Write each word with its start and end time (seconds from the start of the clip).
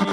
Hai, 0.00 0.08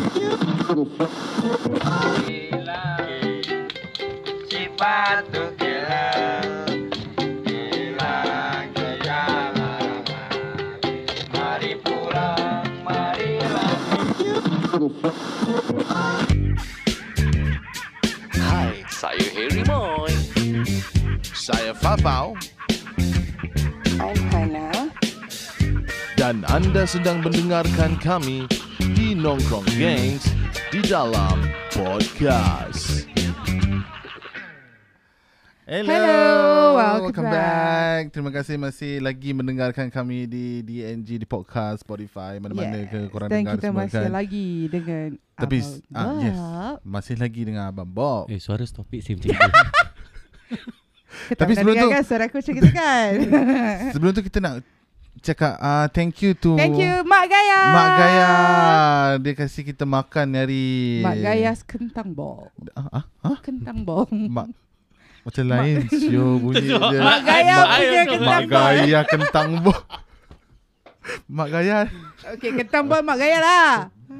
saya 18.91 19.27
Harry 19.39 19.63
Moy. 19.63 20.11
Saya 21.31 21.71
Fafau 21.71 22.35
I'm 24.03 24.19
Hana. 24.35 24.91
dan 26.19 26.43
anda 26.51 26.83
sedang 26.83 27.23
mendengarkan 27.23 27.95
kami 28.03 28.51
Nongkrong 29.17 29.65
Gangs 29.81 30.29
di 30.69 30.77
dalam 30.85 31.41
podcast. 31.73 33.09
Hello, 35.65 35.89
Hello, 35.89 36.77
welcome 36.77 37.25
back. 37.25 38.13
Terima 38.13 38.29
kasih 38.29 38.61
masih 38.61 39.01
lagi 39.01 39.33
mendengarkan 39.33 39.89
kami 39.89 40.29
di 40.29 40.61
DNG 40.61 41.17
di 41.17 41.25
podcast 41.25 41.81
Spotify 41.81 42.37
mana-mana 42.37 42.85
ke 42.85 43.09
korang 43.09 43.33
Dan 43.33 43.41
dengar 43.41 43.57
kita 43.57 43.67
semua 43.73 43.81
masih 43.89 44.05
kan. 44.05 44.11
lagi 44.13 44.47
dengan 44.69 45.07
Tapi 45.33 45.57
Abang 45.65 45.97
ah, 45.97 46.21
yes, 46.21 46.37
masih 46.85 47.15
lagi 47.17 47.41
dengan 47.41 47.63
Abang 47.73 47.89
Bob. 47.89 48.29
Eh 48.29 48.37
suara 48.37 48.69
topik 48.69 49.01
same 49.01 49.17
macam 49.17 49.33
Kita 51.27 51.41
Tapi 51.41 51.51
sebelum 51.57 51.75
tu- 51.75 51.89
kan 51.89 52.03
suara 52.05 52.29
aku 52.29 52.37
macam 52.37 52.53
gitu 52.53 52.69
kan 52.69 53.11
Sebelum 53.97 54.11
tu 54.13 54.21
kita 54.21 54.37
nak 54.39 54.76
cakap 55.19 55.57
uh, 55.57 55.87
thank 55.89 56.19
you 56.19 56.31
to 56.33 56.53
Thank 56.55 56.77
you 56.77 57.01
Mak 57.01 57.25
Gaya 57.25 57.61
Mak 57.69 57.89
Gaya. 57.93 58.29
Dia 59.17 59.33
kasih 59.33 59.63
kita 59.63 59.83
makan 59.83 60.27
hari 60.33 61.01
Mak 61.01 61.17
Gaya 61.17 61.51
kentang 61.63 62.11
bol 62.11 62.49
Ah, 62.73 63.01
ah, 63.01 63.05
ah? 63.23 63.37
Kentang 63.39 63.81
bol 63.81 64.05
Mak 64.09 64.49
macam 65.23 65.43
lain 65.43 65.83
sio 65.91 66.35
bunyi 66.41 66.71
dia. 66.71 67.01
Mak 67.03 67.19
Gaya 67.21 67.55
Mak- 67.57 67.69
punya 67.73 67.91
Mak 67.91 68.07
kentang 68.07 68.23
Mak 68.23 68.43
Gaya 68.47 68.99
kentang 69.03 69.49
bo. 69.59 69.73
Mak 71.27 71.47
Gaya 71.49 71.77
Okay 72.35 72.51
kentang 72.55 72.83
bol 72.87 73.01
Mak 73.01 73.17
Gaya 73.17 73.39
lah 73.39 73.71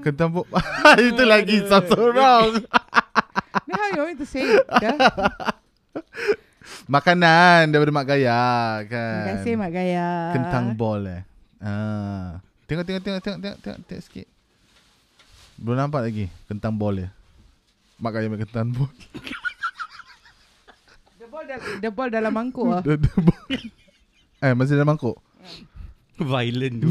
kentang 0.04 0.30
bo. 0.32 0.44
Itu 1.00 1.24
lagi 1.24 1.64
something 1.64 2.12
wrong. 2.12 2.60
Ni 3.66 3.74
how 3.74 3.88
you 3.92 4.02
want 4.04 4.20
to 4.20 4.28
say 4.28 4.44
it 4.46 4.64
dah? 4.68 4.96
Makanan 6.88 7.72
daripada 7.72 7.92
Mak 7.92 8.06
Gaya 8.06 8.42
kan. 8.86 9.24
Terima 9.24 9.32
kasih 9.40 9.54
Mak 9.56 9.72
Gaya 9.72 10.08
Kentang 10.36 10.66
bol 10.74 11.02
eh. 11.04 11.24
Ah. 11.58 12.40
Tengok 12.68 12.84
tengok 12.84 13.02
tengok 13.02 13.22
tengok 13.24 13.40
tengok 13.40 13.58
tengok, 13.64 13.78
tengok 13.88 14.04
sikit. 14.04 14.28
Belum 15.58 15.76
nampak 15.76 16.06
lagi 16.06 16.26
kentang 16.46 16.76
bol 16.76 16.96
dia. 16.96 17.10
Mak 17.98 18.12
Gaya 18.14 18.28
makan 18.28 18.46
kentang 18.46 18.70
bol. 18.72 18.92
The 21.18 21.28
ball, 21.28 21.44
dah, 21.44 21.60
the 21.84 21.90
ball 21.92 22.10
dalam 22.10 22.32
mangkuk 22.32 22.66
lah 22.66 22.82
Dia- 22.82 22.96
dia 22.96 23.16
bol. 23.20 23.52
Eh 24.40 24.54
masih 24.56 24.80
dalam 24.80 24.96
mangkuk. 24.96 25.18
Violent 26.18 26.78
tu 26.82 26.90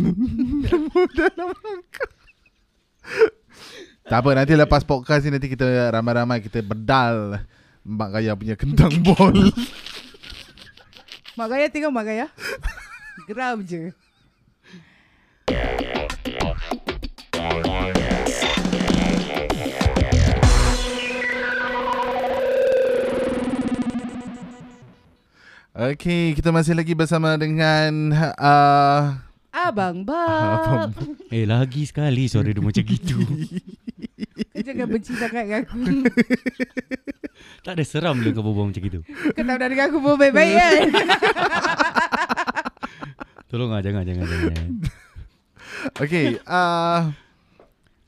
Tak 4.06 4.22
apa 4.22 4.30
nanti 4.38 4.54
lepas 4.54 4.86
podcast 4.86 5.26
ni 5.26 5.34
nanti 5.34 5.50
kita 5.50 5.66
ramai-ramai 5.90 6.38
kita 6.38 6.62
bedal 6.62 7.42
Mak 7.86 8.18
Gaya 8.18 8.34
punya 8.34 8.58
kentang 8.58 8.90
bol. 9.06 9.54
Mak 11.38 11.46
Gaya 11.46 11.70
tengok 11.70 11.94
Mak 11.94 12.04
Gaya. 12.10 12.26
Geram 13.30 13.62
je. 13.62 13.94
Okey, 25.76 26.32
kita 26.34 26.50
masih 26.50 26.72
lagi 26.72 26.96
bersama 26.96 27.36
dengan 27.36 28.10
uh, 28.40 29.12
Abang 29.52 30.08
Abang 30.08 30.08
Bob 30.08 30.90
Eh 31.28 31.44
lagi 31.44 31.84
sekali 31.84 32.32
suara 32.32 32.48
dia 32.48 32.64
macam 32.64 32.80
gitu 32.80 33.20
Kau 34.36 34.60
jangan 34.60 34.86
benci 34.92 35.12
sangat 35.16 35.48
dengan 35.48 35.64
aku. 35.64 35.80
Tak 37.36 37.76
ada 37.76 37.84
seram 37.84 38.16
dia 38.22 38.32
kau 38.32 38.40
berbual 38.40 38.72
macam 38.72 38.80
gitu. 38.80 39.04
Kau 39.04 39.44
tak 39.44 39.44
pernah 39.44 39.68
dengar 39.68 39.86
aku 39.90 39.98
berbual 40.00 40.16
baik-baik 40.16 40.54
kan? 40.56 40.88
Tolong 43.50 43.70
lah 43.74 43.82
jangan 43.84 44.02
jangan 44.06 44.26
jangan. 44.26 44.68
Okey, 46.02 46.40
uh, 46.48 47.12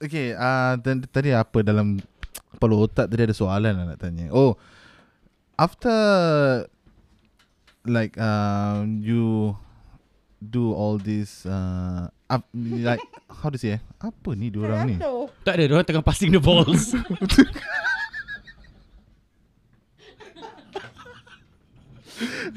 okey, 0.03 0.35
uh, 0.35 0.75
dan 0.81 1.05
tadi 1.05 1.31
apa 1.31 1.61
dalam 1.61 2.01
kepala 2.57 2.75
otak 2.75 3.13
tadi 3.13 3.29
ada 3.29 3.37
soalan 3.37 3.77
lah 3.77 3.85
nak 3.93 4.01
tanya. 4.01 4.33
Oh, 4.33 4.57
after 5.61 5.95
like 7.85 8.17
uh, 8.17 8.89
you 8.99 9.53
do 10.39 10.71
all 10.71 10.97
this 10.97 11.43
uh, 11.45 12.07
up, 12.27 12.47
like 12.55 13.03
how 13.43 13.51
to 13.51 13.59
say 13.59 13.79
eh? 13.79 13.83
Apa 13.99 14.33
ni 14.33 14.49
dua 14.49 14.71
orang 14.71 14.81
ni? 14.87 14.97
Tak 15.43 15.59
ada 15.59 15.63
orang 15.71 15.87
tengah 15.87 16.05
passing 16.05 16.31
the 16.31 16.39
balls 16.39 16.93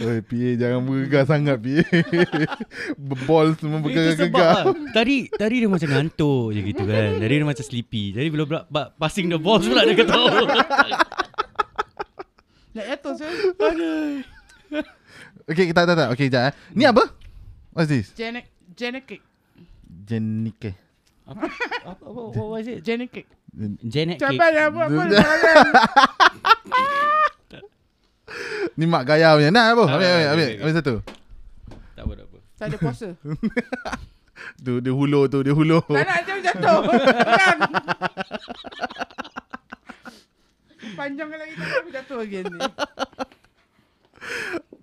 Oi, 0.01 0.25
PA 0.25 0.49
jangan 0.57 0.81
bergegar 0.81 1.29
sangat 1.29 1.61
PA. 1.61 1.85
Ball 3.29 3.53
semua 3.53 3.77
bergegar-gegar. 3.77 4.65
lah. 4.65 4.73
Tadi 4.89 5.29
Tadi 5.29 5.55
dia 5.61 5.69
macam 5.69 5.85
ngantuk 5.85 6.49
je 6.49 6.59
gitu 6.65 6.81
kan 6.81 7.21
Tadi 7.21 7.33
dia 7.37 7.45
macam 7.45 7.61
sleepy 7.61 8.09
Jadi 8.09 8.27
bila 8.33 8.43
pula 8.49 8.61
ba- 8.65 8.89
passing 8.97 9.29
the 9.29 9.37
balls 9.37 9.69
pula 9.69 9.85
dia 9.85 9.93
ketawa 9.93 10.49
Nak 12.73 12.85
jatuh 12.89 13.13
so 13.13 13.25
Okay, 15.41 15.67
kita 15.67 15.83
tak 15.83 15.93
tak. 15.93 16.07
Okay, 16.15 16.31
sekejap 16.31 16.43
eh. 16.47 16.53
Ni 16.73 16.87
apa? 16.87 17.03
What's 17.71 17.87
this? 17.87 18.11
Cake 18.11 19.23
Jenike. 20.03 20.75
Apa 21.27 21.47
Apa 21.87 22.05
What 22.11 22.47
was 22.51 22.67
it 22.67 22.83
Janet 22.83 23.11
cake 23.13 23.27
Janet 23.87 24.19
cake 24.19 24.35
Cepat 24.35 24.49
dah 24.51 24.67
buat 24.71 24.87
apa. 24.91 25.11
Ni 28.79 28.87
mak 28.87 29.03
gaya 29.03 29.35
punya. 29.35 29.51
Nak 29.51 29.75
apa? 29.75 29.83
Ambil, 29.95 30.07
ambil, 30.07 30.27
ambil. 30.31 30.47
Ambil 30.63 30.75
satu. 30.75 30.95
Tak 31.95 32.03
apa 32.07 32.13
tak 32.15 32.25
apa 32.27 32.37
Tak 32.55 32.65
ada 32.67 32.77
puasa 32.79 33.07
Tu, 34.65 34.81
dia 34.81 34.89
hulur 34.89 35.29
tu, 35.29 35.45
dia 35.45 35.53
hulur. 35.53 35.85
Tak 35.85 36.01
nak 36.01 36.25
jauh 36.25 36.41
jatuh 36.41 36.81
Jangan 36.89 37.59
Panjangkan 40.91 41.39
lagi 41.39 41.55
tak 41.55 41.71
aku 41.77 41.89
jatuh 41.93 42.19
again 42.19 42.45
ni 42.49 42.59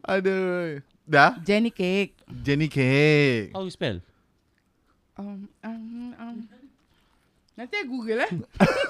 Aduh. 0.09 0.81
Dah? 1.05 1.37
Jenny 1.43 1.69
cake 1.73 2.18
Jenny 2.49 2.67
cake. 2.67 3.53
How 3.53 3.61
you 3.61 3.69
spell 3.69 4.01
um, 5.21 5.45
um, 5.61 5.85
um. 6.17 6.37
Nanti 7.53 7.75
I 7.75 7.85
google 7.85 8.25
eh 8.25 8.31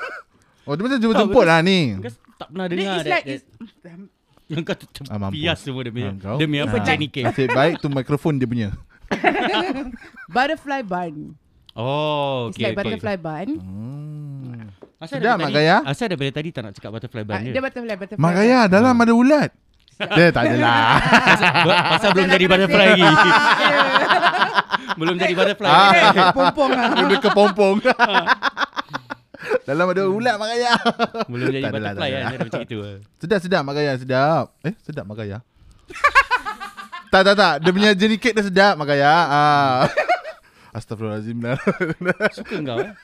Oh, 0.69 0.77
dia 0.77 0.85
macam 0.85 1.01
jemput-jemput 1.01 1.43
lah 1.43 1.59
ni. 1.59 1.97
Kau 1.97 2.13
tak 2.37 2.49
pernah 2.53 2.67
dengar 2.69 3.01
that, 3.01 3.09
like 3.09 3.25
that, 3.83 3.99
Yang 4.47 4.63
kau 4.63 4.75
tu 4.77 4.87
Ah, 5.09 5.19
pias 5.29 5.59
semua 5.59 5.81
dia 5.83 5.91
punya 5.91 6.13
Ah, 6.13 6.21
kau? 6.21 6.37
Demi 6.37 6.61
apa 6.61 6.77
Ah. 6.77 6.85
Jenny 6.85 7.09
cake 7.09 7.25
Nasib 7.25 7.49
baik 7.51 7.81
tu 7.81 7.89
mikrofon 7.89 8.37
dia 8.37 8.45
punya. 8.45 8.69
Butterfly 10.29 10.85
bun 10.85 11.35
Oh 11.73 12.53
It's 12.53 12.61
okay, 12.61 12.71
like 12.71 12.77
butterfly 12.77 13.17
bun 13.17 13.49
Hmm. 13.57 14.69
Asal 14.99 15.19
Sedap, 15.19 15.39
daripada 15.39 15.41
Mak 15.41 15.49
tadi, 15.49 15.57
Gaya? 15.57 15.77
Asal 15.83 16.07
daripada 16.07 16.33
tadi 16.35 16.49
tak 16.51 16.63
nak 16.63 16.73
cakap 16.77 16.91
butterfly 16.93 17.23
bun 17.25 17.35
Ah, 17.35 17.41
dia 17.41 17.53
Dia 17.57 17.63
butterfly 17.65 17.97
butterfly 17.97 18.21
Mak 18.21 18.33
Gaya, 18.37 18.61
dalam 18.69 18.95
ada 18.95 19.13
ulat. 19.13 19.51
Dia 19.99 20.27
tak 20.31 20.43
adalah. 20.47 21.03
Pasal- 21.03 21.55
Pasal 21.91 22.09
belum 22.15 22.29
jadi 22.31 22.45
butterfly 22.47 22.87
lagi 22.89 23.11
Belum 24.99 25.15
jadi 25.15 25.35
butterfly 25.35 25.67
Ah. 25.69 26.31
Pompong 26.31 26.71
lah 26.71 26.89
Dia 27.05 27.19
kepompong. 27.19 27.77
dalam 29.69 29.87
ada 29.87 30.03
ulat 30.05 30.35
Mak 30.37 30.49
Gaya. 30.49 30.73
Belum 31.27 31.47
jadi 31.47 31.59
adalah, 31.61 31.73
butterfly 31.75 32.09
kan 32.09 32.17
adalah. 32.17 32.31
Dia 32.31 32.37
ada 32.37 32.47
macam 32.47 32.61
itu 32.63 32.77
Sedap, 33.19 33.39
sedap 33.41 33.63
Mak 33.63 33.75
Gaya, 33.75 33.93
sedap. 33.97 34.45
Eh, 34.63 34.75
sedap 34.81 35.05
Mak 35.05 35.17
Gaya. 35.17 35.39
tak, 37.13 37.23
tak, 37.23 37.35
tak. 37.35 37.55
Dia 37.61 37.71
punya 37.71 37.91
Jenny 37.93 38.17
cake 38.17 38.35
dia 38.35 38.45
sedap 38.45 38.75
Mak 38.75 38.87
Gaya. 38.87 39.11
Ah. 39.11 39.83
Astagfirullahalazim 40.71 41.39
lah. 41.41 41.59
Suka 42.31 42.57
kau 42.61 42.79
eh 42.79 42.95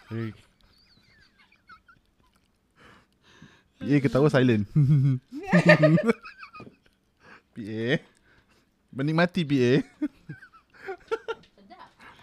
PA 3.75 3.97
ketawa 4.01 4.29
silent. 4.29 4.65
PA. 7.55 7.85
Menikmati 8.95 9.43
PA. 9.47 9.73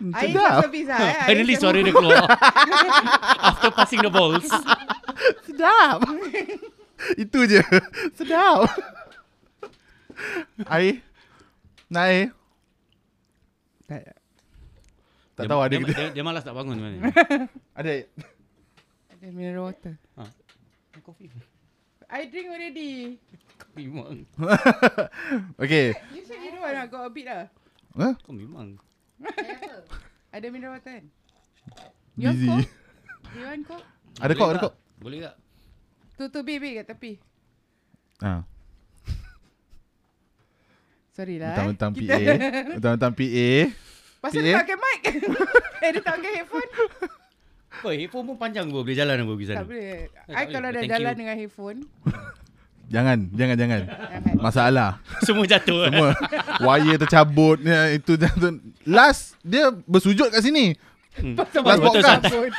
Air 0.02 0.34
Sedap. 0.34 0.66
masuk 0.66 0.72
pizza 0.74 0.98
eh 0.98 1.14
Air 1.14 1.26
Finally 1.30 1.56
suara 1.62 1.78
dia 1.78 1.94
keluar 1.94 2.26
After 3.38 3.70
passing 3.70 4.02
the 4.02 4.10
balls 4.10 4.50
Sedap. 5.46 6.02
Itu 7.22 7.46
je. 7.46 7.62
Sedap. 8.18 8.66
Air. 10.66 11.06
Nak 11.90 12.04
air? 12.10 12.28
Tak. 13.86 14.02
Tak 15.38 15.44
dia, 15.46 15.50
tahu 15.54 15.62
ada 15.62 15.70
dia, 15.70 15.80
kita. 15.86 15.94
dia, 15.94 16.08
dia 16.18 16.24
malas 16.26 16.42
tak 16.42 16.58
bangun 16.58 16.78
mana 16.82 16.98
Ada 17.78 17.90
air. 17.90 18.06
Then 19.22 19.38
mineral 19.38 19.70
water. 19.70 20.02
Coffee. 21.06 21.30
I 22.10 22.26
drink 22.26 22.50
already. 22.50 23.22
Kau 23.62 23.70
memang. 23.78 24.26
Okay. 25.62 25.94
You 26.12 26.24
said 26.26 26.42
you 26.42 26.50
don't 26.52 26.66
want, 26.66 26.76
I 26.76 26.90
got 26.90 27.06
a 27.06 27.12
bit 27.14 27.26
lah. 27.30 27.46
Huh? 27.94 28.14
Kau 28.26 28.34
memang. 28.34 28.82
Ada 30.34 30.46
mineral 30.50 30.80
water 30.80 30.98
kan? 30.98 31.06
You 32.18 32.28
want 32.28 32.38
Busy. 32.40 32.50
coke? 32.50 32.70
You 33.38 33.44
want 33.46 33.64
coke? 33.68 33.86
Ada 34.18 34.34
kok, 34.34 34.48
ada 34.50 34.60
kok. 34.60 34.74
Boleh 34.98 35.20
tak? 35.24 35.36
Tu 36.18 36.24
tu 36.28 36.40
baby 36.42 36.80
kat 36.80 36.86
tepi. 36.90 37.12
Ha. 38.22 38.44
Sorry 41.12 41.36
lah. 41.38 41.52
Mentang-mentang 41.54 41.92
eh. 41.92 42.00
PA. 42.00 42.20
Mentang-mentang 42.80 43.14
PA. 43.20 43.50
Pasal 44.22 44.40
PA? 44.40 44.46
dia 44.46 44.54
tak 44.54 44.64
pakai 44.64 44.78
mic. 44.80 45.02
eh 45.82 45.90
dia 45.92 46.02
tak 46.02 46.14
pakai 46.18 46.32
headphone. 46.40 46.70
Kau 47.82 47.92
headphone 47.92 48.26
pun 48.30 48.38
panjang 48.38 48.66
pun 48.70 48.84
boleh 48.86 48.96
jalan 48.96 49.16
apa 49.20 49.32
pergi 49.36 49.48
sana. 49.50 49.60
Tak 49.60 49.68
boleh. 49.68 49.96
tak 50.08 50.36
I 50.38 50.44
kalau 50.48 50.70
dah 50.72 50.84
jalan 50.86 51.12
you. 51.12 51.20
dengan 51.20 51.36
headphone. 51.36 51.80
Jangan, 52.92 53.18
jangan, 53.32 53.56
jangan. 53.56 53.82
Masalah. 54.36 55.00
Semua 55.24 55.48
jatuh. 55.48 55.84
Semua 55.88 56.12
wire 56.60 57.00
tercabut 57.00 57.58
ya, 57.64 57.88
itu 57.96 58.20
jatuh. 58.20 58.60
Last 58.84 59.40
dia 59.42 59.72
bersujud 59.72 60.28
kat 60.28 60.44
sini. 60.44 60.76
Hmm. 61.16 61.40
Baru 61.40 61.88
podcast. 61.88 62.28
bangun. 62.28 62.52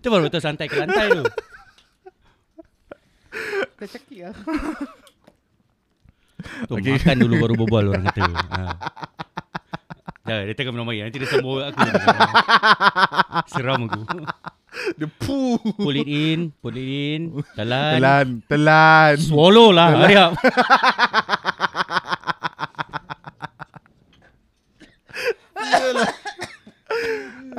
Tu 0.00 0.06
baru 0.12 0.22
betul 0.28 0.40
santai 0.44 0.68
ke 0.68 0.76
lantai 0.76 1.08
tu. 1.12 1.24
Tercekik 3.80 4.28
lah. 4.28 4.36
Tu 6.68 6.72
Okay. 6.72 6.96
makan 6.96 7.16
dulu 7.20 7.34
baru 7.36 7.54
berbual 7.64 7.84
orang 7.92 8.04
kata. 8.08 8.20
Ha. 8.28 8.60
Jangan, 10.24 10.42
dia 10.48 10.54
tengah 10.56 10.72
minum 10.72 10.88
air. 10.92 11.04
Nanti 11.08 11.18
dia 11.20 11.28
sambung 11.28 11.60
aku. 11.60 11.80
Seram 13.52 13.88
aku. 13.88 14.00
Dia 14.98 15.08
puh. 15.10 15.58
Pull 15.58 15.96
it 15.98 16.06
in, 16.06 16.54
pull 16.62 16.76
it 16.78 16.86
in. 16.86 17.42
Telan. 17.58 17.98
Telan, 17.98 18.26
telan. 18.46 19.14
Swallow 19.18 19.74
lah. 19.74 19.88
Hurry 19.98 20.16
up. 20.16 20.32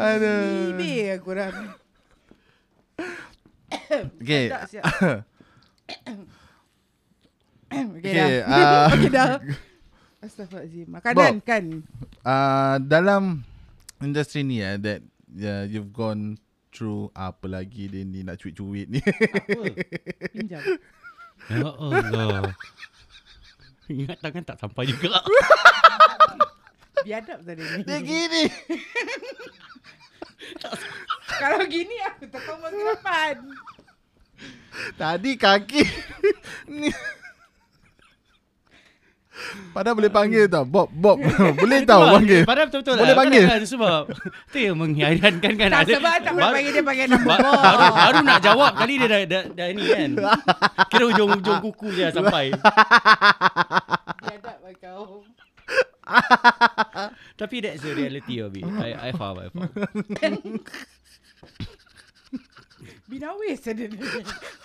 Aduh. 0.01 0.73
Ini 0.79 1.19
aku 1.19 1.29
dah. 1.35 1.49
Okay. 4.21 4.49
Okay, 4.51 5.21
Okay, 7.71 8.11
dah. 8.11 8.27
ah. 8.51 8.87
okay 8.95 9.09
dah. 9.11 9.39
Astaghfirullahaladzim. 10.21 10.87
Makanan 10.91 11.35
kan? 11.41 11.63
Uh, 12.21 12.75
dalam 12.83 13.41
industri 14.03 14.43
ni 14.45 14.61
eh, 14.61 14.77
that 14.77 15.01
yeah, 15.33 15.63
you've 15.65 15.89
gone 15.95 16.37
through 16.71 17.11
apa 17.13 17.45
lagi 17.51 17.91
dia 17.91 18.07
ni 18.07 18.23
nak 18.23 18.39
cuit-cuit 18.39 18.87
ni. 18.87 19.03
Pinjam. 20.31 20.63
Ya 21.51 21.67
Allah. 21.67 22.55
Ingat 23.91 24.17
tangan 24.23 24.43
tak 24.47 24.57
sampai 24.57 24.87
juga. 24.87 25.19
Biadab 27.05 27.43
tadi 27.43 27.61
ni. 27.61 27.81
dia 27.83 27.99
gini. 27.99 28.43
Kalau 31.41 31.61
gini 31.67 31.95
aku 32.07 32.23
tekong 32.31 32.61
ke 32.63 32.69
depan. 32.71 33.35
Tadi 34.95 35.31
kaki 35.35 35.83
ni. 36.71 36.89
Padahal 39.71 39.95
boleh 39.95 40.09
panggil 40.09 40.45
tau 40.45 40.63
Bob 40.63 40.91
Bob 40.91 41.15
Boleh 41.61 41.79
tau 41.81 42.03
panggil 42.09 42.43
Padahal 42.43 42.67
betul-betul 42.67 42.95
Boleh 42.97 43.07
lah. 43.07 43.17
Panggil. 43.17 43.43
kan 43.45 43.61
Sebab 43.63 44.01
Tu 44.47 44.57
yang 44.61 44.75
menghairankan 44.75 45.51
kan 45.53 45.69
Tak 45.69 45.81
ada- 45.81 45.95
sebab 45.95 46.11
tak 46.17 46.31
boleh 46.31 46.43
baru- 46.43 46.53
panggil 46.53 46.71
dia 46.71 46.83
panggil 46.83 47.05
nama 47.07 47.23
Ba- 47.23 47.39
Bob. 47.39 47.55
baru, 47.57 47.87
baru 47.93 48.17
nak 48.21 48.39
jawab 48.41 48.71
kali 48.75 48.93
dia 48.95 49.07
dah, 49.07 49.19
dah, 49.23 49.43
dah 49.49 49.67
ni 49.69 49.83
kan 49.85 50.11
Kira 50.87 51.03
ujung-ujung 51.07 51.59
kuku 51.61 51.87
dah 51.93 52.09
sampai 52.09 52.45
Biadab 54.21 54.57
lah 54.59 54.73
kau. 54.77 55.23
Tapi 57.33 57.55
that's 57.59 57.79
the 57.79 57.93
reality 57.93 58.37
of 58.37 58.51
it 58.51 58.67
I, 58.67 58.91
I 59.07 59.11
faham 59.11 59.39
I 59.39 59.47
faham 59.49 59.71
Binawis 63.03 63.59
ada 63.65 63.83
ni. 63.83 63.99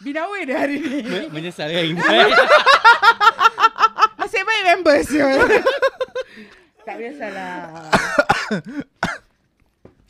Binawis 0.01 0.43
dia 0.45 0.57
hari 0.57 0.79
ni. 0.79 1.03
Men- 1.03 1.31
Menyesal 1.31 1.67
kan 1.69 1.83
Iman 1.85 2.07
Nasib 4.27 4.43
baik 4.43 4.63
members 4.67 5.07
je. 5.07 5.23
tak 6.87 6.99
biasalah. 6.99 7.55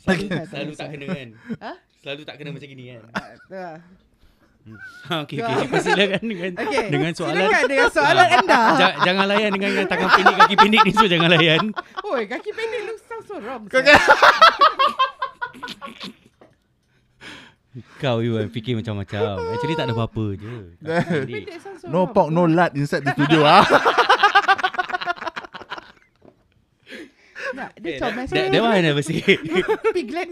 Selalu, 0.01 0.25
selalu 0.47 0.71
tak 0.73 0.87
kena 0.89 1.05
kan 1.05 1.29
Ha? 1.59 1.71
Selalu 1.99 2.21
tak 2.25 2.35
kena 2.39 2.49
macam 2.55 2.65
gini 2.65 2.83
kan 2.87 3.03
ha, 3.11 3.21
Okay 5.27 5.43
okay 5.43 5.67
Persilakan 5.67 6.21
dengan 6.23 6.51
Okay. 6.55 6.87
Dengan 6.87 7.11
soalan 7.11 7.43
Silakan 7.43 7.63
dengan 7.67 7.89
soalan 7.91 8.27
anda. 8.31 8.61
Ja- 8.79 8.97
Jangan 9.03 9.25
layan 9.27 9.51
dengan 9.51 9.69
yang 9.75 9.87
tangan 9.91 10.07
pendek 10.07 10.35
Kaki 10.39 10.55
pendek 10.55 10.81
ni 10.81 10.91
So 10.95 11.05
jangan 11.05 11.29
layan 11.35 11.61
Oi, 12.07 12.23
kaki 12.23 12.51
pendek 12.55 12.81
lu 12.87 12.93
sound 13.03 13.23
so 13.27 13.35
wrong. 13.37 13.63
Kau 17.99 18.17
Iwan 18.23 18.47
fikir 18.55 18.79
macam-macam 18.79 19.35
Actually 19.53 19.75
tak 19.75 19.91
ada 19.91 19.93
apa-apa 19.93 20.25
je 20.39 20.55
so 21.59 21.91
No 21.91 22.07
pork 22.07 22.31
no 22.31 22.47
lard 22.47 22.71
inside 22.79 23.03
the 23.03 23.11
studio 23.11 23.43
ah. 23.43 23.67
Dia 27.77 27.89
Eh, 27.89 27.97
comel 27.97 28.25
that, 28.25 28.33
that, 28.33 28.47
that 28.49 28.61
one 28.61 28.71
I 28.71 28.81
never 28.81 29.01
say 29.01 29.21
Piglet. 29.91 30.29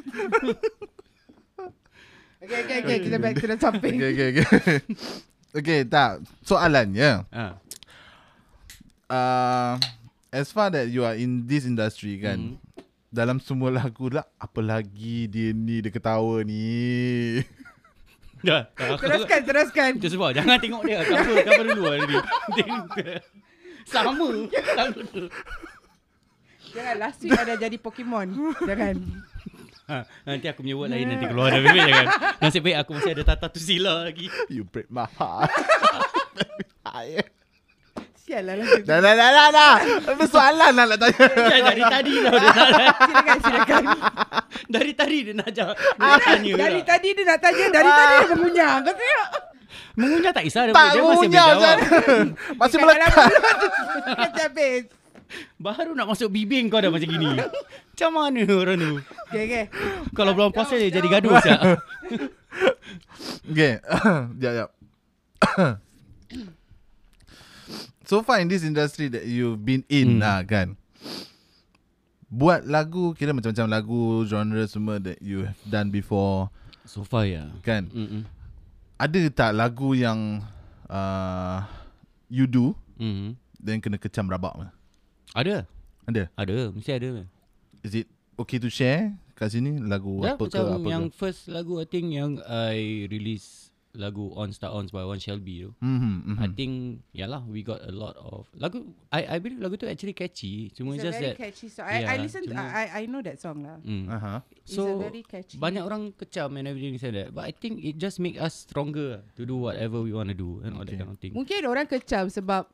okay, 2.41 2.59
okay, 2.61 2.77
okay. 2.81 2.97
Kita 3.01 3.17
back 3.17 3.35
to 3.35 3.47
the 3.47 3.57
topic. 3.57 3.93
Okay 3.93 4.09
okay 4.11 4.27
okay. 4.33 4.45
okay 5.57 5.79
tak 5.83 6.09
soalannya 6.41 7.23
ha. 7.29 7.45
uh, 9.07 9.73
as 10.29 10.49
far 10.49 10.67
that 10.69 10.87
you 10.87 11.01
are 11.01 11.15
in 11.15 11.43
this 11.43 11.63
industry 11.63 12.17
kan 12.17 12.59
Hmm. 12.59 12.59
dalam 13.09 13.39
semua 13.39 13.71
lagu 13.71 14.11
lah 14.11 14.27
apa 14.35 14.59
lagi 14.59 15.25
dia 15.25 15.49
ni 15.49 15.79
dia 15.79 15.87
ketawa 15.87 16.43
ni 16.43 17.39
Dah 18.45 18.67
tak, 18.69 18.93
aku- 18.93 19.07
Teruskan, 19.07 19.39
teruskan. 19.41 19.89
Itu 19.95 20.07
sebab 20.11 20.29
Jangan 20.29 20.59
tengok 20.59 20.85
dia 20.85 21.01
Cover 21.01 21.33
cover 21.41 21.65
dulu 21.65 21.83
lah 21.87 21.97
tadi. 21.97 22.17
Sama 23.89 24.11
Sama 24.13 25.01
tu 25.07 25.21
Jangan 26.75 26.95
last 26.99 27.19
week 27.21 27.31
ada 27.33 27.55
jadi 27.55 27.77
Pokemon. 27.77 28.27
Jangan. 28.59 28.95
ha, 29.87 29.97
Nanti 30.23 30.45
aku 30.45 30.59
punya 30.59 30.75
word 30.75 30.89
lain 30.89 31.07
Nanti 31.07 31.25
keluar 31.25 31.47
dah 31.47 31.61
Bebek 31.61 31.83
jangan 31.85 32.07
Nasib 32.37 32.61
baik 32.61 32.77
aku 32.81 32.91
masih 32.91 33.11
ada 33.13 33.23
Tata 33.23 33.47
tu 33.47 33.61
sila 33.61 34.03
lagi 34.03 34.27
you 34.49 34.65
break 34.65 34.89
my 34.89 35.05
heart 35.07 35.47
Sial 38.17 38.41
lah 38.41 38.57
lagu. 38.57 38.81
dah 38.81 38.97
dah 38.97 39.13
dah 39.13 39.29
dah 39.29 39.47
dah 39.53 39.73
soalan 40.25 40.73
lah 40.73 40.85
nak 40.89 40.97
tanya 40.97 41.25
Ya, 41.37 41.57
dari 41.61 41.83
tadi 41.85 42.13
dah 42.17 42.31
dia 42.33 42.49
nak, 42.49 42.67
Silakan, 42.97 43.37
silakan. 43.39 43.83
Dari 44.65 44.91
tadi 44.97 45.17
dia 45.21 45.33
nak 45.37 45.49
jawab 45.53 45.75
Dia 45.77 46.01
nak 46.01 46.19
tanya 46.25 46.53
Dari 46.57 46.79
dah. 46.81 46.85
tadi 46.89 47.07
dia 47.13 47.23
nak 47.23 47.39
tanya, 47.39 47.65
dari 47.69 47.89
tadi 47.91 48.13
dia 48.15 48.27
mengunyah. 48.33 48.73
Kau 48.81 48.93
tengok. 48.97 49.29
Mengunyah 49.95 50.31
tak 50.33 50.43
kisah 50.43 50.61
Dia, 50.65 50.73
tak 50.73 50.87
dia 50.89 51.01
masih 51.05 51.29
masih 52.57 52.77
melekat 52.81 53.13
mulut, 53.13 53.43
Macam 54.25 54.41
habis. 54.43 54.83
Baru 55.65 55.93
nak 55.93 56.07
masuk 56.07 56.29
bibing 56.29 56.67
kau 56.67 56.79
dah 56.79 56.89
macam 56.89 57.07
gini 57.07 57.35
Macam 57.95 58.09
mana 58.11 58.41
orang 58.47 58.77
tu 58.77 58.93
Okay, 59.31 59.41
okay. 59.45 59.63
Kalau 60.11 60.31
belum 60.33 60.51
puasa 60.51 60.75
dia 60.75 60.89
jadi 60.89 61.07
gaduh 61.07 61.35
siap 61.39 61.61
okay 63.51 63.79
jap 64.41 64.53
jap 64.55 64.69
so 68.05 68.21
far 68.21 68.39
in 68.39 68.47
this 68.47 68.63
industry 68.63 69.07
that 69.07 69.25
you've 69.25 69.61
been 69.61 69.83
in 69.87 70.17
Hmm. 70.17 70.21
lah 70.23 70.39
kan 70.45 70.77
buat 72.25 72.65
lagu 72.67 73.13
kira 73.13 73.31
macam-macam 73.31 73.67
lagu 73.69 74.01
genre 74.25 74.63
semua 74.65 74.99
that 74.99 75.21
you 75.21 75.45
have 75.45 75.59
done 75.65 75.87
before 75.89 76.49
So 76.85 77.01
far 77.01 77.25
ya 77.25 77.49
kan 77.65 77.89
Mm-mm. 77.89 78.27
ada 78.95 79.19
tak 79.31 79.57
lagu 79.57 79.95
yang 79.95 80.43
uh, 80.85 81.65
you 82.27 82.45
do 82.45 82.75
Mm-mm. 82.99 83.33
then 83.57 83.81
kena 83.81 83.97
kecam 83.97 84.29
rabak 84.29 84.53
Ada 85.35 85.67
ada 86.05 86.23
Ada 86.33 86.71
Mesti 86.71 86.91
ada 86.91 87.09
is 87.83 87.93
it 87.93 88.07
okay 88.35 88.57
to 88.57 88.71
share 88.71 89.13
kat 89.35 89.51
sini 89.51 89.77
lagu 89.77 90.23
Ya, 90.23 90.33
apa 90.33 90.47
ke 90.47 90.57
apa 90.57 90.87
yang 90.87 91.11
ke 91.11 91.13
first 91.13 91.51
lagu 91.51 91.77
I 91.77 91.85
think 91.85 92.09
yang 92.09 92.39
I 92.41 93.03
release 93.11 93.67
lagu 93.91 94.27
On 94.35 94.51
Star 94.51 94.71
Ons 94.71 94.91
by 94.91 95.03
One 95.03 95.19
Shelby 95.19 95.63
tu. 95.63 95.71
mm-hmm, 95.79 96.35
I 96.35 96.47
think 96.51 96.99
yalah 97.11 97.43
we 97.47 97.63
got 97.63 97.79
a 97.79 97.91
lot 97.91 98.15
of 98.15 98.43
lagu 98.55 98.83
I 99.07 99.35
I 99.35 99.37
believe 99.39 99.59
lagu 99.59 99.75
tu 99.75 99.87
actually 99.87 100.11
catchy. 100.11 100.67
Cuma 100.71 100.95
It's 100.95 101.03
a 101.03 101.07
just 101.07 101.15
very 101.15 101.31
that 101.31 101.35
catchy 101.39 101.67
song. 101.67 101.87
I, 101.87 101.95
I 101.95 101.99
Yeah, 102.03 102.15
listen 102.19 102.41
to, 102.43 102.51
cuma- 102.51 102.75
I, 102.75 102.85
I 102.91 103.03
know 103.07 103.23
that 103.23 103.39
song 103.39 103.63
lah. 103.63 103.79
mm. 103.79 104.11
uh-huh. 104.11 104.39
It's 104.51 104.75
a 104.75 104.83
So 104.83 104.99
very 104.99 105.23
catchy. 105.23 105.55
banyak 105.55 105.79
orang 105.79 106.11
kecam 106.11 106.59
and 106.59 106.67
everything 106.67 106.95
like 106.95 107.07
that. 107.11 107.29
But 107.31 107.47
I 107.47 107.55
think 107.55 107.83
it 107.83 107.95
just 107.95 108.19
make 108.19 108.35
us 108.35 108.67
stronger 108.67 109.23
to 109.35 109.41
do 109.43 109.55
whatever 109.55 110.03
we 110.03 110.11
want 110.11 110.27
to 110.27 110.35
do 110.35 110.59
and 110.63 110.75
all 110.75 110.83
that 110.83 110.91
Okay. 110.91 110.99
kind 110.99 111.11
of 111.11 111.19
thing. 111.19 111.31
Mungkin 111.31 111.63
orang 111.63 111.87
kecam 111.87 112.27
sebab 112.27 112.67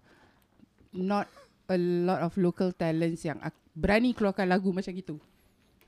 not 0.91 1.29
a 1.71 1.79
lot 1.79 2.19
of 2.21 2.35
local 2.35 2.75
talents 2.75 3.23
yang 3.23 3.39
berani 3.71 4.11
keluarkan 4.11 4.51
lagu 4.51 4.75
macam 4.75 4.91
gitu. 4.91 5.15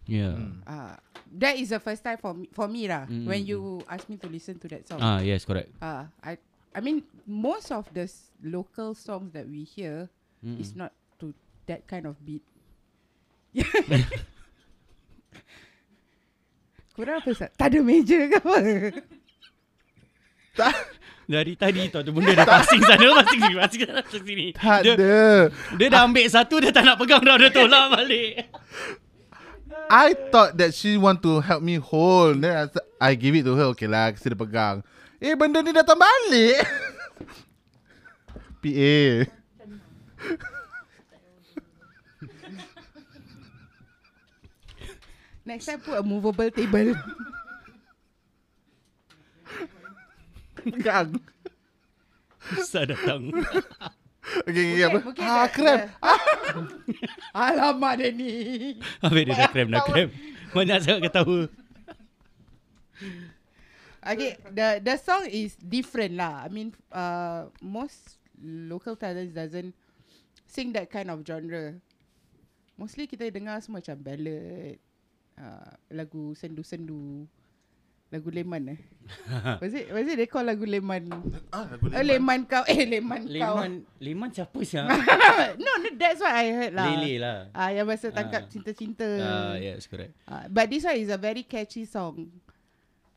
Yeah. 0.07 0.35
Hmm. 0.35 0.63
Ah, 0.63 0.95
that 1.35 1.59
is 1.59 1.71
the 1.71 1.79
first 1.79 1.99
time 2.01 2.15
for 2.17 2.31
me, 2.31 2.47
for 2.51 2.67
me 2.67 2.87
lah. 2.87 3.07
Mm, 3.07 3.27
When 3.27 3.41
you 3.43 3.59
ask 3.87 4.07
me 4.07 4.15
to 4.19 4.27
listen 4.27 4.55
to 4.59 4.67
that 4.71 4.87
song. 4.87 4.99
Ah, 4.99 5.19
yes, 5.19 5.43
correct. 5.43 5.71
Uh, 5.79 6.07
I 6.19 6.39
I 6.71 6.79
mean 6.79 7.03
most 7.23 7.69
of 7.69 7.87
the 7.91 8.07
s- 8.07 8.31
local 8.39 8.95
songs 8.95 9.31
that 9.31 9.45
we 9.45 9.63
hear 9.63 10.07
Mm-mm. 10.39 10.59
is 10.59 10.73
not 10.73 10.91
to 11.19 11.31
that 11.67 11.83
kind 11.87 12.07
of 12.07 12.15
beat. 12.23 12.43
Korang 16.93 17.21
apa 17.21 17.31
Sat? 17.33 17.49
Tak 17.57 17.73
ada 17.73 17.79
meja 17.81 18.17
ke 18.29 18.37
apa? 18.37 18.55
Dari 21.23 21.55
tadi 21.55 21.87
tau 21.87 22.03
tu 22.03 22.11
benda 22.11 22.35
dah 22.35 22.43
passing 22.43 22.83
sana, 22.89 23.23
passing 23.23 23.39
sini, 23.39 23.55
passing 23.55 23.81
sana, 23.87 24.01
passing 24.03 24.25
sini. 24.27 24.47
Tak 24.51 24.79
dia, 24.83 24.93
ada. 24.99 25.15
dia 25.79 25.87
dah 25.87 26.01
ambil 26.03 26.27
satu, 26.27 26.55
dia 26.59 26.71
tak 26.75 26.83
nak 26.83 26.99
pegang 26.99 27.23
dah, 27.23 27.39
dia 27.39 27.47
tolak 27.47 27.85
balik. 27.95 28.33
I 29.93 30.15
thought 30.31 30.57
that 30.57 30.73
she 30.73 30.97
want 30.97 31.21
to 31.23 31.39
help 31.39 31.61
me 31.61 31.77
hold. 31.77 32.41
Then 32.41 32.67
I, 32.99 33.11
I 33.11 33.11
give 33.15 33.35
it 33.35 33.43
to 33.45 33.53
her. 33.53 33.71
Okay 33.75 33.85
lah, 33.85 34.11
kasi 34.11 34.31
dia 34.31 34.37
pegang. 34.37 34.81
Eh, 35.21 35.35
benda 35.37 35.63
ni 35.63 35.71
datang 35.71 35.99
balik. 35.99 36.59
PA. 38.63 38.97
Next 45.43 45.67
time 45.67 45.79
put 45.83 45.99
a 45.99 46.03
movable 46.03 46.51
table. 46.51 46.95
Pegang. 50.63 51.09
Susah 52.43 52.83
datang. 52.85 53.31
Okay, 54.43 54.79
okay, 54.79 54.83
apa? 54.83 54.99
mungkin 54.99 55.19
Ah, 55.21 55.47
krem. 55.47 55.79
dah- 55.83 55.91
Alamak 57.35 57.99
dia 57.99 58.09
ni. 58.09 58.31
Habis 58.99 59.23
dia 59.23 59.35
dah 59.35 59.49
krem, 59.49 59.67
dah 59.67 59.83
krem. 59.83 60.07
Banyak 60.51 60.79
sangat 60.79 61.01
ketawa. 61.07 61.51
Okay, 64.03 64.35
the 64.51 64.83
the 64.83 64.95
song 64.95 65.23
is 65.25 65.55
different 65.55 66.19
lah. 66.19 66.43
I 66.43 66.51
mean, 66.51 66.75
uh, 66.91 67.47
most 67.59 68.19
local 68.39 68.99
talents 68.99 69.31
doesn't 69.31 69.71
sing 70.43 70.75
that 70.75 70.87
kind 70.87 71.07
of 71.07 71.23
genre. 71.23 71.79
Mostly 72.75 73.07
kita 73.07 73.31
dengar 73.31 73.63
semua 73.63 73.79
macam 73.79 73.95
ballad, 73.97 74.75
uh, 75.35 75.71
lagu 75.87 76.35
sendu-sendu, 76.35 77.23
lagu 78.13 78.29
leman 78.29 78.77
eh. 78.77 78.79
was 79.61 79.73
it 79.73 79.89
was 79.89 80.05
it 80.05 80.15
they 80.21 80.29
call 80.29 80.45
lagu 80.45 80.63
leman? 80.69 81.09
Ah, 81.49 81.65
lagu 81.65 81.89
Oh, 81.89 82.05
leman 82.05 82.45
kau 82.45 82.61
eh 82.69 82.85
leman, 82.85 83.25
kau. 83.25 83.57
Leman, 83.57 83.71
Leman 83.97 84.29
siapa 84.29 84.59
siapa? 84.61 84.93
no, 85.65 85.71
no, 85.81 85.89
that's 85.97 86.21
what 86.21 86.29
I 86.31 86.53
heard 86.53 86.73
lah. 86.77 86.87
Lele 86.93 87.13
lah. 87.19 87.37
Ah, 87.51 87.73
yang 87.73 87.89
masa 87.89 88.13
Ah. 88.13 88.21
tangkap 88.21 88.47
cinta-cinta. 88.53 89.09
Ah, 89.19 89.55
yes, 89.57 89.89
correct. 89.89 90.13
Ah, 90.29 90.45
but 90.47 90.69
this 90.69 90.85
one 90.85 90.95
is 91.01 91.09
a 91.09 91.17
very 91.17 91.41
catchy 91.43 91.83
song. 91.89 92.29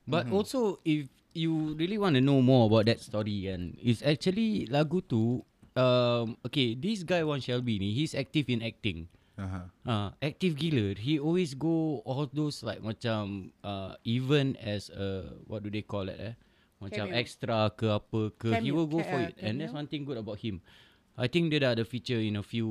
But 0.08 0.26
mm-hmm. 0.26 0.38
also 0.40 0.80
if 0.82 1.06
you 1.36 1.76
really 1.76 2.00
want 2.00 2.16
to 2.16 2.22
know 2.24 2.40
more 2.40 2.64
about 2.66 2.88
that 2.88 2.98
story 3.04 3.44
kan, 3.46 3.76
it's 3.76 4.00
actually 4.00 4.64
lagu 4.72 5.04
tu 5.04 5.44
um 5.76 6.34
okay, 6.40 6.72
this 6.72 7.04
guy 7.04 7.20
Wan 7.20 7.38
Shelby 7.38 7.76
ni, 7.76 7.92
he's 7.92 8.16
active 8.16 8.48
in 8.48 8.64
acting. 8.64 9.06
Aha. 9.36 9.68
Uh, 9.84 10.08
active 10.24 10.56
gila. 10.56 10.96
He 10.96 11.20
always 11.20 11.52
go 11.52 12.00
all 12.08 12.24
those 12.32 12.64
like 12.64 12.80
macam 12.80 13.52
uh, 13.60 13.94
even 14.00 14.56
as 14.56 14.88
a 14.88 15.28
what 15.44 15.60
do 15.60 15.68
they 15.68 15.84
call 15.84 16.08
it 16.08 16.16
eh? 16.16 16.34
Macam 16.80 17.08
Cameo. 17.08 17.20
extra 17.20 17.68
ke 17.72 17.84
apa 17.88 18.32
ke 18.36 18.48
he 18.60 18.68
Cameo, 18.68 18.72
will 18.74 18.88
go 18.88 19.00
ca- 19.00 19.08
for 19.12 19.20
uh, 19.20 19.28
it. 19.28 19.36
And 19.40 19.60
that's 19.60 19.72
cameo. 19.72 19.80
one 19.84 19.88
thing 19.88 20.02
good 20.08 20.16
about 20.16 20.40
him. 20.40 20.64
I 21.16 21.28
think 21.28 21.48
dia 21.48 21.64
dah 21.64 21.72
ada 21.72 21.84
feature 21.84 22.20
in 22.20 22.36
a 22.36 22.44
few 22.44 22.68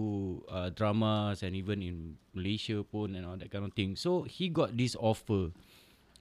uh, 0.50 0.70
dramas 0.70 1.42
and 1.42 1.58
even 1.58 1.82
in 1.82 2.18
Malaysia 2.38 2.82
pun 2.86 3.18
and 3.18 3.26
all 3.26 3.38
that 3.38 3.50
kind 3.50 3.66
of 3.66 3.74
thing. 3.74 3.98
So 3.98 4.26
he 4.26 4.50
got 4.54 4.78
this 4.78 4.94
offer 4.98 5.50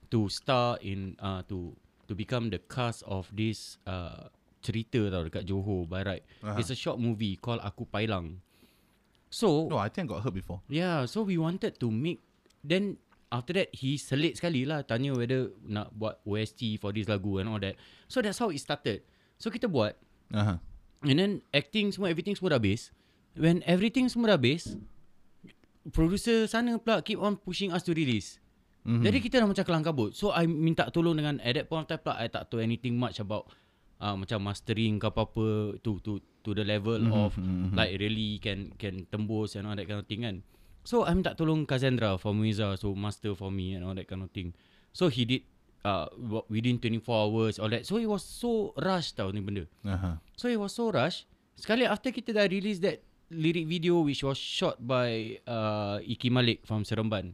to 0.09 0.29
star 0.33 0.81
in 0.81 1.17
uh, 1.21 1.45
to 1.53 1.77
to 2.09 2.13
become 2.17 2.49
the 2.49 2.61
cast 2.69 3.05
of 3.05 3.29
this 3.33 3.77
uh, 3.85 4.29
cerita 4.65 5.09
tau 5.13 5.25
dekat 5.29 5.45
Johor 5.45 5.85
Barat. 5.85 6.25
Aha. 6.41 6.57
It's 6.57 6.73
a 6.73 6.77
short 6.77 6.97
movie 6.97 7.37
called 7.37 7.61
Aku 7.61 7.85
Pailang. 7.85 8.41
So 9.35 9.67
No, 9.67 9.83
I 9.83 9.91
think 9.91 10.07
I 10.07 10.15
got 10.15 10.23
heard 10.23 10.39
before. 10.39 10.63
Yeah, 10.71 11.11
so 11.11 11.27
we 11.27 11.35
wanted 11.35 11.83
to 11.83 11.91
make 11.91 12.23
then 12.63 13.03
after 13.35 13.51
that 13.59 13.75
he 13.75 13.99
selit 13.99 14.39
sekali 14.39 14.63
lah 14.63 14.87
tanya 14.87 15.11
whether 15.11 15.51
nak 15.67 15.91
buat 15.91 16.23
OST 16.23 16.79
for 16.79 16.95
this 16.95 17.11
lagu 17.11 17.43
and 17.43 17.51
all 17.51 17.59
that. 17.59 17.75
So 18.07 18.23
that's 18.23 18.39
how 18.39 18.55
it 18.55 18.63
started. 18.63 19.03
So 19.43 19.51
kita 19.51 19.67
buat 19.67 19.99
Aha. 20.31 20.63
and 21.03 21.19
then 21.19 21.43
acting 21.51 21.91
semua 21.91 22.15
everything 22.15 22.39
semua 22.39 22.55
dah 22.55 22.63
habis. 22.63 22.95
When 23.35 23.67
everything 23.67 24.07
semua 24.07 24.31
dah 24.31 24.39
habis, 24.39 24.79
producer 25.91 26.47
sana 26.47 26.79
pula 26.79 27.03
keep 27.03 27.19
on 27.19 27.35
pushing 27.35 27.75
us 27.75 27.83
to 27.83 27.91
release. 27.91 28.39
Mhm. 28.87 29.03
Mm-hmm. 29.03 29.03
Jadi 29.03 29.19
kita 29.19 29.35
dah 29.43 29.49
macam 29.51 29.65
kelang 29.67 29.83
kabut. 29.83 30.15
So 30.15 30.31
I 30.31 30.47
minta 30.47 30.87
tolong 30.95 31.19
dengan 31.19 31.43
at 31.43 31.59
that 31.59 31.67
point 31.67 31.85
of 31.85 31.91
time 31.91 32.07
pula 32.07 32.23
I 32.23 32.31
tak 32.31 32.47
tahu 32.47 32.63
anything 32.63 32.95
much 32.95 33.19
about 33.19 33.51
uh, 33.99 34.15
macam 34.15 34.47
mastering 34.47 35.03
ke 35.03 35.11
apa-apa 35.11 35.75
to 35.83 35.99
to 36.07 36.23
to 36.45 36.53
the 36.53 36.63
level 36.63 37.01
Mhm, 37.01 37.09
mm-hmm, 37.09 37.25
of 37.25 37.33
mhm. 37.41 37.73
like 37.73 37.93
really 37.99 38.37
can 38.39 38.69
can 38.77 39.09
tembus 39.09 39.57
and 39.57 39.65
all 39.67 39.75
that 39.75 39.89
kind 39.89 39.99
of 40.01 40.07
thing 40.07 40.23
kan. 40.23 40.45
So 40.85 41.09
I 41.09 41.17
minta 41.17 41.33
tolong 41.33 41.65
Cassandra 41.65 42.21
for 42.21 42.37
Muiza 42.37 42.77
so 42.77 42.93
master 42.93 43.33
for 43.33 43.49
me 43.49 43.73
and 43.75 43.83
all 43.89 43.97
that 43.97 44.05
kind 44.05 44.21
of 44.21 44.29
thing. 44.37 44.53
So 44.93 45.09
he 45.09 45.25
did 45.25 45.43
uh, 45.83 46.13
within 46.53 46.77
24 46.77 47.01
hours 47.09 47.57
all 47.57 47.73
that. 47.73 47.89
So 47.89 47.97
it 47.97 48.05
was 48.05 48.21
so 48.21 48.77
rush 48.77 49.17
tau 49.17 49.33
ni 49.33 49.41
benda. 49.41 49.65
Aha. 49.85 50.21
So 50.37 50.53
it 50.53 50.61
was 50.61 50.77
so 50.77 50.93
rush. 50.93 51.25
Sekali 51.57 51.89
after 51.89 52.13
kita 52.13 52.37
dah 52.37 52.45
release 52.45 52.85
that 52.85 53.01
lyric 53.33 53.65
video 53.65 54.05
which 54.05 54.21
was 54.21 54.37
shot 54.37 54.77
by 54.85 55.41
uh, 55.49 56.05
Iki 56.05 56.29
Malik 56.29 56.61
from 56.69 56.85
Seremban. 56.85 57.33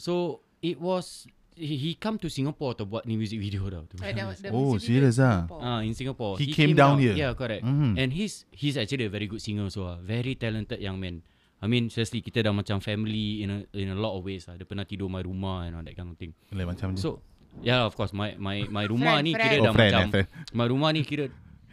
So 0.00 0.40
it 0.64 0.80
was 0.80 1.28
he, 1.58 1.74
he 1.76 1.90
come 1.94 2.16
to 2.16 2.30
Singapore 2.30 2.72
to 2.74 2.86
buat 2.86 3.02
ni 3.02 3.14
music 3.14 3.36
video 3.36 3.66
tau. 3.66 3.82
To 3.84 3.94
be 3.94 4.00
Uh, 4.00 4.14
the- 4.14 4.22
honest. 4.22 4.40
the 4.40 4.50
Oh, 4.50 4.78
serious 4.78 5.18
ah? 5.18 5.44
Ah, 5.52 5.80
in 5.82 5.92
Singapore. 5.92 6.38
He 6.38 6.48
came 6.48 6.72
down 6.72 6.96
here? 6.96 7.12
Yeah, 7.12 7.34
correct. 7.34 7.62
Mhm. 7.62 7.98
And 7.98 8.08
he's 8.10 8.46
he's 8.48 8.74
actually 8.74 9.04
a 9.04 9.12
very 9.12 9.26
good 9.26 9.42
singer 9.42 9.66
so 9.68 9.84
ah. 9.84 9.98
Very 9.98 10.32
talented 10.34 10.78
young 10.78 10.96
man. 10.96 11.26
I 11.58 11.66
mean, 11.66 11.90
seriously, 11.90 12.22
kita 12.22 12.46
dah 12.46 12.54
macam 12.54 12.78
family 12.78 13.42
in 13.42 13.50
a 13.50 13.58
in 13.74 13.90
a 13.90 13.98
lot 13.98 14.14
of 14.14 14.22
ways 14.22 14.46
lah. 14.46 14.54
Dia 14.54 14.62
pernah 14.62 14.86
tidur 14.86 15.10
my 15.10 15.20
rumah 15.20 15.66
and 15.66 15.74
all 15.74 15.82
that 15.82 15.92
kind 15.92 16.06
of 16.06 16.14
thing. 16.14 16.30
Lain 16.54 16.70
macam 16.70 16.94
ni. 16.94 17.02
So, 17.02 17.18
yeah, 17.60 17.82
of 17.82 17.92
course, 17.92 18.14
my 18.14 18.38
my 18.38 18.62
my 18.64 18.86
rumah 18.86 19.18
Friend, 19.18 19.26
ni 19.26 19.32
friend. 19.34 19.42
kira 19.42 19.56
Oh, 19.58 19.66
dah 19.66 19.72
friend, 19.74 19.90
macam 19.90 20.06
eh, 20.06 20.12
friend. 20.22 20.28
my 20.54 20.66
rumah 20.66 20.90
ni 20.94 21.02
kira 21.02 21.26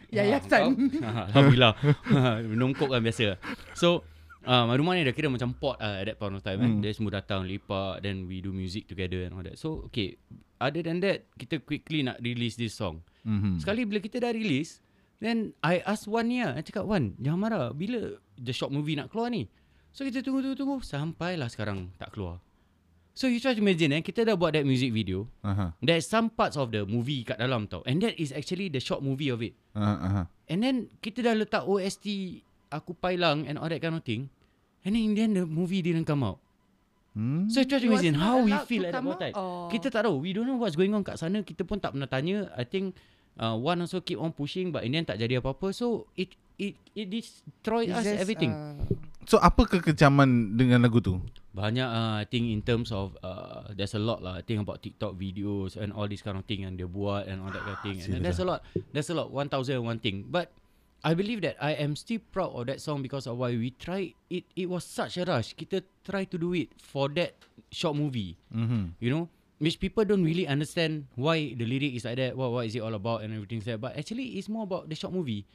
Yayasan. 0.06 0.74
Ah, 1.02 1.26
Alhamdulillah 1.30 1.72
Menongkok 2.50 2.88
kan 2.88 3.02
biasa 3.02 3.38
So 3.74 4.06
uh, 4.46 4.64
My 4.64 4.74
rumah 4.74 4.94
ni 4.94 5.02
dah 5.02 5.10
kira 5.10 5.26
macam 5.26 5.52
pot 5.52 5.76
uh, 5.76 5.98
At 5.98 6.06
that 6.06 6.16
point 6.16 6.32
of 6.32 6.40
time 6.40 6.58
kan 6.58 6.70
Hmm. 6.70 6.80
Dia 6.80 6.90
semua 6.90 7.12
datang 7.12 7.42
Lipat 7.42 8.00
Then 8.00 8.24
we 8.24 8.38
do 8.38 8.50
music 8.50 8.86
together 8.86 9.20
And 9.20 9.34
all 9.34 9.42
that 9.42 9.54
So 9.54 9.84
okay 9.86 10.16
Other 10.56 10.80
than 10.80 11.02
that 11.02 11.26
Kita 11.34 11.60
quickly 11.60 12.00
nak 12.00 12.18
release 12.18 12.54
this 12.54 12.72
song 12.72 13.02
Mhm. 13.26 13.58
Sekali 13.58 13.82
bila 13.82 13.98
kita 13.98 14.22
dah 14.22 14.30
release 14.30 14.78
Then 15.18 15.50
I 15.60 15.82
ask 15.82 16.06
Wan 16.06 16.30
ni 16.30 16.40
lah 16.40 16.54
I 16.54 16.62
cakap 16.62 16.86
Wan 16.86 17.18
Jangan 17.18 17.38
marah 17.38 17.66
Bila 17.70 17.98
the 18.32 18.54
short 18.54 18.70
movie 18.70 18.94
nak 18.94 19.10
keluar 19.10 19.28
ni 19.28 19.50
So 19.90 20.06
kita 20.06 20.22
tunggu-tunggu 20.22 20.78
Sampailah 20.80 21.50
sekarang 21.50 21.90
Tak 21.96 22.14
keluar 22.14 22.38
So 23.12 23.26
you 23.26 23.40
try 23.40 23.50
to 23.50 23.58
imagine 23.58 23.90
eh 23.92 24.02
Kita 24.04 24.22
dah 24.22 24.36
buat 24.36 24.52
that 24.52 24.62
music 24.62 24.92
video 24.92 25.26
Aha. 25.42 25.74
There's 25.80 26.04
some 26.04 26.28
parts 26.28 26.54
of 26.54 26.70
the 26.70 26.86
movie 26.86 27.24
kat 27.24 27.36
dalam 27.36 27.66
tau 27.66 27.82
And 27.82 27.98
that 27.98 28.14
is 28.14 28.30
actually 28.30 28.70
the 28.70 28.78
short 28.78 29.02
movie 29.02 29.28
of 29.28 29.42
it 29.42 29.58
Aha. 29.74 29.94
Aha. 29.98 30.22
And 30.46 30.62
then 30.62 30.76
kita 31.00 31.26
dah 31.26 31.34
letak 31.34 31.66
OST 31.66 32.06
Aku 32.68 32.94
Pailang 32.94 33.46
and 33.46 33.58
all 33.58 33.66
that 33.66 33.78
kind 33.78 33.94
of 33.94 34.02
thing. 34.02 34.26
And 34.86 34.94
then 34.94 35.02
in 35.02 35.12
the 35.18 35.22
end 35.26 35.34
the 35.34 35.44
movie 35.44 35.82
didn't 35.82 36.06
come 36.06 36.22
out. 36.22 36.38
Hmm. 37.16 37.50
So 37.50 37.64
try 37.66 37.82
to 37.82 37.86
imagine 37.90 38.14
how 38.14 38.38
we 38.38 38.54
feel 38.70 38.86
at 38.86 38.94
that 38.94 39.02
point 39.02 39.18
time. 39.18 39.34
or- 39.34 39.66
Kita 39.72 39.90
tak 39.90 40.06
tahu. 40.06 40.22
We 40.22 40.30
don't 40.30 40.46
know 40.46 40.60
what's 40.60 40.78
going 40.78 40.94
on 40.94 41.02
kat 41.02 41.18
sana. 41.18 41.42
Kita 41.42 41.66
pun 41.66 41.82
tak 41.82 41.96
pernah 41.96 42.06
tanya. 42.06 42.52
I 42.54 42.62
think 42.62 42.94
uh, 43.40 43.56
one 43.56 43.82
also 43.82 43.98
keep 43.98 44.20
on 44.20 44.30
pushing 44.30 44.70
but 44.70 44.86
in 44.86 44.94
the 44.94 44.98
end 45.02 45.08
tak 45.10 45.18
jadi 45.18 45.42
apa-apa. 45.42 45.74
So 45.74 46.06
it 46.14 46.36
it 46.60 46.76
it 46.94 47.10
destroyed 47.10 47.90
It's 47.90 47.98
us 47.98 48.04
just, 48.06 48.20
everything. 48.22 48.52
uh, 48.54 48.78
So 49.26 49.42
apa 49.42 49.66
kekejaman 49.66 50.54
dengan 50.54 50.86
lagu 50.86 51.02
tu? 51.02 51.18
Banyak 51.50 51.88
uh, 51.88 52.22
I 52.22 52.28
think 52.30 52.46
in 52.46 52.62
terms 52.62 52.94
of 52.94 53.18
uh, 53.26 53.66
there's 53.74 53.96
a 53.96 54.02
lot 54.02 54.22
lah. 54.22 54.38
I 54.38 54.44
think 54.46 54.62
about 54.62 54.84
TikTok 54.84 55.18
videos 55.18 55.74
and 55.74 55.90
all 55.90 56.06
this 56.06 56.22
kind 56.22 56.38
of 56.38 56.46
thing 56.46 56.62
yang 56.62 56.78
dia 56.78 56.86
buat 56.86 57.26
and 57.26 57.42
all 57.42 57.50
that 57.50 57.64
kind 57.64 57.74
of 57.74 57.82
thing. 57.82 57.96
And 58.06 58.20
Serious 58.20 58.22
there's 58.22 58.38
ah? 58.38 58.46
a 58.46 58.50
lot. 58.54 58.60
There's 58.94 59.08
a 59.10 59.16
lot. 59.16 59.28
One 59.34 59.48
thousand 59.50 59.82
and 59.82 59.88
one 59.88 59.98
thing. 59.98 60.28
But 60.30 60.52
I 61.06 61.14
believe 61.14 61.38
that 61.46 61.54
I 61.62 61.78
am 61.78 61.94
still 61.94 62.18
proud 62.34 62.58
of 62.58 62.66
that 62.66 62.82
song 62.82 62.98
because 62.98 63.30
of 63.30 63.38
why 63.38 63.54
we 63.54 63.70
try 63.78 64.10
it. 64.26 64.42
It 64.58 64.66
was 64.66 64.82
such 64.82 65.14
a 65.14 65.22
rush. 65.22 65.54
Kita 65.54 65.86
try 66.02 66.26
to 66.26 66.34
do 66.34 66.50
it 66.50 66.74
for 66.82 67.06
that 67.14 67.38
short 67.70 67.94
movie. 67.94 68.34
Mhm. 68.50 68.98
You 68.98 69.14
know, 69.14 69.24
which 69.62 69.78
people 69.78 70.02
don't 70.02 70.26
really 70.26 70.50
understand 70.50 71.06
why 71.14 71.54
the 71.54 71.62
lyric 71.62 71.94
is 71.94 72.02
like 72.02 72.18
that. 72.18 72.34
What 72.34 72.50
what 72.50 72.66
is 72.66 72.74
it 72.74 72.82
all 72.82 72.98
about 72.98 73.22
and 73.22 73.30
everything 73.30 73.62
like 73.62 73.78
that. 73.78 73.78
But 73.78 73.94
actually, 73.94 74.34
it's 74.34 74.50
more 74.50 74.66
about 74.66 74.90
the 74.90 74.98
short 74.98 75.14
movie. 75.14 75.46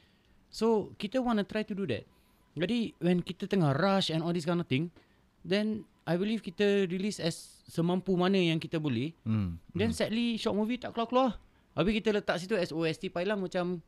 So 0.48 0.96
kita 0.96 1.20
wanna 1.20 1.44
try 1.44 1.68
to 1.68 1.74
do 1.76 1.84
that. 1.84 2.08
Jadi 2.56 2.96
when 3.04 3.20
kita 3.20 3.44
tengah 3.44 3.76
rush 3.76 4.08
and 4.08 4.24
all 4.24 4.32
this 4.32 4.48
kind 4.48 4.56
of 4.56 4.68
thing, 4.72 4.88
then 5.44 5.84
I 6.08 6.16
believe 6.16 6.40
kita 6.40 6.88
release 6.88 7.20
as 7.20 7.60
semampu 7.68 8.16
mana 8.16 8.40
yang 8.40 8.56
kita 8.56 8.80
boleh. 8.80 9.12
Hmm. 9.28 9.60
Then 9.76 9.92
sadly 9.92 10.40
short 10.40 10.56
movie 10.56 10.80
tak 10.80 10.96
keluar-keluar. 10.96 11.36
Habis 11.76 11.92
kita 12.00 12.08
letak 12.16 12.40
situ 12.40 12.56
as 12.56 12.72
OST 12.72 13.12
Pailang 13.12 13.44
macam 13.44 13.84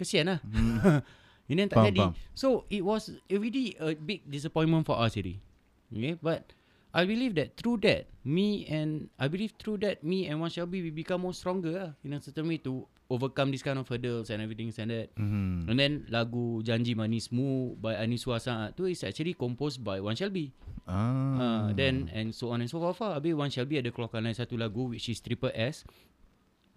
kesian 0.00 0.32
lah. 0.32 0.40
Ini 1.50 1.66
tak 1.66 1.82
Faham, 1.82 1.88
jadi. 1.90 2.00
faham. 2.00 2.12
So 2.32 2.48
it 2.70 2.80
was 2.80 3.10
already 3.26 3.74
a 3.76 3.92
big 3.92 4.22
disappointment 4.24 4.86
for 4.86 4.96
us 4.96 5.12
already. 5.12 5.42
Okay, 5.90 6.14
but 6.16 6.54
I 6.94 7.02
believe 7.02 7.34
that 7.36 7.58
through 7.58 7.82
that, 7.82 8.06
me 8.22 8.66
and 8.70 9.10
I 9.18 9.26
believe 9.26 9.58
through 9.58 9.82
that, 9.82 10.00
me 10.00 10.30
and 10.30 10.38
Wan 10.38 10.48
Shelby 10.48 10.78
we 10.80 10.94
become 10.94 11.26
more 11.26 11.34
stronger 11.34 11.74
lah, 11.74 11.90
in 12.00 12.14
a 12.14 12.22
certain 12.22 12.46
way 12.46 12.62
to 12.62 12.86
overcome 13.10 13.50
this 13.50 13.66
kind 13.66 13.74
of 13.74 13.90
hurdles 13.90 14.30
and 14.30 14.38
everything 14.38 14.70
and 14.70 14.90
that. 14.94 15.10
Mhm. 15.18 15.66
And 15.66 15.76
then 15.76 15.92
lagu 16.06 16.62
Janji 16.62 16.94
Manismu 16.94 17.74
by 17.82 17.98
Aniswa 17.98 18.38
Saat 18.38 18.78
tu 18.78 18.86
is 18.86 19.02
actually 19.02 19.34
composed 19.34 19.82
by 19.82 19.98
Wan 19.98 20.14
Shelby. 20.14 20.54
Ah. 20.86 21.34
Uh, 21.34 21.66
then 21.74 22.06
and 22.14 22.30
so 22.30 22.54
on 22.54 22.62
and 22.62 22.70
so 22.70 22.78
forth. 22.78 23.02
lah. 23.02 23.18
Habis 23.18 23.34
Wan 23.34 23.50
Shelby 23.50 23.82
ada 23.82 23.90
keluarkan 23.90 24.22
lain 24.22 24.38
satu 24.38 24.54
lagu 24.54 24.86
which 24.86 25.10
is 25.10 25.18
Triple 25.18 25.50
S. 25.50 25.82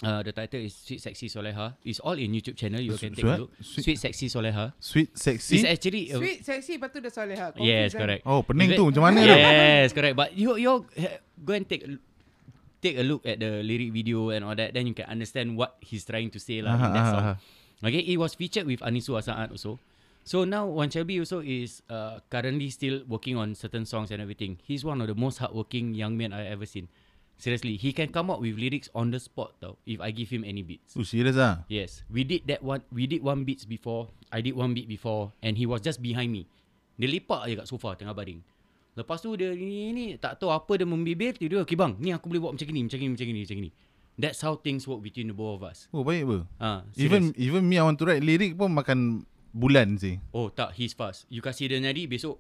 Uh, 0.04 0.20
the 0.22 0.32
title 0.36 0.60
is 0.60 0.76
Sweet 0.76 1.00
Sexy 1.00 1.32
Soleha. 1.32 1.74
It's 1.88 2.04
all 2.04 2.20
in 2.20 2.36
YouTube 2.36 2.60
channel. 2.60 2.84
You 2.84 3.00
can 3.00 3.16
take 3.16 3.24
a 3.24 3.48
look. 3.48 3.52
Sweet- 3.64 3.84
Sweet, 3.88 4.00
Sexy 4.04 4.28
Soleha. 4.28 4.76
Sweet 4.80 5.16
sexy. 5.18 5.56
It's 5.56 5.66
actually 5.66 6.12
a, 6.12 6.18
Sweet, 6.20 6.40
sexy, 6.44 6.76
lepas 6.76 6.92
tu 6.92 7.00
dah 7.00 7.08
soleha. 7.08 7.56
Yes, 7.56 7.96
Confused, 7.96 7.96
correct. 7.98 8.22
Oh, 8.28 8.44
pening 8.44 8.76
tu 8.76 8.84
macam 8.92 9.02
mana 9.08 9.24
tu? 9.24 9.32
Yes, 9.32 9.88
correct. 9.96 10.16
But 10.20 10.36
you 10.36 10.60
you 10.60 10.84
go 11.40 11.52
and 11.56 11.64
take 11.64 11.88
a- 11.88 12.02
take 12.84 13.00
a 13.00 13.06
look 13.08 13.24
at 13.24 13.40
the 13.40 13.64
lyric 13.64 13.96
video 13.96 14.28
and 14.36 14.44
all 14.44 14.54
that. 14.60 14.76
Then 14.76 14.92
you 14.92 14.96
can 14.96 15.08
understand 15.08 15.56
what 15.56 15.80
he's 15.80 16.04
trying 16.04 16.28
to 16.36 16.40
say 16.44 16.60
lah 16.60 16.76
Aha, 16.76 16.84
in 16.84 16.92
that 16.92 17.00
aha, 17.08 17.12
song. 17.16 17.24
aha. 17.24 17.34
Okay, 17.84 18.04
it 18.04 18.20
was 18.20 18.36
featured 18.36 18.68
with 18.68 18.84
Anisu 18.84 19.16
Asaat 19.16 19.52
also. 19.56 19.80
So 20.24 20.44
now 20.48 20.68
Wan 20.68 20.88
Shelby 20.88 21.20
also 21.20 21.44
is 21.44 21.84
uh, 21.92 22.20
currently 22.32 22.72
still 22.72 23.04
working 23.08 23.36
on 23.36 23.56
certain 23.56 23.84
songs 23.84 24.08
and 24.12 24.24
everything. 24.24 24.56
He's 24.64 24.84
one 24.84 25.00
of 25.04 25.08
the 25.12 25.16
most 25.16 25.40
hardworking 25.44 25.92
young 25.96 26.16
men 26.16 26.32
I 26.32 26.48
ever 26.48 26.64
seen. 26.64 26.88
Seriously, 27.38 27.76
he 27.76 27.92
can 27.92 28.08
come 28.08 28.32
up 28.32 28.40
with 28.40 28.56
lyrics 28.56 28.88
on 28.96 29.12
the 29.12 29.20
spot 29.20 29.58
tau. 29.60 29.76
If 29.84 30.00
I 30.00 30.16
give 30.16 30.32
him 30.32 30.48
any 30.48 30.64
beats. 30.64 30.96
Oh, 30.96 31.04
serious 31.04 31.36
ah? 31.36 31.68
Yes, 31.68 32.08
we 32.08 32.24
did 32.24 32.48
that 32.48 32.64
one. 32.64 32.86
We 32.94 33.04
did 33.04 33.20
one 33.20 33.44
beats 33.44 33.68
before. 33.68 34.14
I 34.32 34.40
did 34.40 34.56
one 34.56 34.72
beat 34.72 34.88
before, 34.88 35.36
and 35.44 35.60
he 35.60 35.68
was 35.68 35.84
just 35.84 36.00
behind 36.00 36.32
me. 36.32 36.48
Dia 36.96 37.10
lepak 37.10 37.50
je 37.50 37.58
kat 37.58 37.68
sofa 37.68 37.98
tengah 37.98 38.14
baring. 38.14 38.40
Lepas 38.94 39.26
tu 39.26 39.34
dia 39.34 39.50
ni 39.58 39.90
ni 39.90 40.06
tak 40.22 40.38
tahu 40.38 40.54
apa 40.54 40.78
dia 40.78 40.86
membibir 40.86 41.34
dia 41.34 41.66
okay 41.66 41.74
bang 41.74 41.98
ni 41.98 42.14
aku 42.14 42.30
boleh 42.30 42.46
buat 42.46 42.54
macam 42.54 42.70
ni 42.70 42.86
macam 42.86 42.98
ni 43.02 43.08
macam 43.10 43.26
ni 43.26 43.42
macam 43.42 43.58
ni. 43.58 43.72
That's 44.14 44.46
how 44.46 44.54
things 44.62 44.86
work 44.86 45.02
between 45.02 45.34
the 45.34 45.36
both 45.36 45.58
of 45.58 45.62
us. 45.66 45.90
Oh, 45.90 46.06
baik 46.06 46.30
apa? 46.30 46.46
Even 46.94 47.34
serious. 47.34 47.42
even 47.42 47.62
me 47.66 47.82
I 47.82 47.84
want 47.90 47.98
to 47.98 48.06
write 48.06 48.22
lyric 48.22 48.54
pun 48.54 48.70
makan 48.78 49.26
bulan 49.50 49.98
sih. 49.98 50.22
oh 50.30 50.54
tak 50.54 50.78
he's 50.78 50.94
fast. 50.94 51.26
You 51.34 51.42
kasih 51.42 51.74
dia 51.74 51.82
nadi 51.82 52.06
besok 52.06 52.38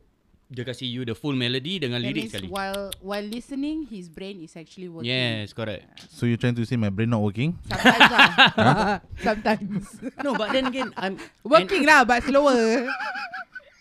dia 0.51 0.63
kasih 0.67 0.85
you 0.85 1.01
the 1.07 1.15
full 1.15 1.33
melody 1.33 1.79
dengan 1.79 2.03
That 2.03 2.13
lirik 2.13 2.29
sekali. 2.29 2.47
while 2.51 2.91
while 2.99 3.25
listening, 3.25 3.87
his 3.87 4.11
brain 4.11 4.43
is 4.43 4.53
actually 4.59 4.91
working. 4.91 5.09
Yes, 5.09 5.55
correct. 5.55 6.07
So 6.11 6.27
you 6.27 6.35
trying 6.35 6.57
to 6.59 6.65
say 6.67 6.75
my 6.75 6.91
brain 6.91 7.09
not 7.09 7.23
working? 7.23 7.57
Sometimes 7.65 8.11
lah. 8.11 8.29
Sometimes. 9.27 9.87
No, 10.21 10.35
but 10.35 10.53
then 10.53 10.69
again 10.69 10.91
I'm 10.99 11.17
Working 11.41 11.87
lah, 11.87 12.03
but 12.03 12.23
slower. 12.27 12.87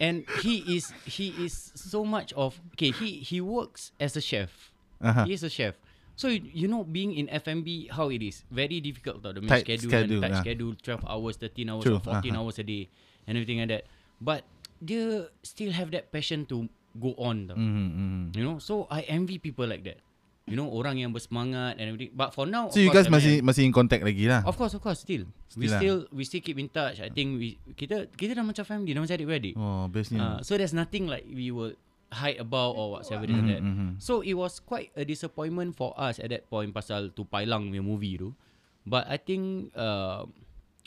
and, 0.02 0.26
he 0.42 0.62
is 0.66 0.90
he 1.07 1.31
is 1.38 1.71
so 1.75 2.02
much 2.02 2.33
of 2.35 2.59
okay, 2.75 2.90
he 2.90 3.23
he 3.23 3.38
works 3.42 3.92
as 4.00 4.16
a 4.16 4.23
chef. 4.23 4.73
Aha. 5.02 5.26
He 5.26 5.35
is 5.35 5.42
a 5.42 5.50
chef. 5.52 5.75
So 6.16 6.28
you, 6.28 6.42
you 6.52 6.69
know 6.69 6.85
being 6.85 7.14
in 7.14 7.26
FMB 7.28 7.90
how 7.90 8.09
it 8.12 8.23
is 8.23 8.45
very 8.52 8.81
difficult 8.81 9.25
tau 9.25 9.33
the 9.33 9.40
Tight 9.42 9.64
schedule, 9.64 9.90
schedule, 9.90 10.21
and 10.21 10.23
tight 10.23 10.38
ah. 10.38 10.42
schedule 10.45 10.73
12 10.78 11.09
hours 11.09 11.35
13 11.40 11.73
hours 11.73 11.85
True, 11.88 11.97
or 11.99 12.04
14 12.04 12.12
ah, 12.12 12.21
ah. 12.21 12.38
hours 12.38 12.57
a 12.61 12.64
day 12.66 12.87
and 13.26 13.35
everything 13.40 13.64
like 13.64 13.73
that 13.73 13.85
but 14.21 14.45
dia 14.82 15.04
still 15.40 15.70
have 15.70 15.88
that 15.88 16.10
passion 16.10 16.42
to 16.42 16.66
go 16.92 17.14
on 17.16 17.46
tau 17.46 17.54
Mhm, 17.54 17.86
mhm. 17.88 18.22
you 18.34 18.42
know 18.42 18.58
so 18.58 18.84
I 18.90 19.06
envy 19.06 19.38
people 19.38 19.64
like 19.64 19.86
that 19.86 20.02
you 20.44 20.58
know 20.58 20.66
orang 20.68 20.98
yang 20.98 21.14
bersemangat 21.14 21.78
and 21.78 21.86
everything 21.88 22.10
but 22.12 22.34
for 22.34 22.44
now 22.44 22.66
So 22.68 22.82
you 22.82 22.90
course, 22.90 23.06
guys 23.06 23.08
I 23.08 23.14
masih 23.14 23.32
mean, 23.38 23.46
masih 23.46 23.62
in 23.62 23.70
contact 23.70 24.02
lagi 24.02 24.26
lah. 24.26 24.42
of 24.42 24.58
course 24.58 24.74
of 24.74 24.82
course 24.82 25.00
still, 25.00 25.22
we 25.54 25.64
Still 25.64 25.70
lah. 25.70 25.78
still 25.78 25.98
we 26.10 26.22
still 26.26 26.42
keep 26.42 26.58
in 26.58 26.66
touch 26.66 26.98
I 26.98 27.08
think 27.08 27.38
we 27.38 27.56
kita 27.72 28.10
kita 28.10 28.34
dah 28.34 28.42
macam 28.42 28.66
family 28.66 28.90
dah 28.90 29.00
macam 29.00 29.14
adik-beradik 29.14 29.54
Oh, 29.54 29.86
bestnya. 29.86 30.18
uh, 30.18 30.38
so 30.42 30.58
there's 30.58 30.74
nothing 30.74 31.06
like 31.06 31.22
we 31.24 31.48
will 31.48 31.78
hide 32.10 32.36
about 32.36 32.74
or 32.74 32.92
whatsoever 32.92 33.24
mm 33.24 33.38
Mhm, 33.38 33.48
that. 33.48 33.62
mhm. 33.62 33.88
So 33.96 34.20
it 34.20 34.34
was 34.34 34.58
quite 34.58 34.90
a 34.92 35.06
disappointment 35.06 35.72
for 35.72 35.94
us 35.94 36.18
at 36.18 36.28
that 36.28 36.50
point 36.50 36.74
pasal 36.74 37.08
tu 37.08 37.22
Pailang 37.24 37.70
punya 37.70 37.80
movie 37.80 38.18
tu. 38.18 38.34
But 38.82 39.06
I 39.06 39.16
think 39.16 39.70
uh, 39.72 40.26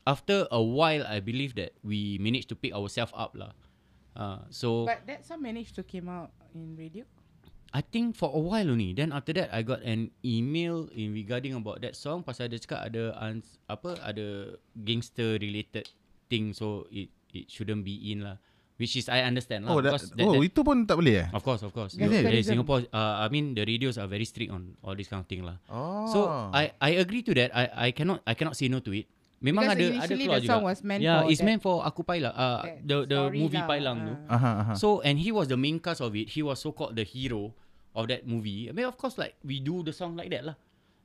after 0.03 0.45
a 0.51 0.59
while 0.59 1.01
I 1.01 1.17
believe 1.17 1.55
that 1.55 1.73
we 1.81 2.19
managed 2.19 2.51
to 2.51 2.55
pick 2.55 2.75
ourselves 2.75 3.15
up 3.15 3.33
lah. 3.33 3.55
Uh, 4.15 4.39
so 4.47 4.87
But 4.87 5.03
that 5.11 5.27
song 5.27 5.43
managed 5.43 5.75
to 5.75 5.83
came 5.83 6.07
out 6.07 6.31
in 6.55 6.79
radio. 6.79 7.03
I 7.75 7.83
think 7.83 8.15
for 8.15 8.31
a 8.31 8.39
while 8.39 8.71
only. 8.71 8.95
Then 8.95 9.11
after 9.11 9.35
that 9.35 9.51
I 9.51 9.59
got 9.59 9.83
an 9.83 10.15
email 10.23 10.87
in 10.95 11.11
regarding 11.11 11.51
about 11.59 11.83
that 11.83 11.99
song 11.99 12.23
pasal 12.23 12.47
dia 12.47 12.63
cakap 12.63 12.87
ada 12.87 13.11
ans- 13.19 13.59
apa 13.67 13.99
ada 13.99 14.55
gangster 14.79 15.35
related 15.35 15.83
thing 16.31 16.55
so 16.55 16.87
it 16.87 17.11
it 17.35 17.51
shouldn't 17.51 17.83
be 17.83 18.15
in 18.15 18.23
lah. 18.23 18.39
Which 18.79 18.95
is 18.95 19.07
I 19.07 19.23
understand 19.27 19.67
lah. 19.67 19.75
Oh, 19.75 19.79
that, 19.83 19.91
because 19.91 20.11
that, 20.15 20.23
oh 20.23 20.35
that, 20.35 20.47
itu 20.47 20.59
pun 20.63 20.83
tak 20.87 20.99
boleh 20.99 21.23
eh? 21.23 21.27
Of 21.31 21.43
course, 21.43 21.63
of 21.63 21.71
course. 21.71 21.95
Yeah, 21.95 22.11
yes. 22.11 22.47
Singapore, 22.47 22.87
uh, 22.91 23.23
I 23.23 23.31
mean 23.31 23.55
the 23.55 23.63
radios 23.63 23.95
are 23.95 24.07
very 24.07 24.27
strict 24.27 24.51
on 24.51 24.75
all 24.83 24.95
this 24.95 25.07
kind 25.07 25.23
of 25.23 25.27
thing 25.27 25.43
lah. 25.43 25.59
Oh. 25.67 26.07
So 26.11 26.27
I 26.55 26.75
I 26.79 26.99
agree 26.99 27.23
to 27.27 27.31
that. 27.39 27.55
I 27.55 27.91
I 27.91 27.95
cannot 27.95 28.23
I 28.27 28.35
cannot 28.35 28.55
say 28.55 28.67
no 28.71 28.83
to 28.83 28.91
it. 28.91 29.07
Memang 29.37 29.67
Because 29.67 29.75
ada 29.75 29.83
ada 29.83 29.93
initially 29.93 30.25
keluar 30.25 30.39
the 30.39 30.47
song 30.47 30.61
juga. 30.63 30.69
was 30.71 30.79
meant 30.81 31.01
yeah, 31.03 31.19
for 31.21 31.27
it's 31.27 31.37
that- 31.37 31.45
meant 31.45 31.61
for 31.61 31.75
aku 31.83 32.01
Pailang. 32.01 32.33
Uh, 32.33 32.61
the 32.81 32.97
the 33.05 33.19
story 33.19 33.37
movie 33.37 33.61
lah, 33.61 33.67
Pailang 33.67 33.97
tu. 33.99 34.13
ah. 34.25 34.33
Aha, 34.33 34.51
aha. 34.63 34.73
So 34.73 34.87
and 35.01 35.15
he 35.17 35.29
was 35.29 35.47
the 35.47 35.59
main 35.59 35.77
cast 35.77 35.99
of 35.99 36.15
it. 36.15 36.31
He 36.31 36.41
was 36.41 36.57
so 36.57 36.71
called 36.71 36.95
the 36.95 37.03
hero 37.03 37.51
of 37.93 38.07
that 38.07 38.23
movie. 38.23 38.67
I 38.67 38.71
mean 38.71 38.87
of 38.87 38.95
course 38.95 39.15
like 39.15 39.35
we 39.41 39.59
do 39.59 39.83
the 39.83 39.91
song 39.91 40.15
like 40.15 40.31
that 40.31 40.43
lah. 40.43 40.55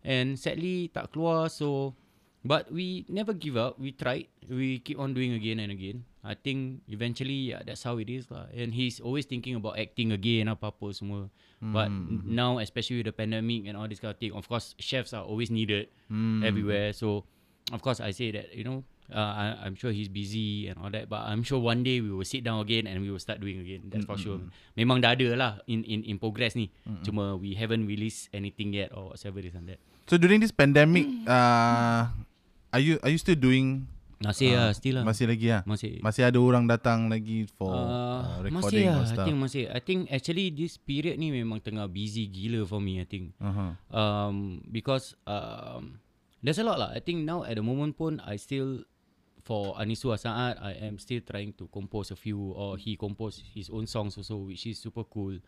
And 0.01 0.39
sadly 0.39 0.89
tak 0.89 1.13
keluar 1.13 1.51
so 1.51 1.93
but 2.41 2.73
we 2.73 3.05
never 3.11 3.37
give 3.37 3.59
up. 3.59 3.77
We 3.77 3.93
tried. 3.93 4.31
We 4.49 4.81
keep 4.81 4.97
on 4.97 5.13
doing 5.13 5.37
again 5.37 5.61
and 5.61 5.69
again. 5.69 6.09
I 6.21 6.33
think 6.33 6.81
eventually 6.87 7.53
yeah, 7.53 7.61
that's 7.61 7.83
how 7.83 7.97
it 7.99 8.09
is 8.09 8.31
lah. 8.31 8.49
And 8.53 8.73
he's 8.73 9.01
always 9.01 9.27
thinking 9.27 9.57
about 9.57 9.77
acting 9.77 10.13
again 10.13 10.49
apa-apa 10.49 10.93
semua. 10.93 11.29
But 11.61 11.93
n- 11.93 12.25
now 12.25 12.57
especially 12.57 13.05
with 13.05 13.13
the 13.13 13.17
pandemic 13.17 13.69
and 13.69 13.77
all 13.77 13.85
this 13.85 14.01
kind 14.01 14.17
of 14.17 14.21
thing, 14.21 14.33
of 14.33 14.49
course 14.49 14.73
chefs 14.81 15.13
are 15.13 15.21
always 15.27 15.53
needed 15.53 15.93
Hmm. 16.09 16.41
everywhere. 16.41 16.97
So 16.97 17.29
of 17.71 17.81
course 17.83 18.03
I 18.03 18.11
say 18.11 18.31
that 18.35 18.55
you 18.55 18.67
know 18.67 18.83
uh, 19.11 19.33
I, 19.35 19.45
I'm 19.67 19.75
sure 19.75 19.91
he's 19.91 20.09
busy 20.09 20.71
and 20.71 20.79
all 20.79 20.91
that, 20.91 21.11
but 21.11 21.27
I'm 21.27 21.43
sure 21.43 21.59
one 21.59 21.83
day 21.83 22.01
we 22.01 22.11
will 22.11 22.27
sit 22.27 22.47
down 22.47 22.63
again 22.63 22.87
and 22.87 23.03
we 23.03 23.11
will 23.11 23.23
start 23.23 23.43
doing 23.43 23.59
again. 23.59 23.91
That's 23.91 24.07
for 24.07 24.19
sure. 24.19 24.41
Memang 24.79 25.03
dah 25.03 25.19
ada 25.19 25.35
lah 25.35 25.53
in 25.67 25.83
in 25.85 26.07
in 26.07 26.17
progress 26.19 26.55
ni. 26.55 26.71
Cuma 27.03 27.35
we 27.35 27.59
haven't 27.59 27.87
released 27.87 28.31
anything 28.31 28.75
yet 28.75 28.95
or 28.95 29.15
whatever 29.15 29.43
this 29.43 29.55
and 29.55 29.67
that. 29.71 29.83
So 30.07 30.19
during 30.19 30.43
this 30.43 30.55
pandemic, 30.55 31.07
uh, 31.27 32.11
are 32.75 32.83
you 32.83 32.99
are 33.03 33.11
you 33.11 33.19
still 33.19 33.39
doing? 33.39 33.87
Masih 34.21 34.53
uh, 34.53 34.69
lah, 34.69 34.71
still 34.77 35.01
lah. 35.01 35.05
Masih 35.09 35.25
lagi 35.25 35.47
lah. 35.49 35.63
Masih. 35.65 35.97
Masih 36.05 36.23
ada 36.29 36.37
orang 36.37 36.69
datang 36.69 37.09
lagi 37.09 37.49
for 37.57 37.73
uh, 37.73 38.11
Uh, 38.21 38.53
masih 38.53 38.85
recording 38.85 38.87
lah, 38.93 39.01
or 39.01 39.07
I 39.09 39.17
think 39.25 39.37
masih. 39.41 39.63
I 39.73 39.81
think 39.81 40.01
actually 40.13 40.47
this 40.53 40.77
period 40.77 41.17
ni 41.17 41.33
memang 41.33 41.65
tengah 41.65 41.89
busy 41.89 42.29
gila 42.29 42.69
for 42.69 42.85
me. 42.85 43.01
I 43.01 43.09
think. 43.09 43.33
Uh-huh. 43.41 43.73
um, 43.89 44.61
because 44.69 45.17
um, 45.25 45.97
there's 46.43 46.59
a 46.59 46.65
lot 46.65 46.79
lah. 46.79 46.91
I 46.93 47.01
think 47.01 47.25
now 47.25 47.45
at 47.45 47.57
the 47.57 47.65
moment 47.65 47.97
pun 47.97 48.21
I 48.25 48.37
still 48.37 48.85
for 49.45 49.75
Anisu 49.77 50.13
Asaat 50.13 50.61
I 50.61 50.77
am 50.85 50.99
still 51.01 51.21
trying 51.25 51.57
to 51.57 51.69
compose 51.73 52.11
a 52.11 52.17
few 52.19 52.53
or 52.53 52.77
he 52.77 52.97
compose 52.97 53.41
his 53.55 53.71
own 53.73 53.87
songs 53.87 54.17
also 54.17 54.37
which 54.49 54.67
is 54.67 54.79
super 54.79 55.05
cool. 55.05 55.39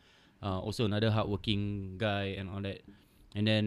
Uh, 0.42 0.58
also 0.58 0.84
another 0.90 1.10
hardworking 1.10 1.94
guy 1.98 2.34
and 2.34 2.50
all 2.50 2.60
that. 2.64 2.82
And 3.36 3.46
then 3.46 3.64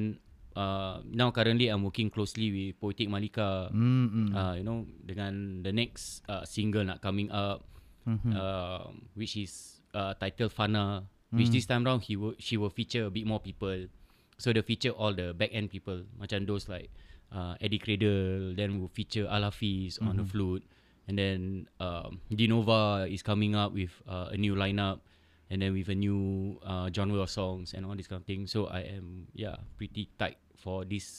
uh, 0.60 1.00
now 1.08 1.32
currently 1.32 1.72
I'm 1.72 1.84
working 1.88 2.10
closely 2.12 2.52
with 2.52 2.80
Poetic 2.82 3.08
Malika. 3.08 3.72
Mm, 3.72 4.08
mm. 4.12 4.28
Uh, 4.36 4.54
you 4.60 4.66
know 4.68 4.84
dengan 5.06 5.64
the 5.64 5.72
next 5.72 6.22
uh, 6.28 6.44
single 6.44 6.84
nak 6.84 7.00
coming 7.02 7.32
up 7.32 7.64
Mhm. 8.06 8.38
uh, 8.38 8.86
which 9.18 9.34
is 9.34 9.82
uh, 9.98 10.14
titled 10.22 10.54
Fana 10.54 11.10
which 11.34 11.50
this 11.50 11.66
time 11.66 11.82
round 11.82 12.06
he 12.06 12.14
will 12.14 12.38
she 12.38 12.54
will 12.54 12.70
feature 12.70 13.10
a 13.10 13.12
bit 13.12 13.26
more 13.26 13.42
people 13.42 13.90
so 14.38 14.54
they 14.54 14.62
feature 14.62 14.94
all 14.94 15.10
the 15.10 15.34
back 15.34 15.50
end 15.52 15.74
people 15.74 16.06
macam 16.22 16.46
those 16.46 16.70
like 16.70 16.94
uh, 17.36 17.60
Eddie 17.60 17.78
Cradle 17.78 18.56
then 18.56 18.80
will 18.80 18.88
feature 18.88 19.28
Alafiz 19.28 20.00
on 20.00 20.16
the 20.16 20.24
flute 20.24 20.64
and 21.06 21.20
then 21.20 21.68
um, 21.84 22.24
Dinova 22.32 23.04
is 23.06 23.20
coming 23.22 23.54
up 23.54 23.76
with 23.76 23.92
uh, 24.08 24.32
a 24.32 24.38
new 24.40 24.56
lineup 24.56 25.04
and 25.52 25.60
then 25.62 25.76
with 25.76 25.92
a 25.92 25.98
new 26.00 26.56
uh, 26.64 26.88
genre 26.90 27.20
of 27.22 27.30
songs 27.30 27.76
and 27.76 27.84
all 27.86 27.94
this 27.94 28.08
kind 28.08 28.24
of 28.24 28.26
thing 28.26 28.48
so 28.48 28.66
I 28.66 28.88
am 28.96 29.28
yeah 29.36 29.60
pretty 29.76 30.08
tight 30.18 30.40
for 30.56 30.88
these 30.88 31.12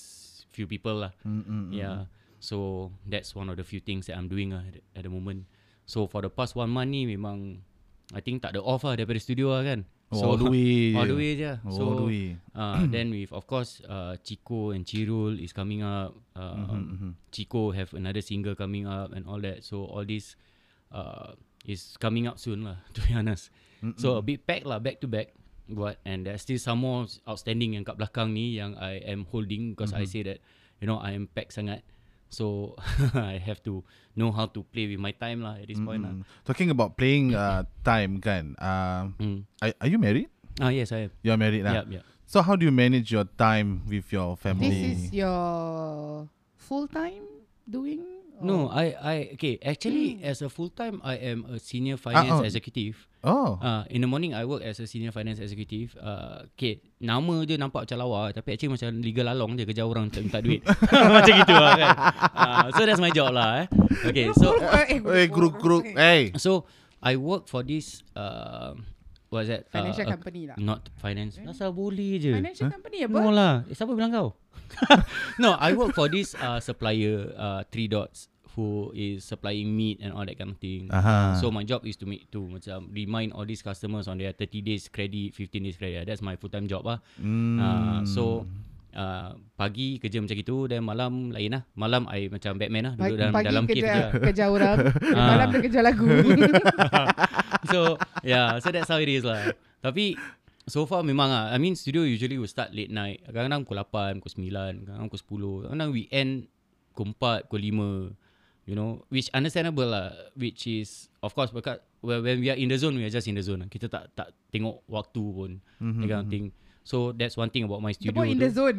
few 0.50 0.64
people 0.66 1.04
lah 1.04 1.12
Mm, 1.22 1.44
mm, 1.44 1.62
mm. 1.68 1.72
Yeah. 1.76 1.98
So 2.40 2.88
that's 3.04 3.36
one 3.36 3.48
of 3.48 3.56
the 3.60 3.64
few 3.64 3.80
things 3.80 4.08
that 4.08 4.16
I'm 4.16 4.28
doing 4.28 4.52
uh, 4.52 4.64
at, 4.64 4.72
the- 4.80 4.84
at 4.96 5.02
the 5.04 5.12
moment. 5.12 5.44
So 5.84 6.06
for 6.08 6.20
the 6.24 6.32
past 6.32 6.56
one 6.56 6.72
month 6.72 6.90
ni 6.92 7.04
memang 7.04 7.60
I 8.14 8.20
think 8.24 8.40
tak 8.40 8.54
ada 8.56 8.62
off 8.64 8.82
lah 8.88 8.96
daripada 8.96 9.20
studio 9.20 9.52
lah 9.52 9.62
kan. 9.62 9.84
Oh, 10.06 10.18
so 10.22 10.24
all 10.30 10.38
the 10.38 10.46
way 10.54 10.94
All 10.94 11.06
the 11.06 11.18
way 11.18 11.34
je. 11.34 11.50
Oh, 11.66 11.70
so 11.74 11.80
all 11.82 11.96
the 11.98 12.06
way. 12.06 12.26
Uh, 12.54 12.86
then 12.94 13.10
with 13.10 13.34
of 13.34 13.46
course 13.50 13.82
uh, 13.82 14.14
Chico 14.22 14.70
and 14.70 14.86
Chirul 14.86 15.34
is 15.42 15.50
coming 15.50 15.82
up. 15.82 16.14
Uh, 16.34 16.54
Mhm, 16.70 16.82
mhm. 16.94 17.12
Chico 17.34 17.74
have 17.74 17.90
another 17.94 18.22
single 18.22 18.54
coming 18.54 18.86
up 18.86 19.10
and 19.10 19.26
all 19.26 19.42
that. 19.42 19.66
So 19.66 19.82
all 19.82 20.06
this 20.06 20.38
uh, 20.94 21.34
is 21.66 21.98
coming 21.98 22.30
up 22.30 22.38
soon 22.38 22.62
lah 22.62 22.78
to 22.94 23.02
be 23.02 23.12
honest. 23.18 23.50
So 23.98 24.18
a 24.18 24.22
bit 24.22 24.46
pack 24.46 24.62
lah 24.62 24.78
back 24.78 25.02
to 25.02 25.10
back. 25.10 25.34
But 25.66 25.98
and 26.06 26.22
there's 26.22 26.46
still 26.46 26.62
some 26.62 26.78
more 26.86 27.10
outstanding 27.26 27.74
yang 27.74 27.82
kat 27.82 27.98
belakang 27.98 28.30
ni 28.30 28.54
yang 28.54 28.78
I 28.78 29.02
am 29.02 29.26
holding 29.26 29.74
because 29.74 29.90
I 29.90 30.06
say 30.06 30.22
that 30.22 30.38
you 30.78 30.86
know 30.86 31.02
I 31.02 31.18
am 31.18 31.26
packed 31.26 31.58
sangat. 31.58 31.82
So 32.28 32.74
I 33.14 33.38
have 33.38 33.62
to 33.64 33.84
know 34.16 34.32
how 34.32 34.46
to 34.50 34.62
play 34.74 34.86
with 34.90 34.98
my 34.98 35.12
time 35.12 35.42
lah 35.42 35.60
at 35.60 35.68
this 35.70 35.78
point 35.78 36.02
lah. 36.02 36.12
Mm. 36.16 36.22
Talking 36.44 36.70
about 36.70 36.96
playing 36.98 37.34
uh, 37.34 37.64
time 37.86 38.18
kan. 38.18 38.56
Uh, 38.58 39.14
Mm. 39.20 39.38
are, 39.62 39.72
are 39.80 39.90
you 39.90 39.98
married? 40.00 40.28
Ah 40.58 40.72
yes, 40.72 40.90
I 40.90 41.08
am. 41.08 41.10
You're 41.20 41.36
married 41.38 41.62
lah. 41.62 41.84
Yep, 41.84 42.00
yep. 42.00 42.02
So 42.26 42.42
how 42.42 42.56
do 42.58 42.66
you 42.66 42.74
manage 42.74 43.12
your 43.12 43.28
time 43.38 43.86
with 43.86 44.10
your 44.10 44.34
family? 44.34 44.72
This 44.72 44.82
is 44.98 45.00
your 45.14 46.26
full 46.56 46.88
time 46.90 47.22
doing? 47.68 48.02
No, 48.42 48.68
or- 48.68 48.74
I 48.74 48.84
I 48.98 49.16
okay. 49.38 49.56
Actually, 49.62 50.20
as 50.20 50.42
a 50.42 50.50
full 50.50 50.68
time, 50.68 51.00
I 51.04 51.16
am 51.16 51.46
a 51.48 51.56
senior 51.60 51.96
finance 51.96 52.42
oh. 52.42 52.44
executive. 52.44 53.08
Oh. 53.26 53.58
Uh, 53.58 53.82
in 53.90 54.00
the 54.00 54.08
morning, 54.08 54.32
I 54.32 54.46
work 54.46 54.62
as 54.62 54.78
a 54.78 54.86
senior 54.86 55.10
finance 55.10 55.42
executive. 55.42 55.98
Uh, 55.98 56.46
okay, 56.54 56.80
nama 57.02 57.42
je 57.42 57.58
nampak 57.58 57.84
macam 57.84 57.98
lawa, 57.98 58.30
tapi 58.30 58.54
actually 58.54 58.72
macam 58.72 58.88
legal 59.02 59.26
lalong 59.26 59.58
je 59.58 59.66
kerja 59.66 59.82
orang 59.82 60.08
tak 60.08 60.24
minta 60.24 60.38
duit. 60.40 60.62
macam 61.18 61.32
gitu 61.34 61.54
lah 61.54 61.72
kan. 61.74 61.94
Uh, 62.32 62.66
so 62.72 62.80
that's 62.86 63.02
my 63.02 63.10
job 63.10 63.34
lah. 63.34 63.66
Eh. 63.66 63.66
Okay, 64.06 64.30
so 64.32 64.54
Eh, 64.86 65.02
Hey, 65.02 65.26
guru 65.26 65.50
guru. 65.52 65.82
Hey. 65.82 66.30
so 66.38 66.64
I 67.02 67.18
work 67.18 67.50
for 67.50 67.66
this. 67.66 68.00
Uh, 68.14 68.78
what's 69.28 69.50
that? 69.50 69.68
Financial 69.68 70.06
uh, 70.06 70.12
company 70.14 70.48
lah. 70.48 70.56
Not 70.56 70.88
finance. 70.96 71.36
Asal 71.42 71.74
boleh 71.74 72.22
je. 72.22 72.32
Financial 72.32 72.70
company 72.70 73.04
apa? 73.04 73.18
No 73.18 73.30
lah. 73.34 73.66
Eh, 73.66 73.74
siapa 73.74 73.92
bilang 73.92 74.14
kau? 74.14 74.38
no, 75.42 75.54
I 75.58 75.72
work 75.78 75.94
for 75.94 76.10
this 76.10 76.34
uh, 76.34 76.58
supplier, 76.58 77.30
uh, 77.38 77.62
Three 77.70 77.86
Dots, 77.86 78.26
who 78.56 78.88
is 78.96 79.20
supplying 79.20 79.68
meat 79.70 80.00
and 80.00 80.16
all 80.16 80.24
that 80.24 80.34
kind 80.34 80.50
of 80.50 80.58
thing. 80.58 80.88
Aha. 80.88 81.36
So 81.36 81.52
my 81.52 81.62
job 81.62 81.84
is 81.84 82.00
to 82.00 82.08
make 82.08 82.24
to 82.32 82.40
macam 82.40 82.88
remind 82.88 83.36
all 83.36 83.44
these 83.44 83.60
customers 83.60 84.08
on 84.08 84.16
their 84.16 84.32
30 84.32 84.64
days 84.64 84.88
credit, 84.88 85.36
15 85.36 85.60
days 85.60 85.76
credit. 85.76 86.08
That's 86.08 86.24
my 86.24 86.40
full 86.40 86.48
time 86.48 86.64
job 86.64 86.88
lah. 86.88 87.04
Mm. 87.20 87.60
Uh, 87.60 88.00
so 88.08 88.48
uh, 88.96 89.36
pagi 89.54 90.00
kerja 90.00 90.24
macam 90.24 90.32
gitu, 90.34 90.64
then 90.66 90.80
malam 90.80 91.28
lain 91.28 91.52
lah. 91.52 91.62
Malam 91.76 92.08
I 92.08 92.32
macam 92.32 92.56
Batman 92.56 92.82
lah, 92.82 92.94
duduk 92.96 93.04
Pagi, 93.04 93.20
dalam 93.20 93.32
pagi 93.36 93.46
dalam 93.46 93.64
cave 93.68 93.76
kerja, 93.76 93.92
lah. 93.92 94.10
kerja 94.24 94.44
orang, 94.48 94.76
Ah. 95.20 95.28
malam 95.36 95.46
dia 95.52 95.60
kerja 95.60 95.80
lagu. 95.84 96.08
so 97.72 97.80
yeah, 98.24 98.56
so 98.58 98.72
that's 98.72 98.88
how 98.88 98.96
it 98.96 99.08
is 99.08 99.20
lah. 99.22 99.52
Tapi 99.84 100.16
so 100.64 100.88
far 100.88 101.04
memang 101.04 101.28
ah, 101.28 101.52
I 101.52 101.60
mean 101.60 101.76
studio 101.76 102.02
usually 102.02 102.40
will 102.40 102.50
start 102.50 102.72
late 102.72 102.90
night. 102.90 103.20
Kadang-kadang 103.28 103.68
pukul 103.68 103.84
8, 103.84 104.24
pukul 104.24 104.32
9, 104.48 104.88
kadang-kadang 104.88 105.08
pukul 105.12 105.20
10. 105.20 105.68
Kadang-kadang 105.68 105.90
weekend 105.92 106.30
pukul 106.96 107.12
4, 107.12 107.52
pukul 107.52 107.62
5. 108.16 108.25
You 108.66 108.74
know, 108.74 109.06
which 109.14 109.30
understandable 109.30 109.86
lah. 109.86 110.10
Which 110.34 110.66
is 110.66 111.06
of 111.22 111.32
course 111.38 111.54
because 111.54 111.78
when, 112.02 112.22
when 112.26 112.36
we 112.42 112.50
are 112.50 112.58
in 112.58 112.66
the 112.66 112.78
zone, 112.78 112.98
we 112.98 113.06
are 113.06 113.14
just 113.14 113.30
in 113.30 113.38
the 113.38 113.44
zone. 113.46 113.66
Kita 113.70 113.86
tak 113.86 114.10
tak 114.18 114.34
tengok 114.50 114.82
waktu 114.90 115.22
pun. 115.22 115.50
Mm-hmm. 115.78 116.00
That 116.02 116.08
kind 116.10 116.22
of 116.26 116.28
thing. 116.28 116.46
So 116.82 117.14
that's 117.14 117.38
one 117.38 117.50
thing 117.50 117.62
about 117.66 117.78
my 117.82 117.94
studio. 117.94 118.14
Sebab 118.14 118.26
in 118.26 118.38
the 118.42 118.50
zone. 118.50 118.78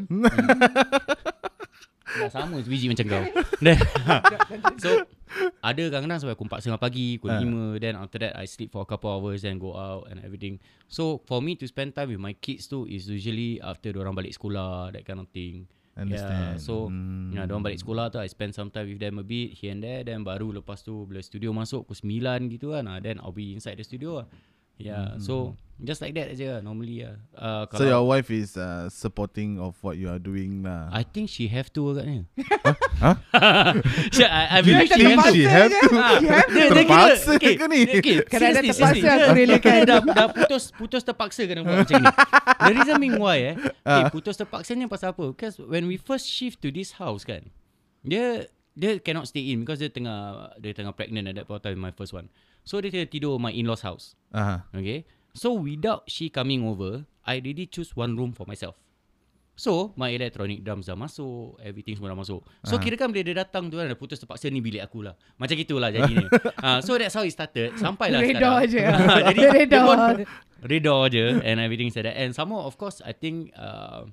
Dah 2.18 2.30
sama 2.32 2.58
sebiji 2.64 2.88
macam 2.90 3.06
kau. 3.08 3.24
Then, 3.64 3.78
so 4.80 5.06
ada 5.62 5.82
kadang-kadang 5.92 6.20
sampai 6.24 6.36
pukul 6.40 6.50
4 6.50 6.64
setengah 6.66 6.82
pagi, 6.82 7.20
pukul 7.20 7.36
Ah. 7.36 7.44
5 7.44 7.84
then 7.84 7.94
after 8.00 8.18
that 8.24 8.34
I 8.34 8.48
sleep 8.48 8.72
for 8.74 8.82
a 8.82 8.90
couple 8.90 9.12
hours 9.12 9.44
then 9.44 9.60
go 9.62 9.76
out 9.76 10.10
and 10.10 10.24
everything. 10.24 10.58
So 10.88 11.22
for 11.28 11.44
me 11.44 11.60
to 11.60 11.68
spend 11.68 11.94
time 11.94 12.10
with 12.10 12.22
my 12.24 12.34
kids 12.34 12.66
tu 12.72 12.88
is 12.90 13.06
usually 13.12 13.60
after 13.62 13.92
orang 14.00 14.16
balik 14.18 14.34
sekolah 14.34 14.96
that 14.96 15.04
kind 15.06 15.20
of 15.22 15.30
thing. 15.30 15.68
Understand. 15.98 16.56
Yeah, 16.56 16.62
so 16.62 16.94
Hmm. 16.94 17.34
yeah, 17.34 17.50
orang 17.50 17.66
balik 17.66 17.82
sekolah 17.82 18.14
tu 18.14 18.22
I 18.22 18.30
spend 18.30 18.54
some 18.54 18.70
time 18.70 18.86
with 18.86 19.02
them 19.02 19.18
a 19.18 19.26
bit 19.26 19.58
here 19.58 19.74
and 19.74 19.82
there 19.82 20.06
then 20.06 20.22
baru 20.22 20.54
lepas 20.54 20.86
tu 20.86 21.10
bila 21.10 21.20
studio 21.26 21.50
masuk 21.52 21.90
pukul 21.90 22.06
9 22.06 22.54
gitu 22.54 22.78
kan 22.78 22.86
ah, 22.86 23.02
then 23.02 23.18
I'll 23.18 23.34
be 23.34 23.58
inside 23.58 23.82
the 23.82 23.86
studio 23.86 24.22
lah. 24.22 24.28
Yeah, 24.78 25.18
so 25.18 25.58
just 25.78 26.02
like 26.02 26.14
that 26.14 26.30
aja 26.30 26.58
lah, 26.58 26.60
normally 26.62 27.02
lah. 27.02 27.18
Uh. 27.34 27.66
So 27.74 27.86
your 27.86 28.06
wife 28.06 28.30
is 28.30 28.54
uh, 28.54 28.90
supporting 28.90 29.58
of 29.58 29.74
what 29.82 29.98
you 29.98 30.06
are 30.06 30.22
doing 30.22 30.62
lah. 30.62 30.90
I 30.94 31.02
think 31.02 31.30
she 31.30 31.50
have 31.50 31.74
to 31.74 31.98
agaknya. 31.98 32.30
Huh? 33.02 33.18
yeah, 34.18 34.30
I, 34.30 34.44
I 34.54 34.58
You 34.62 34.74
believe 34.78 34.90
she 34.90 35.02
think 35.02 35.18
have 35.18 35.26
to. 35.26 35.34
she 35.34 35.44
have 35.50 35.70
to? 35.74 35.90
Ah, 35.98 36.18
Terpaksa 36.46 37.34
ke 37.42 37.66
ni? 37.70 37.80
Okay, 37.90 38.18
seriously, 38.34 38.70
terpaksa 38.74 39.08
aku 39.10 39.30
relakan. 39.34 39.72
dia 39.74 39.86
dah, 39.86 40.00
dah 40.06 40.28
putus 40.30 40.64
putus 40.74 41.02
terpaksa 41.02 41.42
kena 41.46 41.62
buat 41.66 41.86
macam 41.86 42.06
ni. 42.06 42.08
The 42.62 42.72
reason 42.74 42.96
being 43.02 43.18
why 43.18 43.38
eh. 43.42 43.56
Okay, 43.58 44.04
Ah. 44.06 44.10
putus 44.14 44.38
terpaksanya 44.38 44.86
pasal 44.86 45.14
apa? 45.14 45.34
Because 45.34 45.58
when 45.58 45.90
we 45.90 45.98
first 45.98 46.30
shift 46.30 46.62
to 46.62 46.70
this 46.70 46.98
house 46.98 47.26
kan, 47.26 47.50
dia 48.06 48.46
dia 48.78 49.02
cannot 49.02 49.26
stay 49.26 49.50
in 49.50 49.66
because 49.66 49.82
dia 49.82 49.90
tengah 49.90 50.54
dia 50.62 50.74
tengah 50.74 50.94
pregnant 50.94 51.26
at 51.26 51.34
that 51.34 51.46
point 51.50 51.62
of 51.62 51.66
time 51.66 51.82
my 51.82 51.90
first 51.90 52.14
one. 52.14 52.30
So 52.68 52.84
dia 52.84 52.92
tengah 52.92 53.08
tidur 53.08 53.40
my 53.40 53.56
in-laws 53.56 53.88
house. 53.88 54.20
Aha. 54.36 54.68
Okay. 54.76 55.08
So 55.32 55.56
without 55.56 56.04
she 56.12 56.28
coming 56.28 56.68
over, 56.68 57.08
I 57.24 57.40
really 57.40 57.64
choose 57.64 57.96
one 57.96 58.20
room 58.20 58.36
for 58.36 58.44
myself. 58.44 58.76
So 59.58 59.96
my 59.98 60.14
electronic 60.14 60.62
drums 60.62 60.86
dah 60.86 60.94
masuk, 60.94 61.58
everything 61.64 61.98
semua 61.98 62.12
dah 62.14 62.20
masuk. 62.20 62.44
So 62.62 62.78
Ah. 62.78 62.82
kira 62.84 62.94
kan 62.94 63.10
bila 63.10 63.24
dia 63.26 63.42
datang 63.42 63.72
tu 63.72 63.80
kan, 63.80 63.90
dah 63.90 63.98
putus 63.98 64.22
terpaksa 64.22 64.52
ni 64.54 64.62
bilik 64.62 64.84
aku 64.84 65.02
lah. 65.02 65.16
Macam 65.40 65.58
gitulah 65.58 65.90
jadinya. 65.90 66.28
uh, 66.66 66.78
so 66.84 66.94
that's 67.00 67.16
how 67.16 67.26
it 67.26 67.34
started. 67.34 67.74
Sampailah 67.80 68.22
Redha 68.22 68.68
sekarang. 68.68 68.70
je. 68.70 68.84
Jadi 69.32 69.42
redha 70.62 70.96
je 71.10 71.26
and 71.42 71.58
everything 71.64 71.90
said 71.90 72.06
that. 72.06 72.20
And 72.20 72.36
some 72.36 72.52
more 72.54 72.68
of 72.68 72.76
course 72.78 73.00
I 73.02 73.16
think 73.18 73.50
uh, 73.58 74.12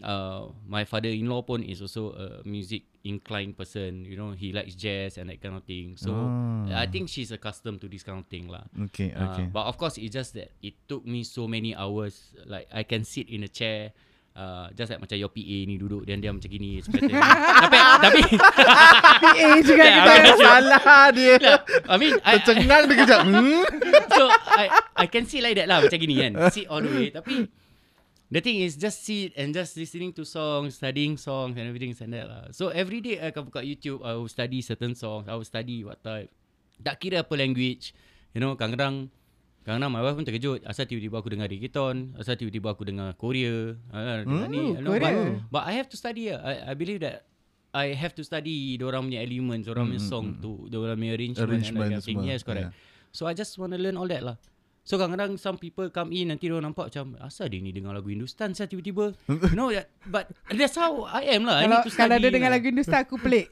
uh, 0.00 0.48
my 0.64 0.82
father-in-law 0.82 1.42
pun 1.42 1.62
is 1.62 1.78
also 1.78 2.10
a 2.10 2.26
music 2.42 2.82
inclined 3.02 3.52
person. 3.52 4.02
You 4.02 4.16
know, 4.16 4.32
he 4.32 4.50
likes 4.50 4.74
jazz 4.74 5.16
and 5.16 5.28
that 5.28 5.38
kind 5.38 5.54
of 5.54 5.62
thing. 5.62 5.94
So 5.94 6.10
Ah. 6.10 6.80
I 6.80 6.88
think 6.88 7.06
she's 7.06 7.28
accustomed 7.28 7.78
to 7.80 7.86
this 7.86 8.00
kind 8.00 8.16
of 8.16 8.26
thing 8.26 8.48
lah. 8.48 8.64
Okay, 8.88 9.12
okay. 9.12 9.44
Uh, 9.46 9.52
but 9.52 9.68
of 9.68 9.76
course, 9.76 9.94
it's 9.96 10.10
just 10.10 10.32
that 10.34 10.50
it 10.58 10.74
took 10.84 11.04
me 11.04 11.22
so 11.22 11.44
many 11.44 11.76
hours. 11.76 12.32
Like 12.44 12.66
I 12.72 12.82
can 12.82 13.04
sit 13.04 13.28
in 13.28 13.44
a 13.44 13.50
chair, 13.50 13.92
uh, 14.32 14.72
just 14.72 14.88
like 14.88 14.98
macam 14.98 15.14
your 15.14 15.28
PA 15.28 15.58
ni 15.68 15.76
duduk 15.76 16.08
dan 16.08 16.18
dia 16.18 16.32
macam 16.32 16.48
gini. 16.48 16.80
seperti- 16.80 17.12
tapi 17.64 17.76
tapi 18.00 18.20
PA 19.20 19.48
juga 19.60 19.84
Yeah, 19.92 20.00
kita. 20.00 20.10
I 20.16 20.20
mean, 20.24 20.36
Salah 20.40 21.04
dia. 21.12 21.34
I 21.84 21.94
mean, 22.00 22.14
I, 22.24 22.32
I, 22.32 22.34
Tercengang 22.40 22.82
dia 22.88 22.96
kejap. 23.04 23.20
Hmm? 23.28 23.62
so 24.10 24.22
I 24.48 24.64
I 24.96 25.06
can 25.06 25.28
sit 25.28 25.44
like 25.44 25.60
that 25.60 25.68
lah 25.68 25.84
macam 25.84 25.98
gini 26.00 26.14
kan. 26.18 26.32
Sit 26.48 26.66
all 26.66 26.80
the 26.80 26.90
way. 26.90 27.08
Tapi 27.12 27.46
the 28.30 28.40
thing 28.40 28.60
is 28.60 28.74
just 28.74 29.04
sit 29.04 29.32
and 29.36 29.52
just 29.52 29.76
listening 29.76 30.12
to 30.12 30.24
songs, 30.24 30.76
studying 30.76 31.16
songs 31.16 31.54
and 31.56 31.66
everything 31.68 31.92
and 31.92 32.12
that 32.12 32.26
lah. 32.26 32.42
So 32.50 32.68
every 32.68 33.00
day 33.00 33.20
I 33.20 33.30
akan 33.30 33.48
buka 33.50 33.60
YouTube, 33.60 34.00
I 34.02 34.16
will 34.16 34.30
study 34.30 34.60
certain 34.60 34.94
songs. 34.94 35.28
I 35.28 35.34
will 35.36 35.46
study 35.46 35.84
what 35.84 36.00
type. 36.00 36.32
Tak 36.80 36.98
kira 36.98 37.22
apa 37.22 37.34
language. 37.36 37.94
You 38.34 38.42
know, 38.42 38.58
kadang-kadang 38.58 39.08
kadang-kadang 39.62 39.90
my 39.94 40.02
wife 40.02 40.16
pun 40.18 40.26
terkejut 40.26 40.66
asal 40.66 40.84
tiba-tiba 40.84 41.16
aku 41.22 41.30
dengar 41.32 41.46
reggaeton, 41.48 42.18
asal 42.18 42.34
tiba-tiba 42.36 42.74
aku 42.74 42.82
dengar 42.84 43.14
Korea. 43.16 43.78
Ni. 44.50 44.76
you 44.76 44.82
know, 44.82 44.92
Korea. 44.92 45.38
But, 45.48 45.60
but 45.60 45.62
I 45.70 45.72
have 45.78 45.88
to 45.92 45.96
study 45.96 46.28
lah. 46.34 46.42
I, 46.42 46.54
I 46.70 46.74
believe 46.74 47.00
that 47.00 47.24
I 47.74 47.90
have 47.94 48.14
to 48.18 48.22
study 48.22 48.78
orang 48.78 49.10
punya 49.10 49.22
elements, 49.22 49.66
orang 49.66 49.90
punya 49.90 50.02
song 50.02 50.38
tu, 50.38 50.66
orang 50.70 50.94
punya 50.94 51.14
arrangement, 51.18 51.46
Arrangement 51.50 51.66
and 51.66 51.78
that 51.78 51.82
kind 51.90 51.94
of 51.98 52.04
thing. 52.06 52.18
semua, 52.22 52.30
Yes, 52.30 52.40
correct. 52.46 52.70
yeah. 52.70 53.10
So 53.14 53.26
I 53.26 53.34
just 53.34 53.54
want 53.58 53.74
to 53.74 53.78
learn 53.78 53.94
all 53.98 54.06
that 54.10 54.22
lah. 54.22 54.36
So 54.84 55.00
kadang-kadang 55.00 55.40
some 55.40 55.56
people 55.56 55.88
come 55.88 56.12
in 56.12 56.28
nanti 56.28 56.44
dia 56.44 56.60
nampak 56.60 56.92
macam 56.92 57.16
asal 57.18 57.48
dia 57.48 57.56
ni 57.56 57.72
dengar 57.72 57.96
lagu 57.96 58.06
Hindustan 58.06 58.52
saya 58.52 58.68
tiba-tiba. 58.68 59.16
you 59.48 59.56
know 59.56 59.72
that 59.72 59.88
but 60.04 60.28
that's 60.50 60.76
how 60.76 61.08
I 61.08 61.32
am 61.32 61.48
lah. 61.48 61.56
I 61.58 61.64
Kalau 61.64 61.72
need 61.72 61.80
to 61.80 61.90
study. 61.90 62.00
kalau 62.04 62.16
dia 62.20 62.30
dengar 62.30 62.50
lah. 62.52 62.56
lagu 62.60 62.66
Hindustan 62.68 63.00
aku 63.00 63.16
pelik. 63.16 63.48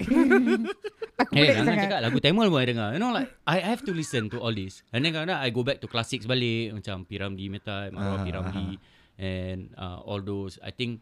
aku 1.21 1.31
Eh, 1.33 1.41
pelik 1.41 1.55
jangan 1.55 1.65
sangat. 1.67 1.85
cakap 1.89 2.01
lagu 2.05 2.19
Tamil 2.21 2.47
pun 2.47 2.59
I 2.59 2.67
dengar. 2.67 2.89
You 2.93 3.01
know 3.01 3.11
like 3.11 3.33
I 3.45 3.65
have 3.65 3.81
to 3.83 3.93
listen 3.93 4.29
to 4.29 4.39
all 4.39 4.53
this. 4.53 4.85
And 4.93 5.01
then 5.01 5.17
kadang-kadang 5.17 5.41
I 5.41 5.49
go 5.49 5.63
back 5.63 5.81
to 5.81 5.89
classics 5.89 6.25
balik 6.25 6.77
macam 6.77 7.09
Piramdi 7.09 7.49
Metai, 7.49 7.89
Marwah 7.89 8.21
Ah, 8.21 8.25
Piramdi 8.25 8.77
and 9.17 9.73
uh, 9.75 10.05
all 10.05 10.21
those. 10.21 10.61
I 10.61 10.69
think 10.69 11.01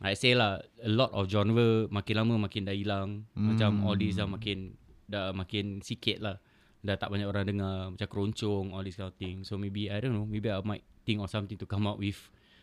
I 0.00 0.12
say 0.12 0.32
lah 0.32 0.60
a 0.80 0.88
lot 0.88 1.12
of 1.12 1.24
genre 1.24 1.88
makin 1.88 2.14
lama 2.16 2.36
makin 2.38 2.64
dah 2.64 2.76
hilang. 2.76 3.24
Macam 3.32 3.80
all 3.82 3.96
these 3.96 4.16
dah 4.16 4.28
makin 4.28 4.76
dah 5.06 5.32
makin 5.32 5.80
sikit 5.80 6.20
lah. 6.20 6.36
Dah 6.80 6.96
tak 6.96 7.12
banyak 7.12 7.28
orang 7.28 7.44
dengar 7.44 7.92
macam 7.92 8.08
keroncong 8.08 8.72
all 8.72 8.80
this 8.80 8.96
kind 8.96 9.12
of 9.12 9.16
thing. 9.20 9.44
So 9.44 9.60
maybe 9.60 9.92
I 9.92 10.00
don't 10.00 10.16
know, 10.16 10.24
maybe 10.24 10.48
I 10.48 10.60
might 10.64 10.84
think 11.04 11.20
of 11.20 11.28
something 11.28 11.60
to 11.60 11.66
come 11.68 11.84
up 11.84 12.00
with. 12.00 12.18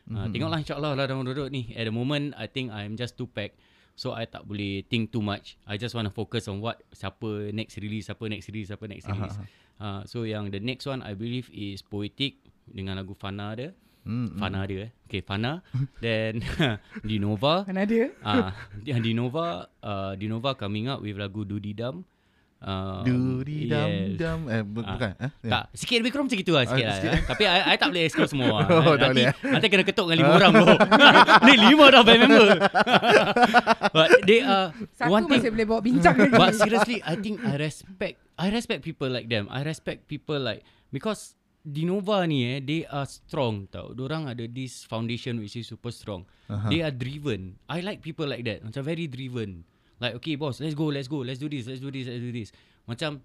Uh, 0.07 0.31
tengoklah 0.31 0.63
insyaAllah 0.63 0.95
lah 0.95 1.05
dalam 1.05 1.27
duduk 1.27 1.51
ni. 1.51 1.75
At 1.75 1.85
the 1.85 1.93
moment 1.93 2.33
I 2.33 2.47
think 2.47 2.73
I'm 2.73 2.97
just 2.97 3.19
too 3.19 3.29
packed. 3.29 3.59
So 3.97 4.13
I 4.13 4.29
tak 4.29 4.45
boleh 4.45 4.85
think 4.85 5.09
too 5.09 5.25
much. 5.25 5.57
I 5.65 5.81
just 5.81 5.97
want 5.97 6.05
to 6.05 6.13
focus 6.13 6.45
on 6.45 6.61
what 6.61 6.85
siapa 6.93 7.49
next 7.49 7.81
release, 7.81 8.07
siapa 8.13 8.29
next 8.29 8.45
release, 8.53 8.69
siapa 8.69 8.85
next 8.85 9.09
release. 9.09 9.37
Uh, 9.77 10.01
so 10.05 10.25
yang 10.25 10.49
the 10.53 10.61
next 10.61 10.85
one 10.85 11.01
I 11.01 11.17
believe 11.17 11.49
is 11.49 11.81
Poetic 11.81 12.41
dengan 12.69 13.01
lagu 13.01 13.17
Fana 13.17 13.57
dia. 13.57 13.73
Hmm, 14.07 14.37
Fana 14.39 14.63
dia 14.63 14.87
eh. 14.87 14.91
Okay, 15.09 15.21
Fana. 15.25 15.65
Then 16.03 16.45
Dinova. 17.09 17.65
Mana 17.65 17.83
dia? 17.89 18.13
Ah, 18.23 18.53
uh, 18.77 18.99
Dinova, 19.05 19.67
uh, 19.83 20.13
Dinova 20.13 20.53
coming 20.55 20.87
up 20.87 21.01
with 21.01 21.19
lagu 21.19 21.43
Dudidam. 21.43 22.05
Uh, 22.57 23.05
dam 23.05 23.85
yes. 23.85 24.17
dam. 24.17 24.39
Eh, 24.47 24.61
bu- 24.61 24.81
Ah. 24.81 24.89
bukan. 24.91 25.11
Eh? 25.15 25.31
Ya. 25.39 25.49
Tak, 25.51 25.63
sikit 25.71 25.97
lebih 26.01 26.09
kurang 26.09 26.25
macam 26.25 26.37
gitu 26.37 26.51
lah 26.51 26.63
sikit 26.65 26.81
Ah, 26.81 26.89
lah. 26.89 26.95
sikit. 26.97 27.11
eh. 27.11 27.21
Tapi 27.23 27.43
I, 27.43 27.57
I 27.63 27.75
tak 27.75 27.87
boleh 27.87 28.03
exclude 28.03 28.29
semua. 28.29 28.47
lah. 28.49 28.65
Oh, 28.73 28.81
nanti, 28.83 28.97
tak 28.97 29.09
boleh, 29.09 29.25
eh? 29.25 29.33
nanti 29.45 29.65
kena 29.67 29.83
ketuk 29.83 30.05
dengan 30.05 30.17
lima 30.17 30.31
orang 30.35 30.51
bro. 30.51 30.65
Ni 31.45 31.53
lima 31.55 31.85
dah 31.87 32.01
band 32.01 32.19
member. 32.19 32.47
But 33.95 34.09
they 34.23 34.39
are 34.41 34.65
Satu 34.91 35.11
one 35.11 35.23
thing. 35.25 35.37
masih 35.37 35.49
boleh 35.51 35.65
bawa 35.65 35.81
bincang 35.81 36.15
lagi. 36.15 36.33
But 36.33 36.51
seriously, 36.55 36.97
I 37.01 37.15
think 37.15 37.41
I 37.41 37.53
respect 37.55 38.15
I 38.35 38.47
respect 38.49 38.81
people 38.81 39.07
like 39.07 39.27
them. 39.27 39.45
I 39.47 39.61
respect 39.61 40.05
people 40.05 40.37
like 40.37 40.61
because 40.89 41.37
Dinova 41.61 42.23
ni 42.23 42.47
eh, 42.47 42.57
they 42.57 42.81
are 42.83 43.03
strong 43.03 43.67
tau. 43.67 43.91
Diorang 43.91 44.25
ada 44.25 44.47
this 44.47 44.81
foundation 44.81 45.35
which 45.37 45.53
is 45.53 45.67
super 45.67 45.91
strong. 45.91 46.23
Uh-huh. 46.47 46.69
They 46.69 46.79
are 46.79 46.89
driven. 46.89 47.59
I 47.67 47.83
like 47.83 47.99
people 47.99 48.23
like 48.23 48.41
that. 48.43 48.63
Macam 48.63 48.81
very 48.81 49.05
driven. 49.05 49.67
Like 49.99 50.13
okay 50.21 50.35
boss, 50.37 50.59
let's 50.61 50.75
go, 50.75 50.93
let's 50.93 51.07
go, 51.07 51.25
let's 51.25 51.39
do 51.39 51.49
this, 51.49 51.65
let's 51.65 51.81
do 51.81 51.89
this, 51.89 52.05
let's 52.07 52.21
do 52.21 52.31
this. 52.31 52.49
Macam 52.87 53.21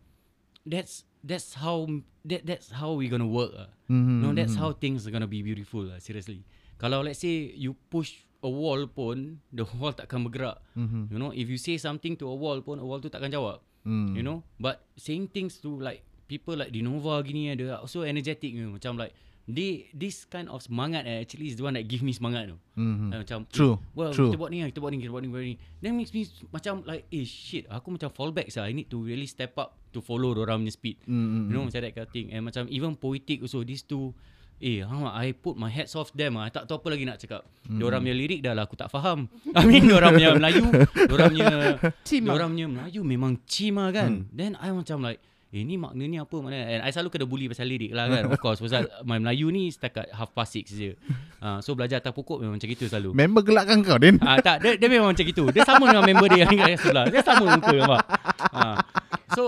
that's 0.64 1.04
that's 1.22 1.54
how 1.54 1.86
that 2.24 2.46
that's 2.46 2.70
how 2.72 2.92
we 2.96 3.08
gonna 3.08 3.28
work. 3.28 3.52
Uh. 3.54 3.68
Mhm, 3.90 4.22
No, 4.24 4.28
that's 4.32 4.54
mhm. 4.56 4.62
how 4.62 4.70
things 4.72 5.06
are 5.06 5.12
gonna 5.12 5.28
be 5.30 5.42
beautiful. 5.42 5.84
Uh, 5.90 6.00
seriously. 6.00 6.42
Kalau 6.80 7.04
let's 7.04 7.20
say 7.20 7.52
you 7.54 7.76
push 7.92 8.24
a 8.42 8.50
wall 8.50 8.86
pun, 8.88 9.38
the 9.54 9.68
wall 9.78 9.92
takkan 9.92 10.24
bergerak. 10.26 10.58
Mhm. 10.74 11.12
You 11.12 11.18
know, 11.20 11.30
if 11.30 11.46
you 11.46 11.58
say 11.60 11.76
something 11.78 12.16
to 12.18 12.26
a 12.26 12.34
wall 12.34 12.64
pun, 12.64 12.80
a 12.80 12.86
wall 12.86 12.98
tu 12.98 13.12
takkan 13.12 13.30
jawab. 13.30 13.60
Mm. 13.82 14.14
You 14.14 14.22
know, 14.22 14.46
but 14.62 14.86
saying 14.94 15.34
things 15.34 15.58
to 15.58 15.66
like 15.74 16.06
people 16.30 16.54
like 16.54 16.70
Dinova 16.70 17.18
gini, 17.26 17.50
are 17.50 17.82
so 17.90 18.06
energetic. 18.06 18.54
You 18.54 18.70
know, 18.70 18.78
macam 18.78 18.94
like 18.94 19.10
they 19.50 19.90
this 19.90 20.22
kind 20.24 20.46
of 20.46 20.62
semangat 20.62 21.02
eh, 21.04 21.22
actually 21.26 21.50
is 21.50 21.58
the 21.58 21.64
one 21.66 21.74
that 21.74 21.84
give 21.90 22.00
me 22.02 22.14
semangat 22.14 22.50
tu. 22.50 22.56
Mhm. 22.78 23.10
Uh, 23.10 23.18
macam 23.26 23.38
True, 23.50 23.74
eh, 23.74 23.78
well, 23.94 24.12
true. 24.14 24.30
kita 24.30 24.38
buat 24.38 24.50
ni 24.54 24.62
kita 24.70 24.78
buat 24.78 24.90
ni 24.94 24.98
kita 25.02 25.10
buat 25.10 25.22
ni, 25.22 25.28
buat 25.30 25.42
ni. 25.42 25.54
Then 25.82 25.98
makes 25.98 26.14
me 26.14 26.26
macam 26.54 26.86
like 26.86 27.04
eh 27.10 27.26
shit 27.26 27.66
aku 27.66 27.94
macam 27.94 28.08
fallback 28.14 28.48
sah 28.54 28.64
I 28.64 28.72
need 28.72 28.86
to 28.90 29.02
really 29.02 29.26
step 29.26 29.58
up 29.58 29.74
to 29.92 30.00
follow 30.00 30.32
orang 30.32 30.64
punya 30.64 30.72
speed 30.72 30.96
Mm, 31.04 31.12
mm, 31.12 31.44
you 31.50 31.54
know 31.54 31.64
macam 31.68 31.80
that 31.82 31.92
kind 31.92 32.06
of 32.06 32.12
thing 32.14 32.26
and 32.32 32.42
macam 32.46 32.64
even 32.70 32.94
poetic 32.96 33.42
also 33.42 33.60
these 33.66 33.82
two 33.82 34.14
Eh, 34.62 34.78
hang 34.78 35.02
I 35.10 35.34
put 35.34 35.58
my 35.58 35.66
hats 35.66 35.98
off 35.98 36.14
them 36.14 36.38
ah. 36.38 36.46
I 36.46 36.54
tak 36.54 36.70
tahu 36.70 36.78
apa 36.78 36.94
lagi 36.94 37.02
nak 37.02 37.18
cakap. 37.18 37.42
Mm. 37.66 37.82
Diorang 37.82 38.00
punya 38.06 38.14
lirik 38.14 38.40
dah 38.46 38.54
lah 38.54 38.62
aku 38.62 38.78
tak 38.78 38.94
faham. 38.94 39.26
I 39.58 39.66
mean 39.66 39.90
diorang 39.90 40.14
punya 40.14 40.38
Melayu, 40.38 40.62
diorang 41.10 41.34
punya 41.34 41.50
Cima. 42.06 42.30
diorang 42.30 42.50
punya 42.54 42.66
Melayu 42.70 43.00
memang 43.02 43.42
cima 43.42 43.90
kan. 43.90 44.30
Then 44.30 44.54
I 44.62 44.70
macam 44.70 45.02
like 45.02 45.18
Eh 45.52 45.68
ni 45.68 45.76
makna 45.76 46.08
ni 46.08 46.16
apa 46.16 46.32
makna 46.40 46.56
And 46.64 46.80
I 46.80 46.88
selalu 46.88 47.12
kena 47.12 47.28
bully 47.28 47.44
pasal 47.44 47.68
lirik 47.68 47.92
lah 47.92 48.08
kan 48.08 48.24
Of 48.32 48.40
course 48.40 48.56
Pasal 48.56 48.88
my 49.08 49.20
Melayu 49.20 49.52
ni 49.52 49.68
Setakat 49.68 50.08
half 50.08 50.32
past 50.32 50.56
six 50.56 50.72
je 50.72 50.96
uh, 51.44 51.60
So 51.60 51.76
belajar 51.76 52.00
atas 52.00 52.16
pokok 52.16 52.40
Memang 52.40 52.56
macam 52.56 52.72
itu 52.72 52.88
selalu 52.88 53.12
Member 53.12 53.44
gelakkan 53.44 53.84
kau 53.84 54.00
Din 54.00 54.16
Ah 54.24 54.40
tak 54.40 54.64
dia, 54.64 54.78
dia 54.78 54.88
memang 54.88 55.12
macam 55.12 55.24
gitu. 55.26 55.44
Dia 55.50 55.62
sama 55.66 55.90
dengan 55.90 56.04
member 56.06 56.28
dia 56.30 56.46
yang 56.46 56.54
kat 56.54 56.78
sebelah. 56.78 57.04
Dia 57.10 57.20
sama 57.20 57.44
muka 57.58 57.74
nampak. 57.74 58.02
Ah. 58.54 58.76
So 59.34 59.42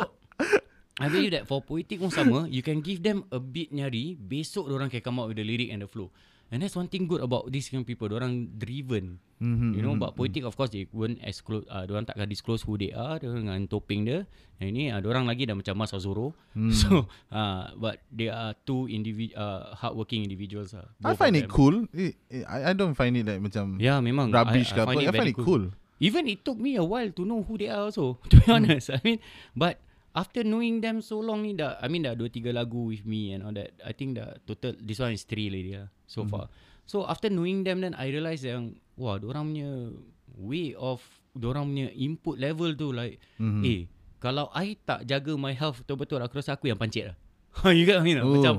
I 0.98 1.10
believe 1.10 1.34
that 1.34 1.44
for 1.50 1.58
poetic 1.58 1.98
pun 1.98 2.10
sama, 2.10 2.46
you 2.46 2.62
can 2.62 2.78
give 2.78 3.02
them 3.02 3.26
a 3.34 3.42
beat 3.42 3.74
nyari, 3.74 4.14
besok 4.14 4.70
orang 4.70 4.86
can 4.86 5.02
come 5.02 5.18
out 5.18 5.26
with 5.26 5.38
the 5.38 5.46
lyric 5.46 5.74
and 5.74 5.82
the 5.82 5.90
flow. 5.90 6.14
And 6.52 6.60
that's 6.62 6.76
one 6.76 6.86
thing 6.86 7.08
good 7.08 7.24
about 7.24 7.48
these 7.50 7.72
of 7.72 7.84
people. 7.88 8.08
Orang 8.12 8.56
driven. 8.60 9.18
Mhm, 9.42 9.74
You 9.76 9.82
know, 9.82 9.92
mhm, 9.96 10.00
but 10.00 10.14
poetic 10.16 10.46
of 10.46 10.54
course 10.54 10.70
they 10.70 10.86
won't 10.94 11.18
disclose, 11.20 11.66
uh, 11.66 11.84
orang 11.90 12.06
takkan 12.06 12.30
disclose 12.30 12.62
who 12.62 12.78
they 12.78 12.94
are 12.94 13.18
dengan 13.18 13.66
topeng 13.66 14.06
dia. 14.06 14.24
And 14.62 14.70
ini 14.70 14.88
uh, 14.94 15.02
orang 15.02 15.26
lagi 15.26 15.44
dah 15.44 15.58
macam 15.58 15.74
Mas 15.74 15.90
Azoro. 15.92 16.32
Hmm. 16.54 16.70
So, 16.80 17.10
uh, 17.34 17.74
but 17.76 18.00
they 18.14 18.30
are 18.30 18.54
two 18.64 18.86
individ 18.86 19.34
uh, 19.34 19.74
hardworking 19.74 20.22
individuals. 20.22 20.72
Uh, 20.72 20.86
I 21.02 21.18
find 21.18 21.34
it 21.34 21.50
them. 21.50 21.52
cool 21.52 21.76
I, 21.92 22.14
I 22.46 22.58
I 22.70 22.72
don't 22.72 22.94
find 22.94 23.18
it 23.18 23.26
like 23.26 23.42
macam 23.42 23.76
Yeah, 23.82 23.98
memang. 23.98 24.30
Rubbish 24.30 24.70
I, 24.72 24.82
I 24.82 24.86
find 24.86 24.98
I 25.04 25.12
find 25.12 25.32
it 25.34 25.40
cool 25.40 25.74
Even 26.02 26.26
it 26.26 26.42
took 26.42 26.58
me 26.58 26.74
a 26.74 26.84
while 26.84 27.08
to 27.14 27.22
know 27.22 27.40
who 27.46 27.54
they 27.58 27.70
are 27.70 27.86
also. 27.90 28.18
To 28.30 28.36
be 28.42 28.46
honest, 28.50 28.90
I 28.90 28.98
mean, 29.02 29.18
but 29.54 29.78
after 30.14 30.46
knowing 30.46 30.78
them 30.78 31.02
so 31.02 31.18
long 31.18 31.42
ni 31.42 31.52
dah, 31.52 31.76
I 31.82 31.90
mean 31.90 32.06
dah 32.06 32.14
dua 32.14 32.30
tiga 32.30 32.54
lagu 32.54 32.88
with 32.88 33.02
me 33.04 33.34
and 33.34 33.42
all 33.42 33.52
that. 33.52 33.74
I 33.82 33.90
think 33.92 34.16
dah 34.16 34.38
total 34.46 34.78
this 34.78 35.02
one 35.02 35.12
is 35.12 35.26
three 35.26 35.50
lagi 35.50 35.74
lah 35.82 35.90
so 36.06 36.22
far. 36.24 36.46
So 36.86 37.02
after 37.04 37.28
knowing 37.28 37.66
them 37.66 37.82
then 37.82 37.92
I 37.98 38.14
realise 38.14 38.46
yang 38.46 38.78
wah, 38.94 39.18
orang 39.18 39.50
punya 39.50 39.70
way 40.38 40.72
of 40.78 41.02
orang 41.34 41.74
punya 41.74 41.88
input 41.90 42.38
level 42.38 42.78
tu 42.78 42.94
like, 42.94 43.18
Mhm. 43.42 43.62
eh 43.66 43.80
kalau 44.22 44.48
I 44.54 44.78
tak 44.80 45.04
jaga 45.04 45.34
my 45.36 45.52
health 45.52 45.82
betul-betul 45.84 46.22
aku 46.22 46.40
rasa 46.40 46.56
aku 46.56 46.70
yang 46.70 46.78
pancit 46.78 47.12
lah. 47.12 47.16
you 47.76 47.84
get 47.84 47.98
what 47.98 48.02
I 48.02 48.06
mean? 48.06 48.18
Oh. 48.22 48.34
Macam 48.38 48.54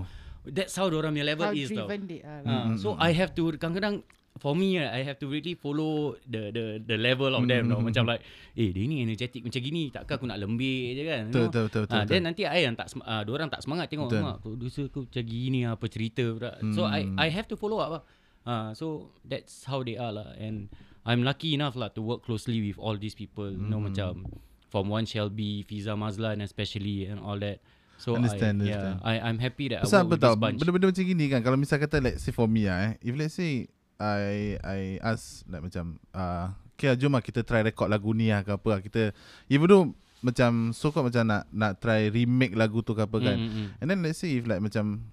that's 0.45 0.75
how 0.77 0.85
orang 0.87 1.15
punya 1.15 1.25
level 1.25 1.49
How 1.49 1.55
is 1.55 1.71
tau. 1.71 1.87
driven 1.87 2.01
they 2.05 2.21
are. 2.21 2.43
Uh, 2.45 2.75
so 2.77 2.93
I 2.99 3.15
have 3.15 3.33
to 3.33 3.55
kadang-kadang 3.55 4.03
for 4.35 4.51
me 4.51 4.75
right, 4.79 4.91
I 4.91 5.01
have 5.07 5.15
to 5.23 5.27
really 5.31 5.55
follow 5.55 6.19
the 6.27 6.51
the 6.51 6.63
the 6.83 6.97
level 6.99 7.31
of 7.33 7.47
them 7.47 7.71
tau. 7.71 7.79
Macam 7.79 8.03
like 8.03 8.21
eh 8.53 8.69
dia 8.75 8.83
ni 8.83 8.99
energetic 8.99 9.41
macam 9.41 9.61
gini 9.63 9.87
takkan 9.89 10.19
aku 10.19 10.25
nak 10.27 10.39
lembik 10.43 10.85
je 10.93 11.03
kan. 11.07 11.23
Betul, 11.31 11.47
betul, 11.47 11.63
betul, 11.67 11.81
Ah, 11.87 12.03
betul. 12.03 12.11
Then 12.11 12.21
nanti 12.27 12.41
I 12.43 12.59
yang 12.67 12.75
tak 12.75 12.91
uh, 12.99 13.23
orang 13.25 13.47
tak 13.47 13.63
semangat 13.63 13.87
tengok 13.87 14.11
mak 14.11 14.43
producer 14.43 14.91
aku 14.91 15.07
macam 15.07 15.23
gini 15.23 15.59
apa 15.63 15.85
cerita 15.87 16.23
pula. 16.35 16.51
So 16.75 16.83
I 16.83 17.07
Hmm. 17.07 17.15
I 17.21 17.27
have 17.31 17.47
to 17.47 17.55
follow 17.55 17.79
up 17.79 17.91
lah. 17.91 18.03
Uh, 18.45 18.69
so 18.77 19.09
that's 19.25 19.65
how 19.65 19.81
they 19.81 19.97
are 19.97 20.13
lah 20.13 20.37
and 20.37 20.69
I'm 21.01 21.25
lucky 21.25 21.53
enough 21.57 21.73
lah 21.73 21.89
to 21.97 22.01
work 22.01 22.25
closely 22.25 22.61
with 22.61 22.77
all 22.77 22.93
these 22.97 23.17
people. 23.17 23.49
You 23.49 23.65
know 23.71 23.79
Hmm. 23.81 23.89
macam 23.93 24.11
from 24.69 24.91
one 24.91 25.07
Shelby, 25.07 25.63
Fiza 25.63 25.95
Mazlan 25.95 26.43
especially 26.43 27.07
and 27.07 27.17
all 27.23 27.39
that. 27.39 27.63
So 27.95 28.11
Understand, 28.19 28.59
I, 28.59 28.67
understand. 28.67 28.99
Yeah, 28.99 29.07
I 29.07 29.13
I'm 29.23 29.39
happy 29.39 29.71
that 29.71 29.87
Pasal 29.87 30.03
I 30.03 30.03
apa 30.03 30.03
work 30.03 30.11
with 30.11 30.23
tau 30.27 30.33
this 30.35 30.41
bunch. 30.43 30.57
Benda-benda 30.59 30.87
macam 30.91 31.05
gini 31.07 31.25
kan 31.31 31.39
Kalau 31.39 31.55
misal 31.55 31.77
kata 31.79 32.03
Let's 32.03 32.27
say 32.27 32.35
for 32.35 32.43
me 32.43 32.67
lah 32.67 32.91
eh 32.91 32.93
If 32.99 33.15
let's 33.15 33.39
say 33.39 33.71
I 33.99 34.59
I 34.59 34.79
ask 34.99 35.47
like 35.47 35.63
macam 35.63 35.99
uh, 36.11 36.51
Okay 36.75 36.91
lah 36.91 36.97
jom 36.99 37.15
lah 37.15 37.23
kita 37.23 37.47
try 37.47 37.63
record 37.63 37.87
lagu 37.87 38.11
ni 38.11 38.27
lah 38.27 38.43
ke 38.43 38.51
apa 38.51 38.67
lah 38.67 38.79
Kita 38.83 39.15
Even 39.47 39.67
though 39.71 39.85
Macam 40.19 40.75
So 40.75 40.91
called 40.91 41.07
macam 41.07 41.23
nak 41.23 41.47
Nak 41.55 41.79
try 41.79 42.11
remake 42.11 42.51
lagu 42.59 42.83
tu 42.83 42.91
ke 42.91 43.07
apa 43.07 43.17
kan 43.23 43.37
Mm, 43.39 43.47
mm, 43.47 43.55
mm. 43.55 43.67
And 43.79 43.87
then 43.87 43.99
let's 44.03 44.19
say 44.19 44.35
if 44.35 44.43
like 44.43 44.59
macam 44.59 45.07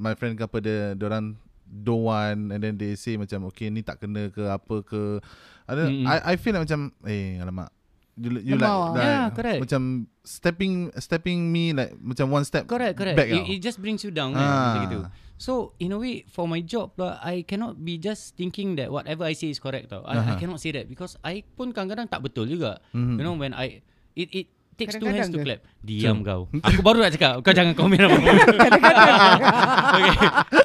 My 0.00 0.16
friend 0.16 0.40
ke 0.40 0.48
apa 0.48 0.56
dia 0.64 0.96
Diorang 0.96 1.36
don't 1.68 2.08
want 2.08 2.56
And 2.56 2.60
then 2.64 2.80
they 2.80 2.96
say 2.96 3.20
macam 3.20 3.52
Okay 3.52 3.68
ni 3.68 3.84
tak 3.84 4.00
kena 4.00 4.32
ke 4.32 4.48
apa 4.48 4.80
ke 4.80 5.20
ada, 5.62 5.86
Mm-mm. 5.86 6.10
I, 6.10 6.32
I 6.32 6.34
feel 6.40 6.56
like 6.56 6.66
macam 6.66 6.90
Eh 7.06 7.38
alamak 7.38 7.70
You, 8.12 8.28
you 8.44 8.54
like, 8.60 8.68
like 8.92 9.00
Yeah, 9.00 9.26
correct. 9.32 9.60
Macam 9.64 9.82
Stepping 10.20 10.92
Stepping 10.94 11.48
me 11.48 11.72
like 11.72 11.96
Macam 11.96 12.28
one 12.28 12.44
step 12.44 12.68
Correct, 12.68 12.92
correct. 12.92 13.16
Back 13.16 13.28
it, 13.28 13.40
tau. 13.40 13.48
it 13.48 13.58
just 13.58 13.80
brings 13.80 14.04
you 14.04 14.12
down 14.12 14.32
Ah. 14.32 14.38
kan, 14.38 14.46
macam 14.46 14.80
gitu. 14.84 14.98
So 15.42 15.52
in 15.76 15.90
a 15.90 15.98
way, 15.98 16.22
for 16.28 16.46
my 16.46 16.62
job 16.62 16.94
lah, 16.94 17.18
I 17.18 17.42
cannot 17.42 17.74
be 17.74 17.98
just 17.98 18.36
thinking 18.36 18.78
that 18.78 18.92
whatever 18.92 19.26
I 19.26 19.34
say 19.34 19.50
is 19.50 19.58
correct 19.58 19.90
tau. 19.90 20.06
I, 20.06 20.14
I 20.14 20.36
Aha. 20.36 20.38
cannot 20.38 20.62
say 20.62 20.70
that 20.70 20.86
because 20.86 21.18
I 21.20 21.42
pun 21.42 21.74
kadang-kadang 21.74 22.06
tak 22.06 22.22
betul 22.22 22.46
juga. 22.46 22.78
Mhm. 22.94 23.16
You 23.18 23.24
know 23.24 23.34
when 23.34 23.50
I 23.50 23.82
it 24.14 24.28
it 24.30 24.46
takes 24.78 24.94
two 24.94 25.04
hands 25.04 25.34
to 25.34 25.42
clap. 25.42 25.66
Diam 25.82 26.22
kau. 26.22 26.46
Aku 26.62 26.78
baru 26.80 27.02
nak 27.02 27.10
cakap. 27.10 27.42
Kau 27.42 27.50
jangan 27.50 27.74
komen 27.74 27.98
apa-apa. 27.98 28.32
okay. 29.98 30.16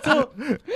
So 0.06 0.14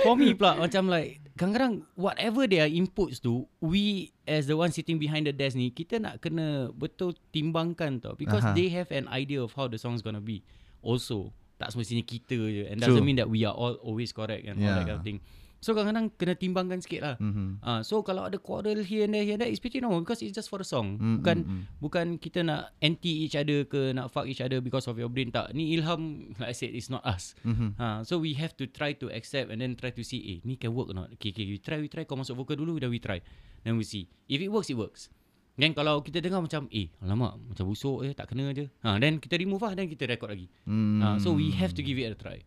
for 0.02 0.18
me 0.18 0.34
pula 0.34 0.58
macam 0.58 0.90
like 0.90 1.21
kadang-kadang 1.42 1.74
whatever 1.98 2.46
their 2.46 2.70
inputs 2.70 3.18
tu, 3.18 3.50
we 3.58 4.14
as 4.22 4.46
the 4.46 4.54
one 4.54 4.70
sitting 4.70 5.02
behind 5.02 5.26
the 5.26 5.34
desk 5.34 5.58
ni, 5.58 5.74
kita 5.74 5.98
nak 5.98 6.22
kena 6.22 6.70
betul 6.70 7.18
timbangkan 7.34 7.98
tau 7.98 8.14
because 8.14 8.46
Aha. 8.46 8.54
they 8.54 8.70
have 8.70 8.86
an 8.94 9.10
idea 9.10 9.42
of 9.42 9.50
how 9.58 9.66
the 9.66 9.74
song's 9.74 10.06
gonna 10.06 10.22
be. 10.22 10.46
Also, 10.78 11.34
tak 11.58 11.74
semestinya 11.74 12.06
kita 12.06 12.38
je 12.38 12.62
and 12.70 12.78
True. 12.78 12.94
doesn't 12.94 13.02
mean 13.02 13.18
that 13.18 13.26
we 13.26 13.42
are 13.42 13.54
all 13.54 13.74
always 13.82 14.14
correct 14.14 14.46
and 14.46 14.62
all 14.62 14.70
that 14.70 14.86
Yeah. 14.86 14.94
kind 14.94 14.98
of 14.98 15.02
thing. 15.02 15.18
So 15.62 15.78
kadang-kadang 15.78 16.10
kena 16.18 16.34
timbangkan 16.34 16.82
sikit 16.82 17.00
lah. 17.06 17.14
Mhm. 17.22 17.62
Ah, 17.62 17.86
so 17.86 18.02
kalau 18.02 18.26
ada 18.26 18.34
quarrel 18.34 18.82
here 18.82 19.06
and 19.06 19.14
there, 19.14 19.22
here 19.22 19.38
and 19.38 19.46
there, 19.46 19.50
it's 19.50 19.62
pretty 19.62 19.78
normal 19.78 20.02
because 20.02 20.18
it's 20.18 20.34
just 20.34 20.50
for 20.50 20.58
the 20.58 20.66
song. 20.66 20.98
Mm, 20.98 21.22
bukan 21.22 21.36
mm, 21.46 21.62
bukan 21.78 22.06
kita 22.18 22.42
nak 22.42 22.74
anti 22.82 23.22
each 23.22 23.38
other 23.38 23.62
ke 23.70 23.94
nak 23.94 24.10
fuck 24.10 24.26
each 24.26 24.42
other 24.42 24.58
because 24.58 24.90
of 24.90 24.98
your 24.98 25.06
brain 25.06 25.30
tak. 25.30 25.54
Ni 25.54 25.78
ilham 25.78 26.34
like 26.42 26.50
I 26.50 26.56
said 26.58 26.74
it's 26.74 26.90
not 26.90 27.06
us. 27.06 27.38
Mhm. 27.46 27.78
Ha, 27.78 28.02
so 28.02 28.18
we 28.18 28.34
have 28.34 28.58
to 28.58 28.66
try 28.66 28.90
to 28.98 29.06
accept 29.14 29.54
and 29.54 29.62
then 29.62 29.78
try 29.78 29.94
to 29.94 30.02
see 30.02 30.18
eh 30.34 30.38
ni 30.42 30.58
can 30.58 30.74
work 30.74 30.90
or 30.90 30.98
not. 30.98 31.14
Okay, 31.14 31.30
okay, 31.30 31.46
we 31.46 31.62
try, 31.62 31.78
we 31.78 31.86
try. 31.86 32.02
Kau 32.02 32.18
masuk 32.18 32.42
vocal 32.42 32.58
dulu, 32.58 32.82
then 32.82 32.90
we 32.90 32.98
try. 32.98 33.22
Then 33.62 33.78
we 33.78 33.86
see. 33.86 34.10
If 34.26 34.42
it 34.42 34.50
works, 34.50 34.66
it 34.66 34.74
works. 34.74 35.14
Then 35.54 35.76
kalau 35.76 36.00
kita 36.00 36.24
dengar 36.24 36.40
macam 36.40 36.64
eh 36.72 36.88
alamak 37.04 37.36
macam 37.36 37.68
busuk 37.68 38.08
je 38.08 38.16
tak 38.16 38.32
kena 38.32 38.50
je. 38.56 38.66
Ha, 38.82 38.96
then 38.98 39.20
kita 39.22 39.36
remove 39.36 39.62
lah 39.62 39.76
then 39.76 39.86
kita 39.86 40.08
record 40.08 40.32
lagi. 40.32 40.50
Mm. 40.64 40.98
Uh, 40.98 41.16
so 41.20 41.36
we 41.36 41.52
have 41.54 41.76
to 41.76 41.84
give 41.84 42.00
it 42.00 42.08
a 42.08 42.16
try. 42.16 42.40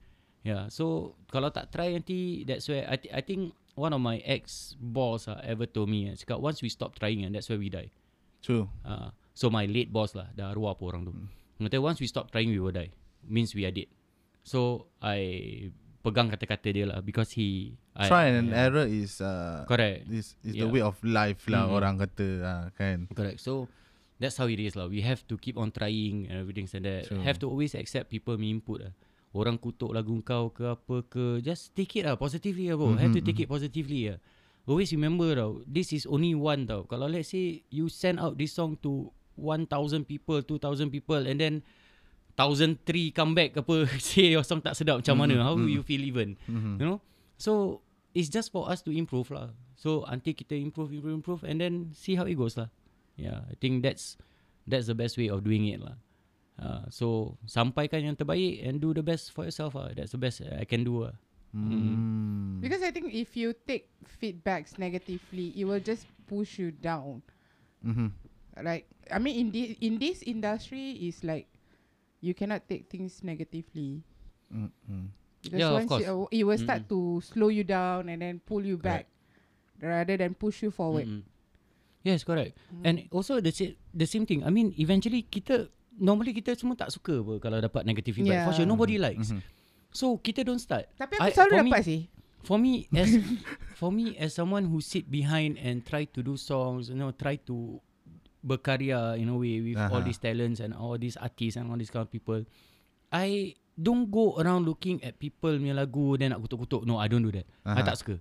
Yeah. 0.46 0.70
So 0.70 1.18
kalau 1.34 1.50
tak 1.50 1.74
try 1.74 1.90
nanti 1.92 2.46
that's 2.46 2.70
where 2.70 2.86
I, 2.86 3.02
th- 3.02 3.10
I 3.10 3.26
think 3.26 3.52
one 3.74 3.92
of 3.92 4.00
my 4.00 4.22
ex 4.22 4.78
boss 4.78 5.26
uh, 5.26 5.42
ever 5.42 5.66
told 5.66 5.90
me 5.90 6.08
uh, 6.08 6.16
cakap 6.16 6.38
once 6.38 6.62
we 6.62 6.70
stop 6.70 6.94
trying 6.96 7.26
and 7.26 7.34
that's 7.34 7.50
where 7.50 7.58
we 7.58 7.74
die. 7.74 7.90
True. 8.46 8.70
Uh, 8.86 9.10
so 9.34 9.50
my 9.50 9.66
late 9.66 9.90
boss 9.90 10.14
lah 10.14 10.30
dah 10.38 10.54
arwah 10.54 10.78
apa 10.78 10.84
orang 10.86 11.02
tu. 11.04 11.12
Hmm. 11.12 11.66
Kata 11.66 11.82
once 11.82 11.98
we 11.98 12.06
stop 12.06 12.30
trying 12.30 12.54
we 12.54 12.62
will 12.62 12.70
die. 12.72 12.94
Means 13.26 13.58
we 13.58 13.66
are 13.66 13.74
dead. 13.74 13.90
So 14.46 14.86
I 15.02 15.74
pegang 16.06 16.30
kata-kata 16.30 16.70
dia 16.70 16.86
lah 16.86 17.02
because 17.02 17.34
he 17.34 17.74
I, 17.98 18.06
Try 18.06 18.26
and 18.38 18.54
yeah. 18.54 18.70
error 18.70 18.86
is 18.86 19.18
uh, 19.18 19.66
Correct. 19.66 20.06
is 20.14 20.38
is 20.46 20.54
the 20.54 20.70
Yeah. 20.70 20.70
way 20.70 20.86
of 20.86 21.02
life 21.02 21.50
lah 21.50 21.66
Mhm. 21.66 21.74
orang 21.74 21.96
kata 21.98 22.28
uh, 22.46 22.66
kan. 22.78 23.10
Correct. 23.18 23.42
So 23.42 23.66
that's 24.22 24.38
how 24.38 24.46
it 24.46 24.62
is 24.62 24.78
lah. 24.78 24.86
We 24.86 25.02
have 25.02 25.26
to 25.26 25.42
keep 25.42 25.58
on 25.58 25.74
trying 25.74 26.30
and 26.30 26.46
everything 26.46 26.70
like 26.70 26.86
that. 26.86 27.04
True. 27.10 27.26
Have 27.26 27.42
to 27.42 27.50
always 27.50 27.74
accept 27.74 28.14
people 28.14 28.38
punya 28.38 28.54
input 28.54 28.78
lah. 28.86 28.94
Orang 29.36 29.60
kutuk 29.60 29.92
lagu 29.92 30.16
kau 30.24 30.48
ke 30.56 30.64
apa 30.64 30.96
ke 31.12 31.44
Just 31.44 31.76
take 31.76 32.00
it 32.00 32.08
lah 32.08 32.16
Positively 32.16 32.72
lah 32.72 32.80
bro. 32.80 32.96
Mm-hmm. 32.96 33.04
Have 33.04 33.16
to 33.20 33.22
take 33.22 33.44
it 33.44 33.52
positively 33.52 34.08
lah. 34.08 34.18
Always 34.64 34.96
remember 34.96 35.28
tau 35.36 35.60
This 35.68 35.92
is 35.92 36.08
only 36.08 36.32
one 36.32 36.64
tau. 36.64 36.88
Kalau 36.88 37.12
let's 37.12 37.36
say 37.36 37.68
You 37.68 37.92
send 37.92 38.24
out 38.24 38.40
this 38.40 38.56
song 38.56 38.80
to 38.88 39.12
1,000 39.36 39.68
people 40.08 40.40
2,000 40.40 40.88
people 40.88 41.20
And 41.20 41.36
then 41.36 41.68
1,003 42.40 43.12
come 43.12 43.36
back 43.36 43.60
apa 43.60 43.92
Say 44.00 44.32
your 44.32 44.48
song 44.48 44.64
tak 44.64 44.80
sedap 44.80 45.04
Macam 45.04 45.20
mana? 45.20 45.44
How 45.44 45.60
will 45.60 45.68
you 45.68 45.84
feel 45.84 46.00
even? 46.08 46.40
Mhm. 46.48 46.80
You 46.80 46.86
know? 46.96 47.00
So 47.36 47.84
It's 48.16 48.32
just 48.32 48.56
for 48.56 48.72
us 48.72 48.80
to 48.88 48.96
improve 48.96 49.28
lah. 49.36 49.52
So 49.76 50.08
until 50.08 50.32
kita 50.32 50.56
improve 50.56 50.96
Improve 50.96 51.20
improve 51.20 51.42
And 51.44 51.60
then 51.60 51.92
See 51.92 52.16
how 52.16 52.24
it 52.24 52.40
goes 52.40 52.56
lah. 52.56 52.72
Yeah 53.20 53.44
I 53.52 53.60
think 53.60 53.84
that's 53.84 54.16
That's 54.64 54.88
the 54.88 54.96
best 54.96 55.20
way 55.20 55.28
of 55.28 55.44
doing 55.44 55.68
it 55.68 55.84
lah 55.84 56.00
uh, 56.58 56.86
So 56.90 57.38
Sampaikan 57.46 58.04
yang 58.04 58.16
terbaik 58.16 58.64
And 58.64 58.80
do 58.80 58.92
the 58.94 59.04
best 59.04 59.32
for 59.32 59.44
yourself 59.44 59.76
lah 59.76 59.92
That's 59.94 60.12
the 60.12 60.22
best 60.22 60.42
I 60.44 60.64
can 60.66 60.84
do 60.84 61.08
lah 61.10 61.16
Mm. 61.56 62.60
Because 62.60 62.84
I 62.84 62.92
think 62.92 63.16
if 63.16 63.32
you 63.40 63.56
take 63.56 63.88
feedbacks 64.20 64.76
negatively, 64.76 65.56
it 65.56 65.64
will 65.64 65.80
just 65.80 66.04
push 66.28 66.60
you 66.60 66.76
down. 66.76 67.24
Mhm. 67.80 68.12
Like 68.60 68.92
I 69.08 69.24
mean, 69.24 69.40
in 69.40 69.48
this 69.56 69.70
in 69.80 69.94
this 69.96 70.20
industry, 70.28 71.00
is 71.00 71.24
like 71.24 71.48
you 72.20 72.36
cannot 72.36 72.68
take 72.68 72.92
things 72.92 73.24
negatively. 73.24 74.04
Because 74.52 75.60
Yeah, 75.64 75.72
of 75.72 75.80
once 75.80 75.90
course. 75.96 76.04
you, 76.04 76.12
uh, 76.12 76.28
it 76.28 76.44
will 76.44 76.60
start 76.60 76.92
to 76.92 77.24
slow 77.24 77.48
you 77.48 77.64
down 77.64 78.12
and 78.12 78.20
then 78.20 78.44
pull 78.44 78.60
you 78.60 78.76
back 78.76 79.08
rather 79.80 80.20
than 80.20 80.36
push 80.36 80.60
you 80.60 80.76
forward. 80.76 81.08
Mm-mm. 81.08 81.24
Yes, 82.04 82.28
correct. 82.28 82.58
And 82.84 83.08
also 83.16 83.40
the 83.40 83.56
sa- 83.56 83.78
the 83.96 84.06
same 84.10 84.28
thing. 84.28 84.44
I 84.44 84.52
mean, 84.52 84.76
eventually 84.76 85.24
kita 85.24 85.72
normally 85.96 86.32
kita 86.32 86.54
semua 86.54 86.76
tak 86.76 86.90
suka 86.90 87.16
apa 87.16 87.34
kalau 87.40 87.58
dapat 87.58 87.84
negative 87.84 88.16
feedback. 88.16 88.44
For 88.44 88.52
Yeah. 88.52 88.58
sure, 88.58 88.68
nobody 88.68 88.96
likes. 88.96 89.32
Mhm. 89.32 89.42
So 89.90 90.16
kita 90.16 90.44
don't 90.44 90.60
start. 90.60 90.92
Tapi 90.94 91.16
aku 91.16 91.24
I- 91.24 91.34
selalu 91.34 91.52
for 91.52 91.62
me- 91.62 91.72
dapat 91.72 91.84
sih. 91.84 92.02
For 92.46 92.58
me 92.58 92.74
as 92.94 93.10
for 93.82 93.90
me 93.90 94.06
as 94.16 94.32
someone 94.32 94.66
who 94.66 94.78
sit 94.78 95.08
behind 95.08 95.58
and 95.58 95.82
try 95.82 96.06
to 96.06 96.20
do 96.20 96.36
songs, 96.36 96.88
you 96.88 96.96
know, 96.96 97.10
try 97.10 97.40
to 97.44 97.82
berkarya 98.40 99.18
in 99.18 99.26
a 99.28 99.36
way 99.36 99.58
with 99.60 99.80
all 99.82 100.00
Aha. 100.00 100.06
these 100.06 100.22
talents 100.22 100.62
and 100.62 100.72
all 100.72 100.94
these 100.96 101.18
artists 101.18 101.58
and 101.58 101.66
all 101.66 101.76
these 101.76 101.90
kind 101.90 102.06
of 102.06 102.12
people. 102.12 102.46
I 103.10 103.56
don't 103.74 104.08
go 104.08 104.38
around 104.38 104.64
looking 104.64 105.02
at 105.02 105.18
people 105.18 105.58
punya 105.58 105.74
lagu 105.74 106.14
then 106.16 106.32
nak 106.32 106.40
kutuk-kutuk. 106.40 106.86
No, 106.86 107.02
I 107.02 107.10
don't 107.10 107.26
do 107.26 107.34
that. 107.34 107.48
I 107.66 107.74
Aha. 107.74 107.82
tak 107.84 107.98
suka. 107.98 108.16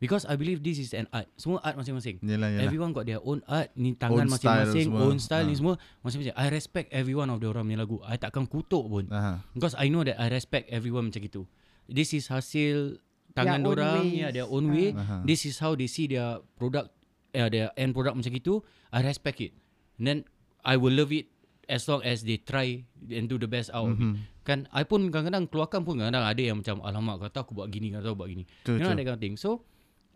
Because 0.00 0.24
I 0.24 0.32
believe 0.34 0.58
this 0.58 0.80
is 0.80 0.90
an 0.90 1.04
art. 1.10 1.28
Semua 1.36 1.60
art 1.60 1.76
masing-masing. 1.76 2.24
Yelah, 2.24 2.48
yelah. 2.48 2.64
Everyone 2.64 2.90
got 2.90 3.04
their 3.04 3.20
own 3.20 3.44
art 3.44 3.68
Ni 3.76 3.92
tangan 3.92 4.24
Own 4.24 4.32
style 4.32 4.64
masing-masing 4.64 4.86
semua. 4.88 5.00
Own 5.04 5.18
style 5.20 5.44
ni 5.44 5.52
Ha. 5.52 5.58
semua 5.60 5.74
Masing-masing 6.00 6.34
I 6.34 6.46
respect 6.48 6.88
every 6.88 7.12
one 7.12 7.28
of 7.28 7.36
the 7.36 7.46
orang 7.46 7.68
punya 7.68 7.78
lagu 7.78 8.00
I 8.00 8.16
takkan 8.16 8.48
kutuk 8.48 8.80
pun 8.82 9.04
Aha. 9.12 9.44
Because 9.52 9.76
I 9.76 9.86
know 9.86 10.00
that 10.00 10.16
I 10.16 10.26
respect 10.26 10.72
everyone 10.72 11.12
macam 11.12 11.20
itu 11.20 11.44
This 11.84 12.10
is 12.10 12.26
hasil 12.26 12.96
Tangan 13.30 13.60
Their 13.60 13.68
own 13.68 13.72
orang 13.76 14.00
ways. 14.02 14.16
yeah, 14.16 14.30
Their 14.32 14.48
own 14.48 14.64
Ha. 14.66 14.72
way 14.72 14.88
Aha. 14.90 15.16
This 15.22 15.44
is 15.44 15.60
how 15.60 15.76
they 15.76 15.84
see 15.84 16.08
their 16.08 16.40
product 16.56 16.96
uh, 17.30 17.46
Their 17.46 17.68
end 17.76 17.92
product 17.92 18.16
macam 18.16 18.32
itu 18.32 18.64
I 18.88 19.04
respect 19.04 19.38
it 19.38 19.52
And 20.00 20.04
then 20.06 20.18
I 20.62 20.80
will 20.80 20.96
love 20.96 21.12
it 21.12 21.28
As 21.66 21.84
long 21.86 22.00
as 22.02 22.24
they 22.24 22.40
try 22.40 22.88
And 23.04 23.28
do 23.28 23.36
the 23.36 23.46
best 23.46 23.68
out 23.70 23.84
of 23.86 24.00
Mhm. 24.00 24.16
it 24.16 24.24
Kan 24.42 24.58
I 24.72 24.82
pun 24.82 25.12
kadang-kadang 25.12 25.44
Keluarkan 25.46 25.84
pun 25.84 26.00
kadang-kadang 26.00 26.24
Ada 26.24 26.40
yang 26.42 26.56
macam 26.58 26.80
Alamak 26.80 27.28
kata 27.28 27.44
aku 27.44 27.52
buat 27.52 27.68
gini 27.68 27.92
Kata 27.92 28.08
aku 28.08 28.16
buat 28.16 28.28
gini 28.28 28.48
True, 28.64 28.74
You 28.74 28.82
know 28.82 28.90
true. 28.90 28.96
that 28.96 29.04
kind 29.04 29.14
of 29.14 29.20
thing 29.20 29.36
So 29.36 29.68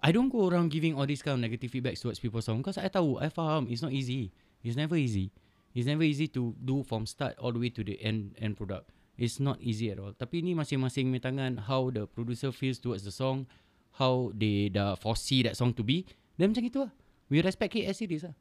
I 0.04 0.12
don't 0.12 0.28
go 0.28 0.52
around 0.52 0.68
giving 0.68 0.92
all 0.92 1.08
these 1.08 1.24
kind 1.24 1.40
of 1.40 1.40
negative 1.40 1.72
feedbacks 1.72 2.04
towards 2.04 2.20
people's 2.20 2.44
song 2.44 2.60
because 2.60 2.76
I 2.76 2.92
tahu, 2.92 3.24
I 3.24 3.32
faham 3.32 3.72
it's 3.72 3.80
not 3.80 3.96
easy. 3.96 4.36
It's 4.60 4.76
never 4.76 5.00
easy. 5.00 5.32
It's 5.72 5.88
never 5.88 6.04
easy 6.04 6.28
to 6.36 6.52
do 6.60 6.84
from 6.84 7.08
start 7.08 7.40
all 7.40 7.56
the 7.56 7.58
way 7.58 7.72
to 7.72 7.80
the 7.80 7.96
end 8.04 8.36
end 8.36 8.60
product. 8.60 8.92
It's 9.16 9.40
not 9.40 9.56
easy 9.64 9.88
at 9.88 9.96
all. 9.96 10.12
Tapi 10.12 10.44
ni 10.44 10.52
masing-masing 10.52 11.08
punya 11.08 11.24
tangan 11.24 11.56
how 11.64 11.88
the 11.88 12.04
producer 12.04 12.52
feels 12.52 12.76
towards 12.76 13.08
the 13.08 13.14
song, 13.16 13.48
how 13.96 14.28
they 14.36 14.68
dah 14.68 14.92
foresee 15.00 15.40
that 15.48 15.56
song 15.56 15.72
to 15.72 15.80
be. 15.80 16.04
Then 16.36 16.52
macam 16.52 16.68
itu 16.68 16.84
lah. 16.84 16.92
We 17.32 17.40
respect 17.40 17.72
it 17.72 17.88
as 17.88 18.04
it 18.04 18.12
is 18.12 18.28
lah. 18.28 18.36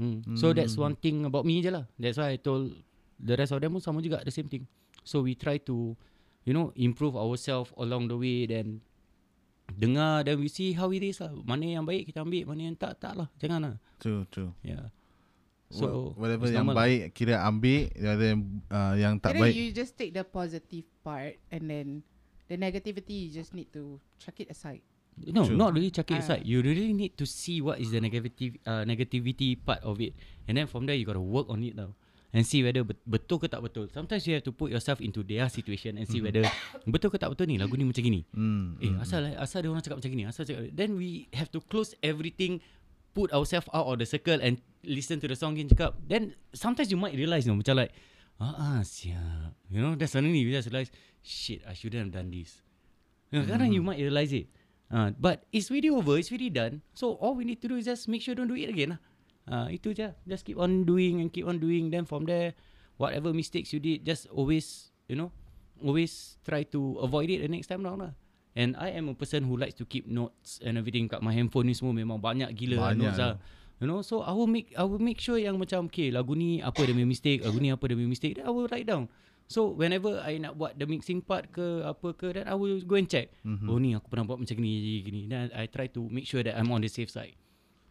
Hmm. 0.00 0.24
So 0.32 0.56
that's 0.56 0.80
one 0.80 0.96
thing 0.96 1.28
about 1.28 1.44
me 1.44 1.60
je 1.60 1.68
lah. 1.68 1.84
That's 2.00 2.16
why 2.16 2.32
I 2.32 2.38
told 2.40 2.72
the 3.20 3.36
rest 3.36 3.52
of 3.52 3.60
them 3.60 3.76
pun 3.76 3.84
sama 3.84 4.00
juga 4.00 4.24
the 4.24 4.32
same 4.32 4.48
thing. 4.48 4.64
So 5.04 5.20
we 5.20 5.36
try 5.36 5.60
to 5.68 5.92
you 6.48 6.54
know 6.56 6.72
improve 6.72 7.18
ourselves 7.18 7.74
along 7.76 8.08
the 8.08 8.16
way 8.16 8.48
then 8.48 8.80
dengar 9.74 10.22
then 10.22 10.38
we 10.38 10.46
see 10.46 10.70
how 10.72 10.88
it 10.94 11.02
is 11.02 11.18
lah. 11.18 11.34
Mana 11.42 11.66
yang 11.66 11.82
baik 11.82 12.06
kita 12.06 12.22
ambil, 12.22 12.46
mana 12.46 12.70
yang 12.70 12.76
tak 12.78 13.00
tak 13.02 13.18
lah. 13.18 13.26
Jangan 13.42 13.58
lah. 13.62 13.74
True, 13.98 14.22
true. 14.30 14.54
Yeah. 14.62 14.92
So 15.66 16.14
whatever 16.14 16.46
yang 16.46 16.70
lah. 16.70 16.78
baik 16.78 17.10
kira 17.10 17.42
ambil, 17.42 17.90
yang 17.98 18.38
uh, 18.70 18.94
yang 18.94 19.18
tak 19.18 19.34
Kira 19.34 19.50
baik. 19.50 19.54
you 19.58 19.66
just 19.74 19.98
take 19.98 20.14
the 20.14 20.22
positive 20.22 20.86
part 21.02 21.34
and 21.50 21.66
then 21.66 21.86
the 22.46 22.54
negativity 22.54 23.26
you 23.26 23.30
just 23.34 23.50
need 23.50 23.66
to 23.74 23.98
chuck 24.22 24.38
it 24.38 24.46
aside. 24.46 24.78
No, 25.18 25.42
True. 25.48 25.56
not 25.58 25.72
really 25.74 25.90
chuck 25.90 26.06
it 26.12 26.20
Ah. 26.20 26.22
aside. 26.22 26.44
You 26.46 26.60
really 26.62 26.92
need 26.94 27.18
to 27.18 27.26
see 27.26 27.58
what 27.64 27.80
is 27.82 27.90
the 27.90 27.98
negative 27.98 28.60
uh, 28.62 28.86
negativity 28.86 29.56
part 29.58 29.82
of 29.82 29.98
it, 29.98 30.14
and 30.46 30.54
then 30.54 30.68
from 30.70 30.86
there 30.86 30.94
you 30.94 31.02
got 31.08 31.18
to 31.18 31.24
work 31.24 31.48
on 31.50 31.64
it 31.66 31.74
now 31.74 31.96
and 32.34 32.42
see 32.42 32.62
whether 32.62 32.82
bet- 32.82 33.02
betul 33.06 33.38
ke 33.38 33.46
tak 33.46 33.62
betul. 33.62 33.86
Sometimes 33.92 34.26
you 34.26 34.34
have 34.38 34.46
to 34.46 34.54
put 34.54 34.70
yourself 34.72 34.98
into 34.98 35.22
their 35.22 35.46
situation 35.46 35.98
and 35.98 36.06
see 36.06 36.18
whether 36.18 36.42
betul 36.86 37.10
ke 37.12 37.18
tak 37.20 37.30
betul 37.30 37.46
ni 37.46 37.58
lagu 37.60 37.74
ni 37.78 37.86
macam 37.86 38.02
gini. 38.02 38.26
Hmm. 38.34 38.78
Eh 38.82 38.94
asal 38.98 39.22
eh, 39.30 39.34
asal 39.38 39.62
dia 39.62 39.70
orang 39.70 39.84
cakap 39.84 39.98
macam 40.02 40.10
gini, 40.10 40.24
asal 40.26 40.42
cakap. 40.42 40.70
Then 40.74 40.98
we 40.98 41.30
have 41.36 41.50
to 41.54 41.62
close 41.70 41.94
everything, 42.02 42.58
put 43.14 43.30
ourselves 43.30 43.70
out 43.70 43.86
of 43.86 43.96
the 44.02 44.08
circle 44.08 44.42
and 44.42 44.58
listen 44.82 45.22
to 45.22 45.26
the 45.30 45.38
song 45.38 45.56
and 45.56 45.70
cakap. 45.70 45.94
Then 46.04 46.34
sometimes 46.52 46.90
you 46.90 46.98
might 46.98 47.14
realise, 47.14 47.46
you 47.46 47.54
know, 47.54 47.60
macam 47.62 47.80
like, 47.80 47.92
ah, 48.42 48.54
ah 48.54 48.80
siap. 48.82 49.56
You 49.70 49.80
know, 49.80 49.92
then 49.94 50.10
suddenly 50.10 50.42
you 50.42 50.52
just 50.52 50.68
realise, 50.68 50.90
shit, 51.22 51.62
I 51.64 51.72
shouldn't 51.72 52.10
have 52.10 52.14
done 52.14 52.28
this. 52.30 52.60
You 53.32 53.42
know, 53.42 53.46
kadang 53.48 53.72
you 53.72 53.82
might 53.82 53.98
realise 53.98 54.30
it. 54.30 54.46
Uh, 54.86 55.10
but 55.18 55.42
it's 55.50 55.66
really 55.70 55.90
over, 55.90 56.14
it's 56.14 56.30
really 56.30 56.50
done. 56.50 56.78
So 56.94 57.18
all 57.18 57.34
we 57.34 57.42
need 57.42 57.58
to 57.62 57.68
do 57.68 57.74
is 57.74 57.90
just 57.90 58.06
make 58.06 58.22
sure 58.22 58.38
don't 58.38 58.46
do 58.46 58.54
it 58.54 58.70
again 58.70 58.94
lah. 58.94 59.00
Uh, 59.02 59.15
itu 59.70 59.94
je. 59.94 60.10
Just 60.26 60.46
keep 60.46 60.58
on 60.58 60.82
doing 60.82 61.22
and 61.22 61.30
keep 61.30 61.46
on 61.46 61.62
doing. 61.62 61.90
Then 61.90 62.04
from 62.04 62.26
there, 62.26 62.54
whatever 62.98 63.30
mistakes 63.30 63.70
you 63.72 63.80
did, 63.80 64.02
just 64.02 64.26
always, 64.30 64.90
you 65.06 65.14
know, 65.14 65.30
always 65.82 66.40
try 66.42 66.64
to 66.72 67.00
avoid 67.02 67.30
it 67.30 67.44
the 67.44 67.50
next 67.50 67.68
time 67.68 67.84
round 67.84 68.02
lah. 68.02 68.12
And 68.56 68.72
I 68.80 68.96
am 68.96 69.12
a 69.12 69.16
person 69.16 69.44
who 69.44 69.60
likes 69.60 69.76
to 69.76 69.84
keep 69.84 70.08
notes 70.08 70.64
and 70.64 70.80
everything 70.80 71.12
kat 71.12 71.20
my 71.20 71.36
handphone 71.36 71.68
ni 71.68 71.76
semua 71.76 71.92
memang 71.92 72.16
banyak 72.16 72.48
gila 72.56 72.76
lah 72.80 72.82
Banyak 72.96 73.00
notes 73.04 73.20
lah. 73.20 73.36
You 73.76 73.84
know, 73.84 74.00
so 74.00 74.24
I 74.24 74.32
will 74.32 74.48
make 74.48 74.72
I 74.72 74.88
will 74.88 75.02
make 75.02 75.20
sure 75.20 75.36
yang 75.36 75.60
macam 75.60 75.92
okay 75.92 76.08
lagu 76.08 76.32
ni 76.32 76.64
apa 76.64 76.80
dia 76.88 76.96
punya 76.96 77.04
mistake, 77.04 77.44
lagu 77.44 77.60
ni 77.60 77.68
apa 77.68 77.84
dia 77.84 77.92
punya 77.92 78.08
mistake, 78.08 78.40
then 78.40 78.48
I 78.48 78.52
will 78.52 78.64
write 78.72 78.88
down. 78.88 79.12
So 79.52 79.76
whenever 79.76 80.16
I 80.24 80.40
nak 80.40 80.56
buat 80.56 80.80
the 80.80 80.88
mixing 80.88 81.20
part 81.20 81.52
ke 81.52 81.84
apa 81.84 82.16
ke, 82.16 82.32
then 82.32 82.48
I 82.48 82.56
will 82.56 82.80
go 82.80 82.96
and 82.96 83.04
check. 83.04 83.36
Mm-hmm. 83.44 83.68
Oh 83.68 83.76
ni 83.76 83.92
aku 83.92 84.08
pernah 84.08 84.24
buat 84.24 84.40
macam 84.40 84.56
ni 84.64 85.04
gini. 85.04 85.28
Then 85.28 85.52
I 85.52 85.68
try 85.68 85.92
to 85.92 86.08
make 86.08 86.24
sure 86.24 86.40
that 86.40 86.56
I'm 86.56 86.72
on 86.72 86.80
the 86.80 86.88
safe 86.88 87.12
side. 87.12 87.36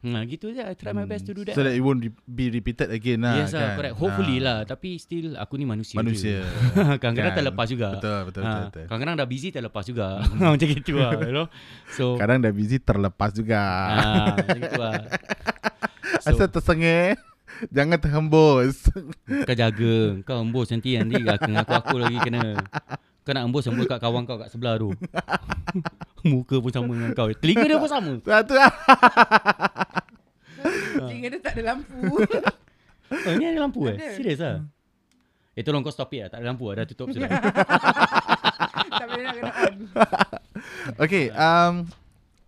Nah 0.06 0.22
gitu 0.24 0.50
je. 0.50 0.62
I 0.62 0.74
try 0.74 0.92
my 0.92 1.04
best 1.04 1.26
to 1.26 1.34
do 1.34 1.42
that. 1.42 1.54
So 1.54 1.62
that 1.62 1.74
it 1.74 1.82
won't 1.82 1.98
be, 2.00 2.46
repeated 2.48 2.88
again 2.88 3.20
lah. 3.20 3.42
Yes 3.42 3.52
lah, 3.52 3.74
kan? 3.74 3.76
correct. 3.76 3.96
Hopefully 3.98 4.38
Ah. 4.38 4.46
lah. 4.46 4.58
Tapi 4.64 4.96
still 4.96 5.34
aku 5.34 5.58
ni 5.58 5.66
manusia. 5.66 5.98
Manusia. 5.98 6.46
Kadang-kadang 7.02 7.34
Kan. 7.34 7.40
terlepas 7.42 7.68
juga. 7.68 7.88
Betul, 7.92 8.20
betul, 8.24 8.42
Ah, 8.42 8.48
betul, 8.48 8.62
betul. 8.70 8.84
Kadang-kadang 8.86 9.16
dah 9.18 9.28
busy 9.28 9.48
terlepas 9.50 9.84
juga. 9.84 10.08
macam 10.38 10.68
gitu 10.70 10.94
lah. 10.96 11.12
You 11.18 11.34
know? 11.34 11.48
So, 11.90 12.16
Kadang 12.16 12.38
dah 12.40 12.54
busy 12.54 12.78
terlepas 12.78 13.34
juga. 13.34 13.60
ah, 13.60 14.26
macam 14.38 14.58
gitu 14.62 14.78
lah. 14.78 14.94
So, 16.22 16.32
Asal 16.32 16.50
tersengih, 16.50 17.18
jangan 17.70 17.98
terhembus. 17.98 18.90
kau 19.26 19.54
jaga. 19.54 19.98
Kau 20.22 20.42
embus 20.42 20.70
nanti 20.70 20.98
nanti 20.98 21.22
aku 21.22 21.54
aku 21.72 21.96
lagi 21.98 22.18
kena. 22.18 22.58
Kau 23.26 23.34
nak 23.34 23.50
embus 23.50 23.66
embus 23.66 23.90
kat 23.90 23.98
kawan 23.98 24.30
kau 24.30 24.38
kat 24.38 24.54
sebelah 24.54 24.78
tu. 24.78 24.94
Muka 26.30 26.62
pun 26.62 26.70
sama 26.70 26.94
dengan 26.94 27.12
kau. 27.18 27.34
Telinga 27.34 27.66
dia 27.66 27.82
pun 27.82 27.90
sama. 27.90 28.22
Satu 28.30 28.54
lah. 28.54 28.70
Telinga 31.02 31.28
dia 31.34 31.40
tak 31.42 31.58
ada 31.58 31.74
lampu. 31.74 32.22
Oh, 33.10 33.34
ni 33.34 33.50
ada 33.50 33.66
lampu 33.66 33.90
eh? 33.90 33.98
Serius 34.14 34.38
lah? 34.38 34.62
Eh 35.58 35.66
tolong 35.66 35.82
kau 35.82 35.90
stop 35.90 36.14
it 36.14 36.22
lah. 36.22 36.30
Tak 36.30 36.38
ada 36.38 36.54
lampu 36.54 36.70
lah. 36.70 36.74
Dah 36.78 36.86
tutup 36.86 37.10
sudah. 37.10 37.30
tak 38.94 39.08
boleh 39.10 39.24
nak 39.26 39.34
kena 39.34 39.52
on. 39.58 39.76
Okay, 41.02 41.34
um, 41.34 41.90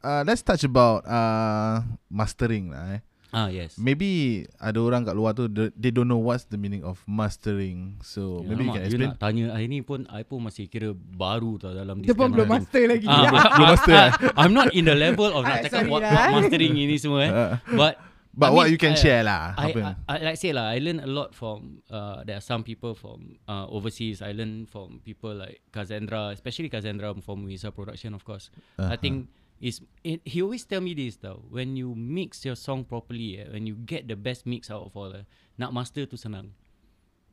uh, 0.05 0.21
let's 0.29 0.45
touch 0.45 0.61
about 0.61 1.01
uh, 1.09 1.81
mastering 2.05 2.69
lah 2.69 3.01
eh. 3.01 3.01
Ah 3.37 3.47
yes. 3.47 3.77
Maybe 3.77 4.09
ada 4.57 4.81
orang 4.81 5.05
kat 5.05 5.13
luar 5.13 5.31
tu 5.31 5.45
they- 5.45 5.93
don't 5.93 6.09
know 6.09 6.17
what's 6.17 6.49
the 6.49 6.57
meaning 6.57 6.81
of 6.81 6.97
mastering. 7.05 8.01
So 8.01 8.41
Ya, 8.41 8.49
maybe 8.49 8.63
you 8.65 8.73
can 8.73 8.83
explain. 8.83 9.09
nak 9.13 9.21
tanya 9.21 9.45
hari 9.53 9.69
ni 9.69 9.79
pun 9.81 10.09
I 10.09 10.25
pun 10.25 10.41
masih 10.41 10.65
kira 10.65 10.89
baru 10.95 11.61
tau 11.61 11.69
dalam 11.71 12.01
Dia 12.01 12.17
pun 12.17 12.33
belum 12.33 12.49
master 12.49 12.83
lagi. 12.89 13.05
Ah, 13.05 13.29
Belum 13.29 13.37
I- 13.37 13.61
master, 13.61 13.93
I- 13.93 14.09
eh? 14.09 14.11
I'm 14.41 14.53
not 14.53 14.73
in 14.73 14.83
the 14.83 14.97
level 14.97 15.29
of 15.29 15.45
nak 15.45 15.61
Ah, 15.61 15.63
cakap 15.63 15.85
sorry 15.85 15.91
what, 15.91 16.01
what 16.01 16.29
mastering 16.41 16.73
ini 16.73 16.97
semua 16.97 17.19
eh. 17.21 17.31
Uh, 17.31 17.51
But 17.77 17.93
But 18.37 18.49
I 18.49 18.53
what 18.53 18.65
mean, 18.69 18.73
you 18.73 18.79
can 18.79 18.93
I- 18.93 19.01
share 19.01 19.21
lah. 19.25 19.57
I, 19.57 19.73
apa? 19.73 19.97
I, 20.05 20.13
I 20.13 20.25
like 20.29 20.37
say 20.37 20.53
lah, 20.53 20.69
I 20.69 20.77
learn 20.77 21.01
a 21.01 21.09
lot 21.09 21.33
from 21.33 21.81
uh, 21.89 22.21
there 22.21 22.37
are 22.37 22.45
some 22.45 22.61
people 22.61 22.93
from 22.93 23.41
uh, 23.49 23.65
overseas. 23.65 24.21
I 24.21 24.29
learn 24.29 24.69
from 24.69 25.01
people 25.01 25.33
like 25.33 25.65
Kazendra, 25.73 26.29
especially 26.37 26.69
Kazendra 26.69 27.09
from 27.17 27.49
Wisa 27.49 27.73
Production, 27.73 28.13
of 28.13 28.21
course. 28.21 28.53
I 28.77 28.93
Uh-huh. 28.93 28.97
think 29.01 29.33
is 29.59 29.81
it, 30.03 30.21
he 30.23 30.41
always 30.41 30.65
tell 30.65 30.81
me 30.81 30.93
this 30.93 31.17
though. 31.17 31.41
When 31.49 31.75
you 31.75 31.95
mix 31.95 32.45
your 32.45 32.55
song 32.55 32.85
properly, 32.85 33.41
eh, 33.41 33.49
when 33.49 33.65
you 33.65 33.75
get 33.75 34.07
the 34.07 34.15
best 34.15 34.45
mix 34.45 34.69
out 34.69 34.85
of 34.85 34.93
all, 34.95 35.13
eh, 35.13 35.25
nak 35.57 35.73
master 35.73 36.05
tu 36.05 36.17
senang. 36.17 36.53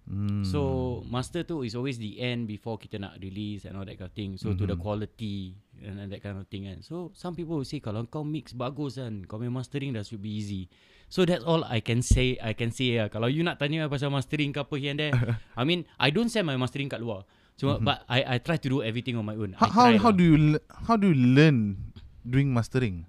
Hmm. 0.04 0.44
So 0.44 1.00
master 1.08 1.48
tu 1.48 1.64
is 1.64 1.72
always 1.72 1.96
the 1.96 2.20
end 2.20 2.44
before 2.44 2.76
kita 2.76 3.00
nak 3.00 3.16
release 3.24 3.64
and 3.64 3.76
all 3.76 3.88
that 3.88 3.96
kind 3.96 4.12
of 4.12 4.16
thing. 4.16 4.36
So 4.36 4.52
mm-hmm. 4.52 4.60
to 4.60 4.64
the 4.68 4.76
quality 4.76 5.56
and, 5.80 5.96
and 5.96 6.12
that 6.12 6.20
kind 6.20 6.36
of 6.36 6.44
thing 6.52 6.68
kan. 6.68 6.84
So 6.84 7.12
some 7.16 7.32
people 7.32 7.56
will 7.56 7.68
say 7.68 7.80
kalau 7.80 8.04
kau 8.08 8.20
mix 8.20 8.52
bagus 8.52 9.00
kan, 9.00 9.24
kau 9.24 9.40
main 9.40 9.52
mastering 9.52 9.96
dah 9.96 10.04
should 10.04 10.20
be 10.20 10.32
easy. 10.32 10.68
So 11.08 11.24
that's 11.24 11.44
all 11.44 11.64
I 11.64 11.80
can 11.80 12.04
say. 12.04 12.36
I 12.40 12.52
can 12.52 12.68
say 12.68 13.00
lah. 13.00 13.08
Kalau 13.08 13.32
you 13.32 13.40
nak 13.44 13.56
tanya 13.56 13.88
pasal 13.88 14.12
mastering 14.12 14.52
ke 14.52 14.60
apa 14.60 14.74
here 14.76 14.92
and 14.92 15.00
there, 15.00 15.12
I 15.60 15.64
mean 15.64 15.88
I 15.96 16.12
don't 16.12 16.28
send 16.28 16.48
my 16.48 16.56
mastering 16.60 16.92
kat 16.92 17.00
luar. 17.00 17.24
Cuma 17.56 17.80
mm-hmm. 17.80 17.86
but 17.88 18.04
I 18.04 18.36
I 18.36 18.36
try 18.44 18.60
to 18.60 18.68
do 18.68 18.84
everything 18.84 19.16
on 19.16 19.24
my 19.24 19.36
own. 19.40 19.56
how 19.56 19.72
how, 19.72 19.88
how 19.96 20.12
lah. 20.12 20.20
do 20.20 20.24
you 20.24 20.36
how 20.68 20.96
do 21.00 21.16
you 21.16 21.16
learn 21.16 21.80
doing 22.24 22.50
mastering? 22.50 23.04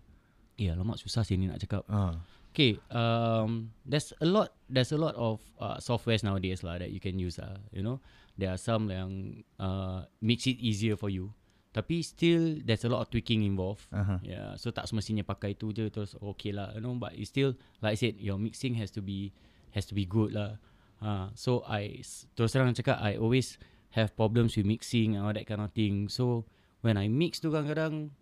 Ya, 0.56 0.76
lama 0.76 0.96
susah 1.00 1.24
sih 1.24 1.36
ni 1.40 1.48
nak 1.48 1.60
cakap. 1.64 1.84
Ah. 1.92 2.20
Okay, 2.56 2.80
um, 2.88 3.76
there's 3.84 4.16
a 4.24 4.28
lot, 4.28 4.56
there's 4.72 4.96
a 4.96 5.00
lot 5.00 5.12
of 5.20 5.44
uh, 5.60 5.76
softwares 5.84 6.24
nowadays 6.24 6.64
lah 6.64 6.80
that 6.80 6.88
you 6.88 7.04
can 7.04 7.20
use 7.20 7.36
lah. 7.36 7.60
You 7.76 7.84
know, 7.84 8.00
there 8.40 8.48
are 8.48 8.60
some 8.60 8.88
yang 8.88 9.44
uh, 9.60 10.08
makes 10.24 10.48
it 10.48 10.56
easier 10.64 10.96
for 10.96 11.12
you. 11.12 11.36
Tapi 11.76 12.00
still, 12.00 12.64
there's 12.64 12.88
a 12.88 12.92
lot 12.92 13.04
of 13.04 13.12
tweaking 13.12 13.44
involved. 13.44 13.84
Aha. 13.92 14.24
Yeah, 14.24 14.56
so 14.56 14.72
tak 14.72 14.88
semestinya 14.88 15.28
pakai 15.28 15.60
tu 15.60 15.76
je 15.76 15.92
terus 15.92 16.16
okay 16.16 16.56
lah. 16.56 16.72
You 16.72 16.80
know, 16.80 16.96
but 16.96 17.12
it's 17.20 17.28
still 17.28 17.60
like 17.84 18.00
I 18.00 18.00
said, 18.00 18.16
your 18.16 18.40
mixing 18.40 18.80
has 18.80 18.88
to 18.96 19.04
be 19.04 19.36
has 19.76 19.84
to 19.92 19.94
be 19.94 20.08
good 20.08 20.32
lah. 20.32 20.56
Uh, 21.04 21.36
so 21.36 21.68
I 21.68 22.00
terus 22.40 22.56
terang 22.56 22.72
cakap 22.72 23.04
I 23.04 23.20
always 23.20 23.60
have 24.00 24.16
problems 24.16 24.56
with 24.56 24.64
mixing 24.64 25.20
and 25.20 25.28
all 25.28 25.36
that 25.36 25.44
kind 25.44 25.60
of 25.60 25.76
thing. 25.76 26.08
So 26.08 26.48
when 26.80 26.96
I 26.96 27.12
mix 27.12 27.44
tu 27.44 27.52
kadang-kadang 27.52 28.16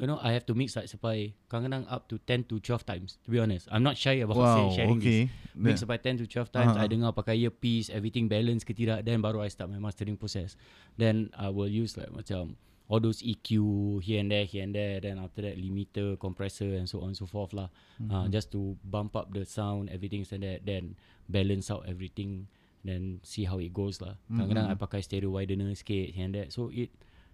you 0.00 0.08
know 0.08 0.16
I 0.16 0.32
have 0.32 0.48
to 0.48 0.56
mix 0.56 0.72
like 0.74 0.88
sampai 0.88 1.36
kadang-kadang 1.52 1.84
up 1.92 2.08
to 2.08 2.16
10 2.24 2.48
to 2.48 2.56
12 2.56 2.88
times 2.88 3.20
to 3.22 3.28
be 3.28 3.36
honest. 3.36 3.68
I'm 3.68 3.84
not 3.84 4.00
shy 4.00 4.24
about 4.24 4.40
Wow, 4.40 4.72
sharing 4.72 4.96
this. 4.96 5.04
okay. 5.04 5.22
Mix 5.52 5.76
Yeah. 5.76 5.80
sampai 5.84 5.98
10 6.00 6.24
to 6.24 6.26
12 6.26 6.48
times 6.48 6.72
Uh-huh. 6.72 6.82
I 6.82 6.88
dengar 6.88 7.12
pakai 7.12 7.36
earpiece 7.36 7.92
Everything 7.92 8.24
balance 8.24 8.64
ke 8.64 8.72
tidak 8.72 9.04
Then 9.04 9.20
baru 9.20 9.44
I 9.44 9.52
start 9.52 9.68
my 9.68 9.76
mastering 9.76 10.16
process 10.16 10.56
Then 10.96 11.28
I 11.36 11.52
will 11.52 11.68
use 11.68 12.00
like 12.00 12.08
macam 12.08 12.56
All 12.88 12.98
those 12.98 13.20
EQ 13.20 13.50
Here 14.00 14.24
and 14.24 14.32
there 14.32 14.48
Here 14.48 14.64
and 14.64 14.72
there 14.72 15.02
Then 15.04 15.20
after 15.20 15.44
that 15.44 15.60
Limiter 15.60 16.16
Compressor 16.16 16.80
And 16.80 16.88
so 16.88 17.04
on 17.04 17.12
so 17.12 17.28
forth 17.28 17.52
lah 17.52 17.68
mm-hmm. 18.00 18.08
uh, 18.08 18.26
Just 18.32 18.54
to 18.56 18.78
bump 18.82 19.18
up 19.18 19.30
the 19.36 19.44
sound 19.44 19.92
Everything 19.92 20.24
and 20.24 20.42
that 20.42 20.64
Then 20.64 20.96
balance 21.28 21.68
out 21.68 21.84
everything 21.84 22.48
Then 22.86 23.20
see 23.20 23.44
how 23.44 23.60
it 23.60 23.74
goes 23.76 24.00
lah 24.00 24.16
Kadang-kadang 24.32 24.70
I 24.70 24.74
pakai 24.80 25.04
stereo 25.04 25.34
widener 25.36 25.68
sikit 25.76 26.14
Here 26.14 26.24
and 26.24 26.32
there 26.32 26.48
So 26.48 26.72
it 26.72 26.88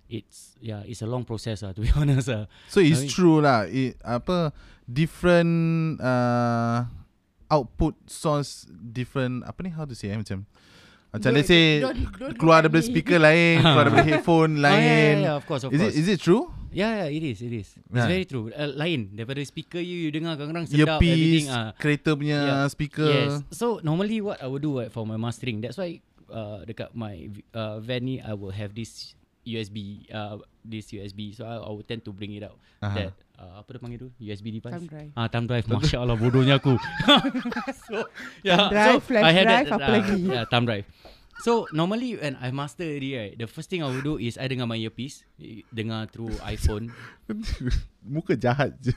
It's 0.06 0.54
Yeah 0.58 0.86
It's 0.86 1.02
a 1.02 1.08
long 1.10 1.26
process 1.26 1.60
lah 1.60 1.74
To 1.74 1.82
be 1.82 1.90
honest 1.98 2.30
lah 2.30 2.46
So 2.70 2.78
it's 2.78 3.02
I 3.02 3.06
mean- 3.06 3.12
true 3.12 3.38
lah. 3.42 3.66
It 3.66 3.98
apa 4.00 4.54
different 4.86 5.54
uh, 5.98 6.86
output 7.46 7.94
source 8.06 8.66
different 8.70 9.42
apa 9.42 9.58
ni 9.62 9.70
how 9.70 9.82
to 9.86 9.94
say 9.94 10.10
eh 10.10 10.18
macam 10.18 10.46
macam 11.10 11.30
Don't- 11.30 11.36
let's 11.38 11.50
say 11.50 11.82
don't- 11.82 12.06
don't 12.18 12.34
keluar 12.38 12.62
daripada 12.62 12.82
speaker 12.82 13.18
lain, 13.18 13.62
keluar 13.62 13.82
daripada 13.86 14.04
headphone 14.10 14.52
Ah, 14.58 14.62
yeah, 14.62 14.66
lain. 14.66 15.14
yeah, 15.22 15.26
yeah, 15.30 15.34
of 15.34 15.44
course, 15.46 15.62
of 15.66 15.70
is 15.70 15.78
course. 15.80 15.94
it 15.94 16.00
is 16.02 16.06
it 16.06 16.18
true? 16.20 16.50
Yeah, 16.76 17.06
yeah, 17.06 17.08
it 17.08 17.22
is, 17.24 17.38
it 17.40 17.54
is. 17.56 17.72
It's 17.72 17.88
Yeah. 17.88 18.04
very 18.04 18.26
true. 18.28 18.52
Uh, 18.52 18.68
lain 18.68 19.16
daripada 19.16 19.40
speaker 19.42 19.80
you, 19.80 19.96
you 19.96 20.10
dengar 20.12 20.36
kadang-kadang 20.36 20.68
sedap 20.68 21.00
everything. 21.00 21.48
Earpiece, 21.48 21.48
Ah, 21.48 21.70
kereta 21.74 22.10
punya 22.14 22.38
Yeah. 22.42 22.66
speaker. 22.68 23.08
Yes. 23.08 23.32
So 23.48 23.80
normally 23.80 24.20
what 24.20 24.38
I 24.38 24.46
would 24.46 24.60
do 24.60 24.76
right, 24.76 24.92
for 24.92 25.02
my 25.02 25.16
mastering, 25.16 25.64
that's 25.64 25.80
why 25.80 26.04
uh, 26.28 26.62
dekat 26.62 26.92
my 26.92 27.32
uh, 27.56 27.80
van 27.80 28.02
ni 28.04 28.20
I 28.20 28.36
will 28.36 28.52
have 28.52 28.76
this 28.76 29.16
USB, 29.46 30.10
uh, 30.10 30.42
this 30.66 30.90
USB. 30.90 31.30
So 31.32 31.46
I, 31.46 31.62
I 31.62 31.70
will 31.70 31.86
tend 31.86 32.02
to 32.04 32.12
bring 32.12 32.34
it 32.34 32.42
out. 32.42 32.58
Aha. 32.82 32.94
That 32.98 33.14
uh, 33.38 33.62
apa 33.62 33.78
dia 33.78 33.80
panggil 33.80 33.98
tu? 34.02 34.08
USB 34.18 34.50
device. 34.50 34.74
Thumb 34.74 34.90
drive. 34.90 35.10
Ah, 35.14 35.30
thumb 35.30 35.46
drive. 35.46 35.64
Masya 35.70 36.02
Allah 36.02 36.18
bodohnya 36.18 36.58
aku. 36.58 36.74
so 37.86 38.10
yeah, 38.42 38.58
Thumb 38.58 38.70
drive, 38.74 38.90
so 38.90 39.00
flash 39.06 39.24
I 39.24 39.32
had 39.32 39.46
drive, 39.46 39.66
that, 39.70 39.78
apa 39.78 39.86
uh, 39.86 39.94
lagi? 39.94 40.18
Yeah, 40.26 40.44
thumb 40.50 40.66
drive. 40.66 40.86
So 41.44 41.68
normally 41.68 42.16
when 42.16 42.34
I 42.40 42.48
master 42.48 42.88
already 42.88 43.12
right, 43.12 43.34
the 43.36 43.46
first 43.46 43.68
thing 43.68 43.84
I 43.84 43.92
will 43.92 44.00
do 44.00 44.16
is 44.16 44.40
I 44.40 44.48
dengar 44.48 44.64
my 44.64 44.80
earpiece, 44.80 45.20
dengar 45.68 46.08
through 46.08 46.32
iPhone. 46.40 46.96
Muka 48.02 48.40
jahat 48.40 48.72
je. 48.80 48.96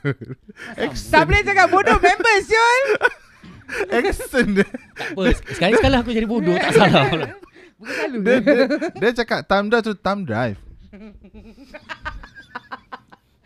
Tak 1.11 1.23
boleh 1.27 1.43
cakap 1.43 1.67
bodoh 1.67 1.99
member 1.99 2.35
Syul. 2.39 2.83
Accent 3.93 4.65
tak 4.65 5.13
apa, 5.13 5.29
sekali-sekala 5.45 6.01
aku 6.01 6.09
jadi 6.09 6.25
bodoh 6.25 6.57
tak 6.57 6.73
salah. 6.73 7.37
Bukan 7.79 7.95
selalu. 7.95 8.19
dia, 8.21 8.37
dia, 8.39 8.65
dia 8.93 9.11
cakap 9.15 9.39
thumb 9.45 9.67
drive 9.67 9.83
tu 9.83 9.93
thumb 9.95 10.21
drive. 10.21 10.57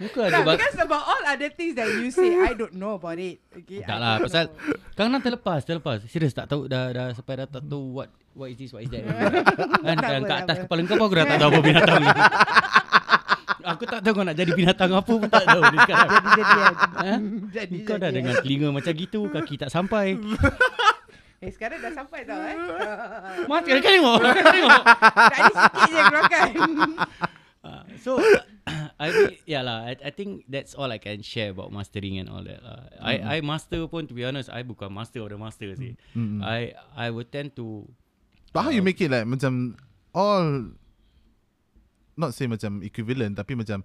Ada 0.04 0.44
bak- 0.44 0.60
because 0.60 0.76
about 0.76 1.00
all 1.02 1.24
other 1.24 1.48
things 1.50 1.74
that 1.74 1.88
you 1.88 2.12
say, 2.12 2.36
I 2.36 2.52
don't 2.52 2.76
know 2.76 2.98
about 2.98 3.16
it. 3.16 3.40
Okay. 3.56 3.80
Tak 3.80 3.94
I 3.94 4.02
lah 4.02 4.14
pasal 4.20 4.44
know. 4.46 4.76
kadang-kadang 4.92 5.24
terlepas, 5.24 5.60
terlepas. 5.64 5.98
Serius 6.06 6.34
tak 6.34 6.52
tahu 6.52 6.68
dah 6.68 6.92
dah 6.92 7.06
sampai 7.14 7.40
dah 7.40 7.48
tak 7.48 7.64
tahu 7.64 7.96
what 7.96 8.10
what 8.34 8.52
is 8.52 8.58
this, 8.58 8.74
what 8.74 8.84
is 8.84 8.92
that. 8.92 9.00
kan 9.00 9.96
Tak 9.96 10.04
kan 10.04 10.20
apa, 10.20 10.28
kat 10.28 10.38
atas 10.44 10.58
apa. 10.58 10.64
kepala 10.68 10.80
kau 10.84 10.96
pun 10.98 11.06
aku 11.06 11.16
dah 11.16 11.26
tak 11.26 11.38
tahu 11.38 11.50
apa 11.50 11.60
binatang 11.62 12.00
ni. 12.00 12.10
Aku 13.64 13.88
tak 13.88 14.04
tahu 14.04 14.12
kau 14.12 14.26
nak 14.28 14.36
jadi 14.36 14.52
binatang 14.52 14.92
apa 14.92 15.08
pun 15.08 15.24
tak 15.24 15.48
tahu 15.48 15.62
ni 15.64 15.78
sekarang. 15.80 16.10
Jadi-jadian. 16.12 16.74
Ha? 16.76 17.14
Jadi 17.48 17.78
Kau 17.88 17.96
dah 17.96 18.12
dengan 18.12 18.34
telinga 18.36 18.68
macam 18.76 18.92
gitu, 18.92 19.32
kaki 19.32 19.56
tak 19.56 19.72
sampai. 19.72 20.20
Eh 21.44 21.52
sekarang 21.52 21.84
dah 21.84 21.92
sampai 21.92 22.24
tau 22.24 22.40
eh. 22.40 22.56
Mat 23.52 23.68
kau 23.68 23.80
tengok. 23.84 24.18
Kau 24.24 24.46
tengok. 24.48 24.84
Tadi 25.12 25.52
sikit 25.52 25.82
je 25.92 26.00
keluarkan. 26.08 26.52
Ah, 27.64 27.88
so 28.04 28.20
I 29.00 29.08
mean, 29.08 29.40
yeah 29.48 29.64
lah. 29.64 29.88
I, 29.88 29.96
I 30.04 30.12
think 30.12 30.44
that's 30.52 30.76
all 30.76 30.92
I 30.92 31.00
can 31.00 31.24
share 31.24 31.56
about 31.56 31.72
mastering 31.72 32.20
and 32.20 32.28
all 32.28 32.44
that 32.44 32.60
lah. 32.60 32.92
I 33.00 33.40
I 33.40 33.40
master 33.40 33.88
pun 33.88 34.04
to 34.12 34.14
be 34.14 34.28
honest, 34.28 34.52
I 34.52 34.68
bukan 34.68 34.92
master 34.92 35.24
of 35.24 35.32
the 35.32 35.40
master 35.40 35.72
sih. 35.72 35.96
Mm-mm. 36.12 36.44
I 36.44 36.76
I 36.92 37.08
would 37.08 37.32
tend 37.32 37.56
to 37.56 37.88
But 38.52 38.68
how 38.68 38.72
you 38.76 38.84
make 38.84 39.00
it 39.00 39.16
like 39.16 39.24
macam 39.24 39.80
all 40.12 40.76
not 42.20 42.36
say 42.36 42.52
macam 42.52 42.84
equivalent 42.84 43.40
tapi 43.40 43.56
macam 43.56 43.82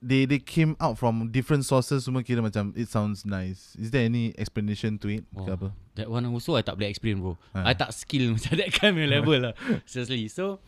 they 0.00 0.24
they 0.24 0.40
came 0.40 0.72
out 0.80 0.96
from 0.96 1.28
different 1.28 1.68
sources 1.68 2.08
semua 2.08 2.24
kira 2.24 2.40
macam 2.40 2.72
it 2.72 2.88
sounds 2.88 3.28
nice. 3.28 3.76
Is 3.76 3.92
there 3.92 4.08
any 4.08 4.32
explanation 4.40 4.96
to 5.04 5.12
it 5.12 5.24
Oh. 5.36 5.44
apa? 5.44 5.76
That 6.00 6.08
one 6.08 6.24
also 6.24 6.56
I 6.56 6.64
tak 6.64 6.80
boleh 6.80 6.88
explain 6.88 7.20
bro. 7.20 7.36
Ha. 7.52 7.68
I 7.68 7.76
tak 7.76 7.92
skill 7.92 8.32
macam 8.36 8.56
that 8.56 8.70
kind 8.72 8.96
of 8.96 9.06
level 9.06 9.38
lah. 9.50 9.54
Seriously. 9.84 10.32
So 10.32 10.64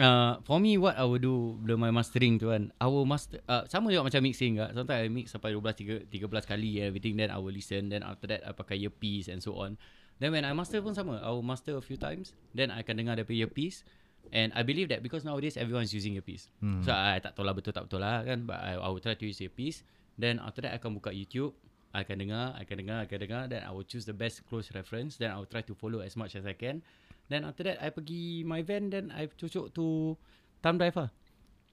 uh, 0.00 0.40
for 0.48 0.56
me 0.56 0.80
what 0.80 0.96
I 0.96 1.04
would 1.04 1.20
do 1.20 1.60
bila 1.60 1.76
my 1.76 1.92
mastering 1.92 2.40
tu 2.40 2.48
kan, 2.48 2.72
I 2.80 2.88
will 2.88 3.04
master 3.04 3.44
uh, 3.44 3.68
sama 3.68 3.92
juga 3.92 4.08
macam 4.08 4.24
mixing 4.24 4.56
kan. 4.56 4.72
Sometimes 4.72 5.00
I 5.04 5.08
mix 5.12 5.26
sampai 5.36 5.52
12 5.52 6.08
3, 6.08 6.16
13 6.16 6.48
kali 6.48 6.80
everything 6.80 7.20
then 7.20 7.28
I 7.28 7.36
will 7.36 7.52
listen 7.52 7.92
then 7.92 8.00
after 8.00 8.24
that 8.32 8.48
I 8.48 8.56
pakai 8.56 8.80
earpiece 8.80 9.28
and 9.28 9.44
so 9.44 9.60
on. 9.60 9.76
Then 10.20 10.32
when 10.36 10.44
I 10.44 10.52
master 10.52 10.80
pun 10.84 10.92
sama, 10.92 11.20
I 11.20 11.32
will 11.32 11.44
master 11.44 11.76
a 11.76 11.84
few 11.84 11.96
times 12.00 12.32
then 12.56 12.72
I 12.72 12.80
akan 12.80 12.96
dengar 12.96 13.20
daripada 13.20 13.36
earpiece 13.44 13.84
And 14.30 14.54
I 14.54 14.62
believe 14.62 14.92
that 14.94 15.02
because 15.02 15.26
nowadays 15.26 15.58
everyone's 15.58 15.90
using 15.90 16.14
earpiece. 16.14 16.46
Hmm. 16.62 16.86
So 16.86 16.94
I 16.94 17.18
tak 17.18 17.34
tahu 17.34 17.42
lah 17.48 17.54
betul 17.56 17.74
tak 17.74 17.90
betul 17.90 18.04
lah 18.04 18.22
kan 18.22 18.46
but 18.46 18.62
I, 18.62 18.78
I 18.78 18.88
will 18.92 19.02
try 19.02 19.18
to 19.18 19.24
use 19.26 19.42
earpiece. 19.42 19.82
Then 20.20 20.38
after 20.38 20.62
that 20.62 20.76
I 20.76 20.78
akan 20.78 21.00
buka 21.00 21.10
YouTube 21.10 21.56
I 21.90 22.06
akan 22.06 22.22
dengar, 22.22 22.54
I 22.54 22.62
akan 22.62 22.76
dengar, 22.78 22.96
I 23.02 23.04
akan 23.10 23.18
dengar 23.18 23.42
Then 23.50 23.62
I 23.66 23.70
will 23.74 23.82
choose 23.82 24.06
the 24.06 24.14
best 24.14 24.46
close 24.46 24.70
reference 24.70 25.18
Then 25.18 25.34
I 25.34 25.42
will 25.42 25.50
try 25.50 25.66
to 25.66 25.74
follow 25.74 25.98
as 26.06 26.14
much 26.14 26.38
as 26.38 26.46
I 26.46 26.54
can 26.54 26.86
Then 27.26 27.42
after 27.42 27.66
that 27.66 27.82
I 27.82 27.90
pergi 27.90 28.46
my 28.46 28.62
van 28.62 28.94
Then 28.94 29.10
I 29.10 29.26
cucuk 29.26 29.74
to 29.74 30.14
thumb 30.62 30.78
drive 30.78 30.94
lah 30.94 31.10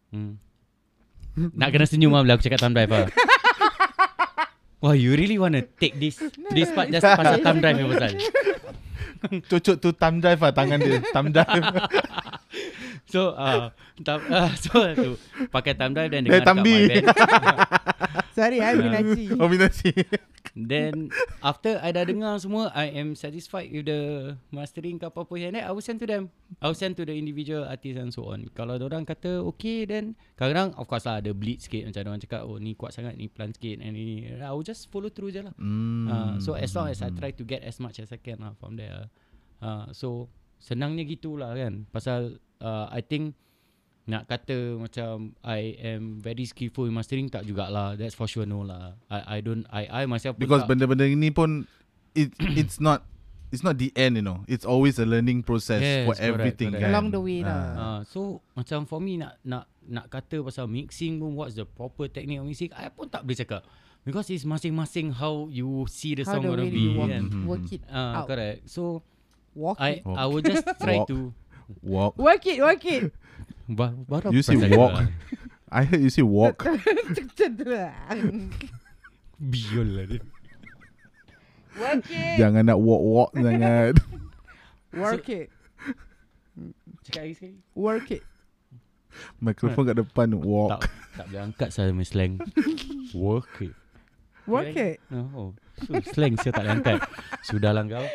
hmm. 0.09 0.41
Nak 1.61 1.69
kena 1.69 1.85
senyum 1.85 2.17
lah 2.17 2.25
bila 2.25 2.33
aku 2.33 2.49
cakap 2.49 2.65
thumb 2.65 2.73
drive 2.73 2.89
lah 2.89 3.05
Wah 4.81 4.97
you 4.97 5.13
really 5.13 5.37
want 5.37 5.53
to 5.53 5.61
take 5.77 6.01
this 6.01 6.17
This 6.49 6.73
part 6.73 6.89
just 6.89 7.05
pasal 7.05 7.37
thumb 7.45 7.61
drive 7.61 7.77
yang 7.77 7.93
pasal 7.93 8.17
Cucuk 9.49 9.77
tu 9.79 9.89
thumb 9.93 10.19
drive 10.19 10.41
lah 10.41 10.53
tangan 10.53 10.79
dia. 10.81 10.99
thumb 11.13 11.29
drive. 11.31 11.47
So 13.07 13.31
uh, 13.33 13.71
thumb, 14.03 14.19
uh, 14.35 14.51
So 14.59 14.83
tu 14.91 15.15
Pakai 15.47 15.73
thumb 15.79 15.95
drive 15.95 16.11
dan 16.11 16.27
dengar 16.27 16.43
dekat 16.43 16.47
Tambi. 16.47 16.75
my 16.75 16.99
Sorry, 18.37 18.61
I 18.61 18.77
Minachi. 18.77 19.33
Oh 19.41 19.49
minasi. 19.49 19.89
Then 20.53 21.09
after 21.41 21.77
I 21.81 21.89
dah 21.93 22.05
dengar 22.05 22.37
semua 22.41 22.69
I 22.73 22.89
am 22.97 23.13
satisfied 23.13 23.69
with 23.69 23.85
the 23.89 24.33
mastering 24.49 24.97
ke 24.97 25.05
apa-apa 25.05 25.33
yang 25.37 25.53
I 25.53 25.69
will 25.69 25.85
send 25.85 26.01
to 26.01 26.07
them 26.09 26.33
I 26.61 26.69
will 26.69 26.77
send 26.77 26.97
to 26.97 27.05
the 27.05 27.13
individual 27.13 27.65
artist 27.65 27.97
and 27.97 28.09
so 28.09 28.25
on 28.29 28.49
Kalau 28.57 28.77
orang 28.77 29.05
kata 29.05 29.41
okay 29.53 29.85
then 29.85 30.17
Kadang-kadang 30.33 30.73
of 30.77 30.85
course 30.89 31.05
lah 31.05 31.21
ada 31.21 31.29
bleed 31.33 31.61
sikit 31.61 31.85
Macam 31.85 32.09
orang 32.09 32.21
cakap 32.25 32.41
oh 32.45 32.57
ni 32.57 32.73
kuat 32.73 32.93
sangat 32.93 33.13
ni 33.17 33.29
pelan 33.29 33.53
sikit 33.53 33.81
and 33.85 33.93
ni 33.93 34.25
I 34.33 34.49
will 34.49 34.65
just 34.65 34.89
follow 34.89 35.09
through 35.13 35.29
je 35.33 35.45
lah 35.45 35.53
Mm. 35.57 36.05
uh, 36.09 36.33
So 36.41 36.57
as 36.57 36.73
long 36.73 36.89
as 36.89 37.01
I 37.05 37.13
try 37.13 37.33
to 37.33 37.43
get 37.45 37.61
as 37.61 37.77
much 37.77 38.01
as 38.01 38.09
I 38.09 38.17
can 38.17 38.41
lah 38.41 38.57
from 38.57 38.77
there 38.77 39.09
uh, 39.61 39.89
So 39.93 40.29
senangnya 40.57 41.05
gitulah 41.05 41.53
kan 41.53 41.85
Pasal 41.93 42.41
uh, 42.59 42.87
I 42.89 43.01
think 43.01 43.33
nak 44.07 44.23
kata 44.23 44.79
macam 44.79 45.35
I 45.43 45.75
am 45.83 46.17
very 46.17 46.47
skillful 46.47 46.87
in 46.87 46.95
mastering 46.95 47.27
tak 47.27 47.43
jugalah 47.43 47.99
That's 47.99 48.15
for 48.15 48.23
sure 48.23 48.47
no 48.47 48.63
lah 48.63 48.95
I 49.11 49.37
I 49.37 49.37
don't 49.43 49.67
I 49.67 49.83
I 49.83 50.01
myself 50.07 50.39
pun 50.39 50.47
Because 50.47 50.63
tak, 50.63 50.71
benda-benda 50.71 51.03
ini 51.03 51.27
pun 51.27 51.67
it 52.15 52.31
it's 52.55 52.79
not 52.79 53.03
it's 53.51 53.63
not 53.63 53.75
the 53.75 53.91
end 53.95 54.15
you 54.15 54.23
know. 54.23 54.47
It's 54.47 54.63
always 54.63 54.95
a 54.95 55.07
learning 55.07 55.43
process 55.43 55.79
Yes, 55.79 56.03
for 56.03 56.15
correct, 56.15 56.23
everything 56.23 56.71
correct. 56.71 56.83
kan. 56.83 56.91
Along 56.91 57.07
the 57.11 57.19
way 57.19 57.43
lah. 57.43 57.51
Ah. 57.51 57.75
Uh, 57.75 57.99
so 58.07 58.19
macam 58.55 58.87
for 58.87 59.03
me 59.03 59.19
nak 59.19 59.39
nak 59.43 59.67
nak 59.83 60.07
kata 60.07 60.39
pasal 60.39 60.67
mixing 60.67 61.19
pun 61.19 61.35
what's 61.35 61.55
the 61.55 61.63
proper 61.63 62.07
technique 62.07 62.39
of 62.39 62.47
mixing 62.47 62.71
I 62.75 62.87
pun 62.87 63.07
tak 63.07 63.23
boleh 63.23 63.39
cakap 63.39 63.63
because 64.03 64.31
it's 64.31 64.47
masing-masing 64.47 65.11
how 65.11 65.51
you 65.51 65.83
see 65.91 66.15
the 66.15 66.23
How 66.23 66.39
song 66.39 66.47
the 66.47 66.55
gonna 66.55 66.67
be 66.67 66.79
you 66.79 66.95
work, 66.95 67.11
kan. 67.11 67.23
Mhm. 67.27 67.43
work 67.43 67.67
it 67.71 67.83
Uh, 67.91 68.23
out. 68.23 68.27
correct. 68.31 68.63
So 68.71 69.03
Walk 69.51 69.79
I 69.79 69.99
it. 69.99 70.07
I 70.07 70.23
will 70.27 70.39
just 70.39 70.63
try 70.79 71.01
Walk. 71.03 71.11
to 71.11 71.35
Walk. 71.83 72.15
Work 72.17 72.43
it, 72.47 72.59
work 72.63 72.83
it. 72.85 73.11
ba- 73.67 73.95
baru 74.07 74.31
You 74.31 74.39
say 74.41 74.55
walk. 74.71 75.07
I 75.67 75.83
heard 75.83 75.99
you 75.99 76.07
say 76.09 76.23
walk. 76.23 76.63
Biol 79.37 79.87
lah 79.93 80.05
dia. 80.07 80.21
Work 81.77 82.09
it. 82.09 82.35
Jangan 82.41 82.63
nak 82.65 82.79
walk-walk 82.81 83.29
sangat. 83.37 83.93
Work 84.97 85.29
it. 85.29 85.47
Cakap 87.05 87.21
lagi 87.21 87.33
sekali. 87.37 87.55
Work 87.77 88.07
it. 88.17 88.23
Mikrofon 89.37 89.83
kat 89.85 89.95
depan 90.01 90.27
Tak 90.33 90.41
walk. 90.41 90.81
tak 91.13 91.25
boleh 91.29 91.41
angkat 91.45 91.69
saya 91.69 91.93
punya 91.93 92.07
slang. 92.07 92.33
Work 93.13 93.61
it. 93.61 93.75
Work 94.49 94.73
it. 94.73 94.97
Oh, 95.13 95.53
so 95.85 95.91
slang 96.15 96.33
saya 96.39 96.55
tak 96.55 96.63
boleh 96.65 96.73
angkat. 96.81 96.99
Sudahlah 97.45 97.83
kau. 97.85 98.07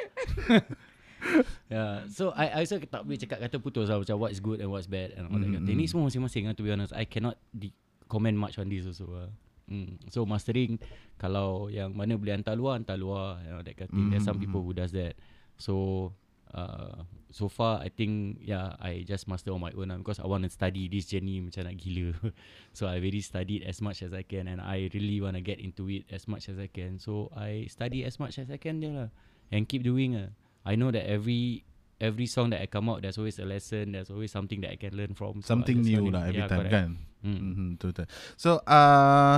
yeah, 1.72 2.04
so 2.10 2.34
I, 2.34 2.50
I 2.50 2.58
also 2.66 2.78
tak 2.78 3.02
boleh 3.06 3.18
cakap 3.18 3.38
kata 3.40 3.56
putus 3.58 3.86
lah 3.86 3.98
macam 3.98 4.18
what's 4.18 4.38
good 4.38 4.58
and 4.58 4.68
what's 4.68 4.86
bad 4.86 5.14
and 5.14 5.30
all 5.30 5.38
that. 5.38 5.48
Mm, 5.48 5.62
Mm, 5.62 5.70
Ini 5.70 5.84
semua 5.86 6.10
masing-masing 6.10 6.50
lah 6.50 6.54
to 6.54 6.62
be 6.62 6.70
honest. 6.70 6.92
I 6.92 7.06
cannot 7.06 7.38
di- 7.50 7.74
comment 8.06 8.34
much 8.34 8.58
on 8.58 8.66
this 8.66 8.84
also 8.84 9.06
lah. 9.08 9.30
Mm. 9.70 10.02
So 10.10 10.26
mastering 10.26 10.82
kalau 11.16 11.70
yang 11.70 11.94
mana 11.94 12.18
boleh 12.18 12.34
hantar 12.34 12.58
luar 12.58 12.76
hantar 12.76 12.98
luar 12.98 13.38
and 13.40 13.54
all 13.56 13.64
that 13.64 13.78
kind 13.78 13.88
of 13.88 13.94
thing. 13.94 14.10
There's 14.10 14.26
some 14.26 14.36
Mm, 14.36 14.44
people 14.44 14.60
who 14.60 14.74
does 14.74 14.90
that. 14.92 15.14
So 15.56 16.10
uh, 16.52 17.06
so 17.32 17.48
far 17.48 17.80
I 17.80 17.88
think 17.88 18.42
yeah 18.42 18.76
I 18.76 19.06
just 19.06 19.24
master 19.24 19.54
on 19.54 19.62
my 19.62 19.72
own 19.72 19.88
lah 19.88 19.96
because 20.02 20.20
I 20.20 20.26
want 20.28 20.44
to 20.44 20.52
study 20.52 20.90
this 20.90 21.08
journey 21.08 21.38
macam 21.40 21.70
nak 21.70 21.78
gila. 21.78 22.12
so 22.76 22.90
I 22.90 22.98
really 22.98 23.22
studied 23.22 23.62
as 23.64 23.78
much 23.80 24.02
as 24.02 24.10
I 24.12 24.26
can 24.26 24.50
and 24.50 24.58
I 24.60 24.90
really 24.92 25.22
want 25.22 25.38
to 25.38 25.42
get 25.44 25.62
into 25.62 25.86
it 25.88 26.04
as 26.10 26.26
much 26.26 26.50
as 26.50 26.58
I 26.58 26.66
can. 26.68 26.98
So 26.98 27.30
I 27.32 27.70
study 27.70 28.02
as 28.04 28.18
much 28.18 28.36
as 28.36 28.50
I 28.50 28.58
can 28.58 28.82
there 28.82 28.92
lah 28.92 29.10
and 29.48 29.64
keep 29.64 29.86
doing 29.86 30.18
ah. 30.18 30.28
I 30.62 30.74
know 30.74 30.90
that 30.90 31.04
every 31.04 31.66
every 31.98 32.26
song 32.26 32.50
that 32.50 32.58
I 32.58 32.66
come 32.66 32.86
out 32.88 33.02
there's 33.02 33.16
always 33.16 33.38
a 33.38 33.46
lesson, 33.46 33.94
there's 33.94 34.10
always 34.10 34.30
something 34.30 34.58
that 34.62 34.74
I 34.74 34.78
can 34.78 34.94
learn 34.94 35.14
from. 35.14 35.42
So 35.42 35.54
Something 35.54 35.82
just 35.82 35.90
new 35.90 36.10
lah 36.10 36.26
every 36.26 36.42
Yeah, 36.42 36.50
time 36.50 36.66
correct. 36.66 36.74
kan. 36.74 36.88
Mm. 37.22 37.38
Mm-hmm, 37.38 37.68
betul 37.76 37.88
betul. 37.94 38.06
So 38.34 38.50
uh, 38.62 39.36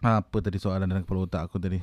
apa 0.00 0.36
tadi 0.40 0.56
soalan 0.56 0.88
dalam 0.88 1.04
kepala 1.04 1.24
otak 1.24 1.48
aku 1.48 1.56
tadi? 1.56 1.80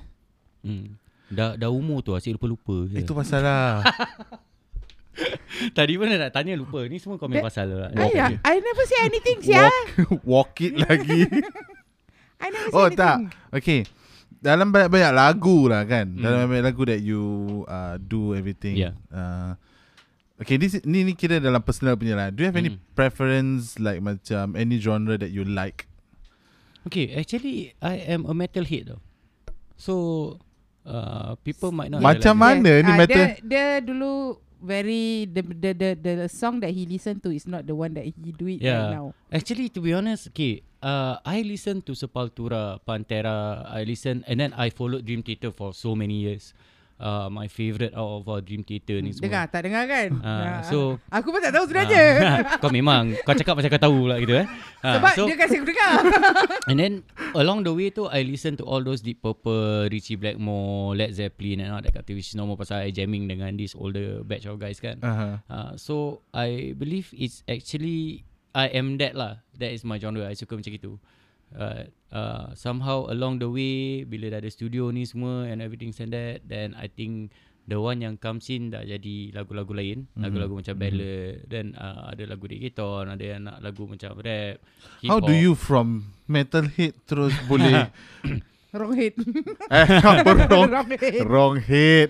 Mm. 0.66 0.98
Dah 1.32 1.56
dah 1.56 1.70
umur 1.70 2.02
tu 2.02 2.12
asyik 2.12 2.36
lupa-lupa. 2.36 2.86
je. 2.90 3.02
Itu 3.02 3.14
pasal 3.14 3.42
lah. 3.42 3.82
Tadi 5.78 5.94
mana 6.00 6.18
nak 6.18 6.32
tanya 6.34 6.56
lupa. 6.56 6.82
Ni 6.88 6.98
semua 6.98 7.20
komen 7.20 7.38
That- 7.38 7.46
pasal 7.46 7.68
lah. 7.70 7.90
I, 7.94 8.40
I 8.42 8.56
never 8.58 8.84
say 8.88 9.00
anything, 9.06 9.38
sia. 9.46 9.68
walk, 9.68 10.24
walk 10.26 10.52
it 10.60 10.74
lagi. 10.76 11.28
I 12.42 12.48
never 12.50 12.70
say 12.72 12.76
oh 12.76 12.88
anything. 12.90 12.98
tak. 12.98 13.18
Okay. 13.54 13.80
Dalam 14.42 14.74
banyak-banyak 14.74 15.14
lagu 15.14 15.70
lah 15.70 15.86
kan. 15.86 16.18
Hmm. 16.18 16.24
Dalam 16.26 16.50
banyak 16.50 16.66
lagu 16.66 16.82
that 16.90 17.02
you 17.06 17.22
uh, 17.70 18.02
do 18.02 18.34
everything. 18.34 18.74
Yeah. 18.74 18.98
Uh, 19.14 19.54
okay, 20.42 20.58
this 20.58 20.74
is- 20.74 20.86
ni 20.86 21.06
ni 21.06 21.14
kira 21.14 21.38
dalam 21.38 21.62
personal 21.62 21.94
punya 21.94 22.18
lah. 22.18 22.34
Do 22.34 22.42
you 22.42 22.50
have 22.50 22.58
any 22.58 22.74
Hmm. 22.74 22.82
preference 22.98 23.78
like 23.78 24.02
macam 24.02 24.58
any 24.58 24.82
genre 24.82 25.14
that 25.16 25.30
you 25.30 25.46
like? 25.46 25.86
Okay, 26.90 27.14
actually 27.14 27.78
I 27.78 28.02
am 28.10 28.26
a 28.26 28.34
metalhead 28.34 28.90
tau. 28.90 29.00
So 29.78 29.94
uh, 30.90 31.38
people 31.46 31.70
might 31.70 31.94
not 31.94 32.02
Macam 32.02 32.34
like 32.34 32.42
mana 32.58 32.72
ni 32.82 32.92
Ah, 32.92 32.98
metal? 32.98 33.14
Dia, 33.14 33.38
dia 33.46 33.68
dulu 33.86 34.42
very 34.58 35.30
the, 35.30 35.42
the 35.46 35.72
the 35.78 35.90
the 35.98 36.14
song 36.26 36.62
that 36.62 36.74
he 36.74 36.90
listen 36.90 37.22
to 37.22 37.30
is 37.30 37.46
not 37.46 37.66
the 37.66 37.78
one 37.78 37.94
that 37.94 38.06
he 38.10 38.34
do 38.34 38.50
it 38.50 38.62
Yeah. 38.62 38.90
right 38.90 38.98
now. 38.98 39.06
Actually, 39.30 39.70
to 39.70 39.82
be 39.82 39.94
honest, 39.94 40.34
okay, 40.34 40.66
uh, 40.82 41.22
I 41.24 41.42
listen 41.42 41.82
to 41.84 41.94
Sepultura, 41.94 42.78
Pantera. 42.82 43.64
I 43.66 43.84
listen, 43.84 44.26
and 44.26 44.38
then 44.38 44.52
I 44.54 44.70
followed 44.70 45.06
Dream 45.06 45.22
Theater 45.22 45.50
for 45.50 45.72
so 45.72 45.94
many 45.94 46.22
years. 46.22 46.54
Uh, 47.02 47.34
my 47.34 47.50
favorite 47.50 47.98
out 47.98 48.22
of 48.22 48.30
all 48.30 48.46
Dream 48.46 48.62
Theater 48.62 49.02
ni 49.02 49.10
semua. 49.10 49.26
Dengar 49.26 49.44
tak 49.50 49.66
dengar 49.66 49.90
kan? 49.90 50.22
Ah, 50.22 50.30
Ah. 50.30 50.60
so- 50.62 51.02
aku 51.10 51.34
pun 51.34 51.42
tak 51.42 51.50
tahu 51.50 51.66
sebenarnya. 51.66 52.06
Ah, 52.30 52.40
kau 52.62 52.70
memang 52.70 53.18
kau 53.26 53.34
cakap 53.34 53.58
macam 53.58 53.74
kau 53.74 53.82
tahu 53.82 54.06
lah 54.06 54.22
gitu 54.22 54.38
eh. 54.38 54.46
Ah, 54.86 55.02
Sebab 55.02 55.14
so, 55.18 55.26
dia 55.26 55.34
kasi 55.34 55.58
aku 55.58 55.74
dengar. 55.74 55.98
And 56.70 56.78
then 56.78 56.94
along 57.34 57.66
the 57.66 57.74
way 57.74 57.90
tu 57.90 58.06
I 58.06 58.22
listen 58.22 58.54
to 58.62 58.70
all 58.70 58.86
those 58.86 59.02
Deep 59.02 59.18
Purple, 59.18 59.90
Richie 59.90 60.14
Blackmore, 60.14 60.94
Led 60.94 61.18
Zeppelin 61.18 61.66
and 61.66 61.74
all 61.74 61.82
that 61.82 61.90
kind 61.90 62.02
of 62.02 62.06
thing, 62.06 62.22
which 62.22 62.30
is 62.30 62.38
normal 62.38 62.54
pasal 62.54 62.86
I 62.86 62.94
jamming 62.94 63.26
dengan 63.26 63.58
this 63.58 63.74
older 63.74 64.22
batch 64.22 64.46
of 64.46 64.62
guys 64.62 64.78
kan. 64.78 65.02
Uh-huh. 65.02 65.42
Uh, 65.50 65.74
so 65.82 66.22
I 66.30 66.78
believe 66.78 67.10
it's 67.18 67.42
actually 67.50 68.30
I 68.52 68.68
am 68.72 69.00
that 69.00 69.14
lah. 69.14 69.40
That 69.56 69.72
is 69.72 69.82
my 69.82 69.96
genre. 69.96 70.26
I 70.26 70.36
suka 70.36 70.56
macam 70.56 70.72
itu. 70.72 70.96
Uh, 71.52 71.84
uh, 72.10 72.56
somehow 72.56 73.12
along 73.12 73.36
the 73.38 73.48
way 73.48 74.08
bila 74.08 74.32
dah 74.32 74.40
ada 74.40 74.48
studio 74.48 74.88
ni 74.88 75.04
semua 75.04 75.44
and 75.46 75.60
everything 75.60 75.92
and 75.92 76.08
that 76.08 76.40
then 76.48 76.72
I 76.80 76.88
think 76.88 77.36
the 77.68 77.76
one 77.76 78.00
yang 78.00 78.16
comes 78.16 78.48
in 78.48 78.72
dah 78.72 78.88
jadi 78.88 79.36
lagu-lagu 79.36 79.76
lain 79.76 80.08
Mhm. 80.16 80.24
lagu-lagu 80.24 80.54
macam 80.64 80.80
ballad 80.80 81.44
then 81.46 81.76
uh, 81.76 82.08
ada 82.08 82.24
lagu 82.24 82.48
reggaeton 82.48 83.04
ada 83.06 83.20
yang 83.20 83.44
nak 83.44 83.60
lagu 83.60 83.84
macam 83.84 84.16
rap 84.24 84.64
How 85.04 85.20
do 85.20 85.36
you 85.36 85.52
from 85.52 86.16
metalhead 86.24 86.96
terus 87.04 87.36
boleh 87.46 87.92
Wrong 88.72 88.96
head. 88.96 89.20
eh, 89.76 89.88
apa 90.00 90.32
wrong 90.48 90.72
Wrong 90.72 90.88
head. 90.96 91.20
wrong 91.28 91.56
head. 91.60 92.10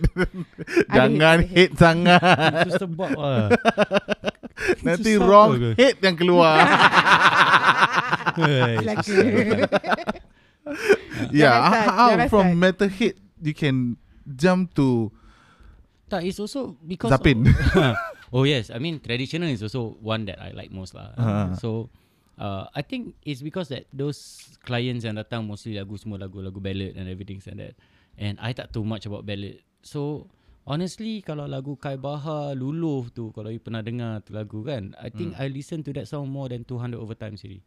Jangan 0.94 1.42
head. 1.42 1.74
hate 1.74 1.74
sangat. 1.74 2.22
Itu 2.70 2.86
sebab 2.86 3.10
lah 3.18 3.50
Nanti 4.88 5.18
Susah 5.18 5.28
wrong 5.28 5.52
ke? 5.58 5.70
hate 5.78 6.00
yang 6.04 6.18
keluar. 6.18 6.58
Yeah, 11.36 11.52
how 11.90 12.16
from 12.32 12.56
start. 12.56 12.58
metalhead 12.58 13.16
you 13.42 13.54
can 13.54 13.98
jump 14.26 14.74
to 14.78 15.12
Tak, 16.12 16.28
it's 16.28 16.44
also 16.44 16.76
because 16.84 17.08
Zapin. 17.08 17.48
Of, 17.48 17.96
oh 18.36 18.44
yes, 18.44 18.68
I 18.68 18.84
mean 18.84 19.00
traditional 19.00 19.48
is 19.48 19.64
also 19.64 19.96
one 20.04 20.28
that 20.28 20.44
I 20.44 20.52
like 20.52 20.68
most 20.68 20.92
lah. 20.92 21.16
Ah. 21.16 21.56
So 21.56 21.88
uh, 22.36 22.68
I 22.76 22.84
think 22.84 23.16
it's 23.24 23.40
because 23.40 23.72
that 23.72 23.88
those 23.96 24.44
clients 24.68 25.08
yang 25.08 25.16
datang 25.16 25.48
mostly 25.48 25.80
lagu 25.80 25.96
semua 25.96 26.20
lagu-lagu 26.20 26.60
ballad 26.60 27.00
and 27.00 27.08
everything 27.08 27.40
and 27.48 27.64
that. 27.64 27.80
And 28.20 28.36
I 28.44 28.52
tak 28.52 28.76
too 28.76 28.84
much 28.84 29.08
about 29.08 29.24
ballad. 29.24 29.64
So 29.88 30.28
honestly 30.66 31.22
kalau 31.26 31.46
lagu 31.50 31.78
Kai 31.78 31.98
Bahar, 31.98 32.54
Luluh 32.58 33.10
tu 33.14 33.30
kalau 33.34 33.50
you 33.50 33.62
pernah 33.62 33.82
dengar 33.82 34.22
tu 34.26 34.34
lagu 34.34 34.62
kan, 34.66 34.94
I 34.98 35.10
think 35.14 35.36
I 35.38 35.50
listen 35.50 35.82
to 35.88 35.92
that 35.98 36.08
song 36.08 36.30
more 36.30 36.50
than 36.50 36.66
200 36.66 36.98
over 36.98 37.18
times 37.18 37.44
already. 37.46 37.62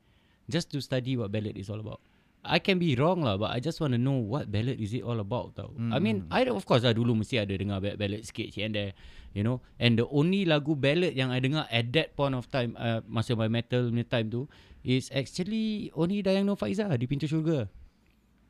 Just 0.45 0.69
to 0.77 0.81
study 0.85 1.17
what 1.17 1.33
ballad 1.33 1.57
is 1.57 1.73
all 1.73 1.81
about. 1.81 2.05
I 2.45 2.61
can 2.61 2.77
be 2.77 2.93
wrong 2.93 3.25
lah 3.25 3.41
But 3.41 3.57
I 3.57 3.59
just 3.59 3.81
want 3.81 3.97
to 3.97 4.01
know 4.01 4.21
What 4.21 4.53
ballad 4.53 4.77
is 4.77 4.93
it 4.93 5.01
all 5.01 5.17
about 5.17 5.57
tau. 5.57 5.73
I 5.81 5.97
mean 5.97 6.29
I 6.29 6.45
of 6.45 6.69
course 6.69 6.85
lah 6.85 6.93
Dulu 6.93 7.25
mesti 7.25 7.41
ada 7.41 7.57
dengar 7.57 7.81
ballad, 7.81 7.97
ballad 7.97 8.21
sikit 8.21 8.53
here 8.53 8.69
and 8.69 8.77
there 8.77 8.93
You 9.33 9.43
know. 9.43 9.65
And 9.81 9.97
the 9.97 10.05
only 10.13 10.45
lagu 10.45 10.77
ballad 10.77 11.17
Yang 11.17 11.31
I 11.33 11.39
dengar 11.41 11.65
At 11.73 11.87
that 11.97 12.13
point 12.13 12.37
of 12.37 12.45
time 12.53 12.77
uh, 12.77 13.01
Masa 13.09 13.33
my 13.33 13.49
metal 13.49 13.89
punya 13.89 14.05
time 14.05 14.29
tu 14.29 14.45
Is 14.85 15.09
actually 15.09 15.89
Only 15.97 16.21
Dayang 16.21 16.45
Nur 16.45 16.61
Faizah 16.61 16.93
Di 16.93 17.09
Pintu 17.09 17.25
Syurga 17.25 17.65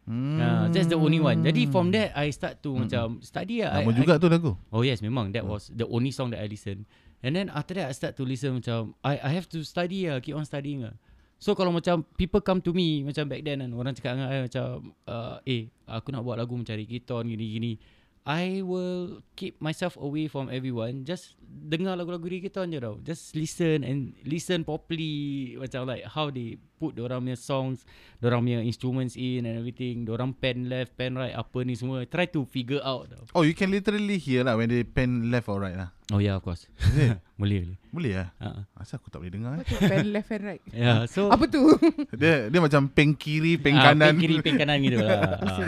hmm. 0.09 0.39
uh, 0.41 0.65
That's 0.73 0.89
the 0.89 0.99
only 0.99 1.21
one 1.21 1.45
Jadi 1.45 1.69
from 1.69 1.93
that 1.93 2.17
I 2.17 2.31
start 2.33 2.61
to 2.65 2.77
macam 2.77 3.21
Study 3.21 3.65
lah 3.65 3.81
Lama 3.81 3.93
I, 3.93 3.97
juga 3.97 4.13
tu 4.21 4.29
lagu. 4.29 4.53
Oh 4.73 4.85
yes, 4.85 5.01
memang 5.05 5.33
that 5.33 5.45
was 5.45 5.69
the 5.73 5.85
only 5.89 6.13
song 6.13 6.33
that 6.33 6.41
I 6.41 6.49
listen. 6.49 6.89
And 7.25 7.33
then 7.33 7.49
after 7.49 7.73
that 7.81 7.89
I 7.89 7.95
start 7.97 8.21
to 8.21 8.25
listen 8.29 8.61
macam 8.61 8.93
I 9.01 9.17
I 9.19 9.31
have 9.33 9.49
to 9.57 9.65
study 9.65 10.09
lah, 10.13 10.21
keep 10.21 10.37
on 10.37 10.45
studying 10.45 10.85
lah. 10.85 10.95
So 11.41 11.53
kalau 11.53 11.73
macam 11.73 12.05
people 12.17 12.41
come 12.41 12.61
to 12.65 12.73
me 12.73 13.05
macam 13.05 13.29
back 13.29 13.45
then 13.45 13.61
kan 13.61 13.71
orang 13.77 13.93
cakap 13.93 14.17
dengan 14.17 14.29
I 14.33 14.45
macam 14.49 14.97
uh, 15.05 15.37
eh 15.45 15.69
aku 15.85 16.09
nak 16.13 16.25
buat 16.25 16.41
lagu 16.41 16.57
macam 16.57 16.73
reggaeton 16.77 17.29
gini-gini. 17.29 17.77
I 18.25 18.65
will 18.65 19.21
keep 19.37 19.61
myself 19.61 20.01
away 20.01 20.33
from 20.33 20.49
everyone. 20.49 21.05
Just 21.05 21.37
dengar 21.45 21.93
lagu-lagu 21.93 22.25
reggaeton 22.25 22.73
je 22.73 22.81
tau. 22.81 22.97
Just 23.05 23.37
listen 23.37 23.85
and 23.85 24.17
listen 24.25 24.65
properly 24.65 25.53
macam 25.61 25.85
like 25.85 26.09
how 26.09 26.33
they 26.33 26.57
put 26.81 26.97
orang 26.97 27.21
punya 27.29 27.37
songs, 27.37 27.85
orang 28.25 28.49
punya 28.49 28.65
instruments 28.65 29.13
in 29.21 29.45
and 29.45 29.61
everything. 29.61 30.09
Orang 30.09 30.33
pen 30.33 30.73
left, 30.73 30.97
pen 30.97 31.21
right, 31.21 31.37
apa 31.37 31.69
ni 31.69 31.77
semua. 31.77 32.09
Try 32.09 32.25
to 32.33 32.49
figure 32.49 32.81
out 32.81 33.13
tau. 33.13 33.29
Oh, 33.37 33.45
you 33.45 33.53
can 33.53 33.69
literally 33.69 34.17
hear 34.17 34.41
lah 34.41 34.57
when 34.57 34.73
they 34.73 34.89
pen 34.89 35.29
left 35.29 35.53
or 35.53 35.61
right 35.61 35.77
lah. 35.77 35.93
Oh 36.09 36.17
yeah, 36.17 36.41
of 36.41 36.41
course. 36.41 36.65
Boleh 37.41 37.61
boleh. 37.61 37.79
Boleh 37.93 38.13
lah. 38.25 38.29
Uh, 38.41 38.65
Asal 38.81 39.05
aku 39.05 39.13
tak 39.13 39.21
boleh 39.21 39.37
dengar. 39.37 39.61
eh? 39.61 39.69
Pen 39.85 40.09
left 40.17 40.33
and 40.33 40.45
right. 40.49 40.63
yeah, 40.73 41.05
so 41.05 41.29
Apa 41.29 41.45
tu? 41.45 41.77
Dia 42.17 42.49
dia 42.49 42.61
macam 42.65 42.89
peng 42.89 43.13
kiri, 43.13 43.61
peng 43.61 43.77
ah, 43.77 43.93
kanan. 43.93 44.17
Pen 44.17 44.25
kiri, 44.25 44.37
pen 44.41 44.57
kanan 44.57 44.81
gitu 44.81 44.97
lah. 45.05 45.37
ah, 45.45 45.61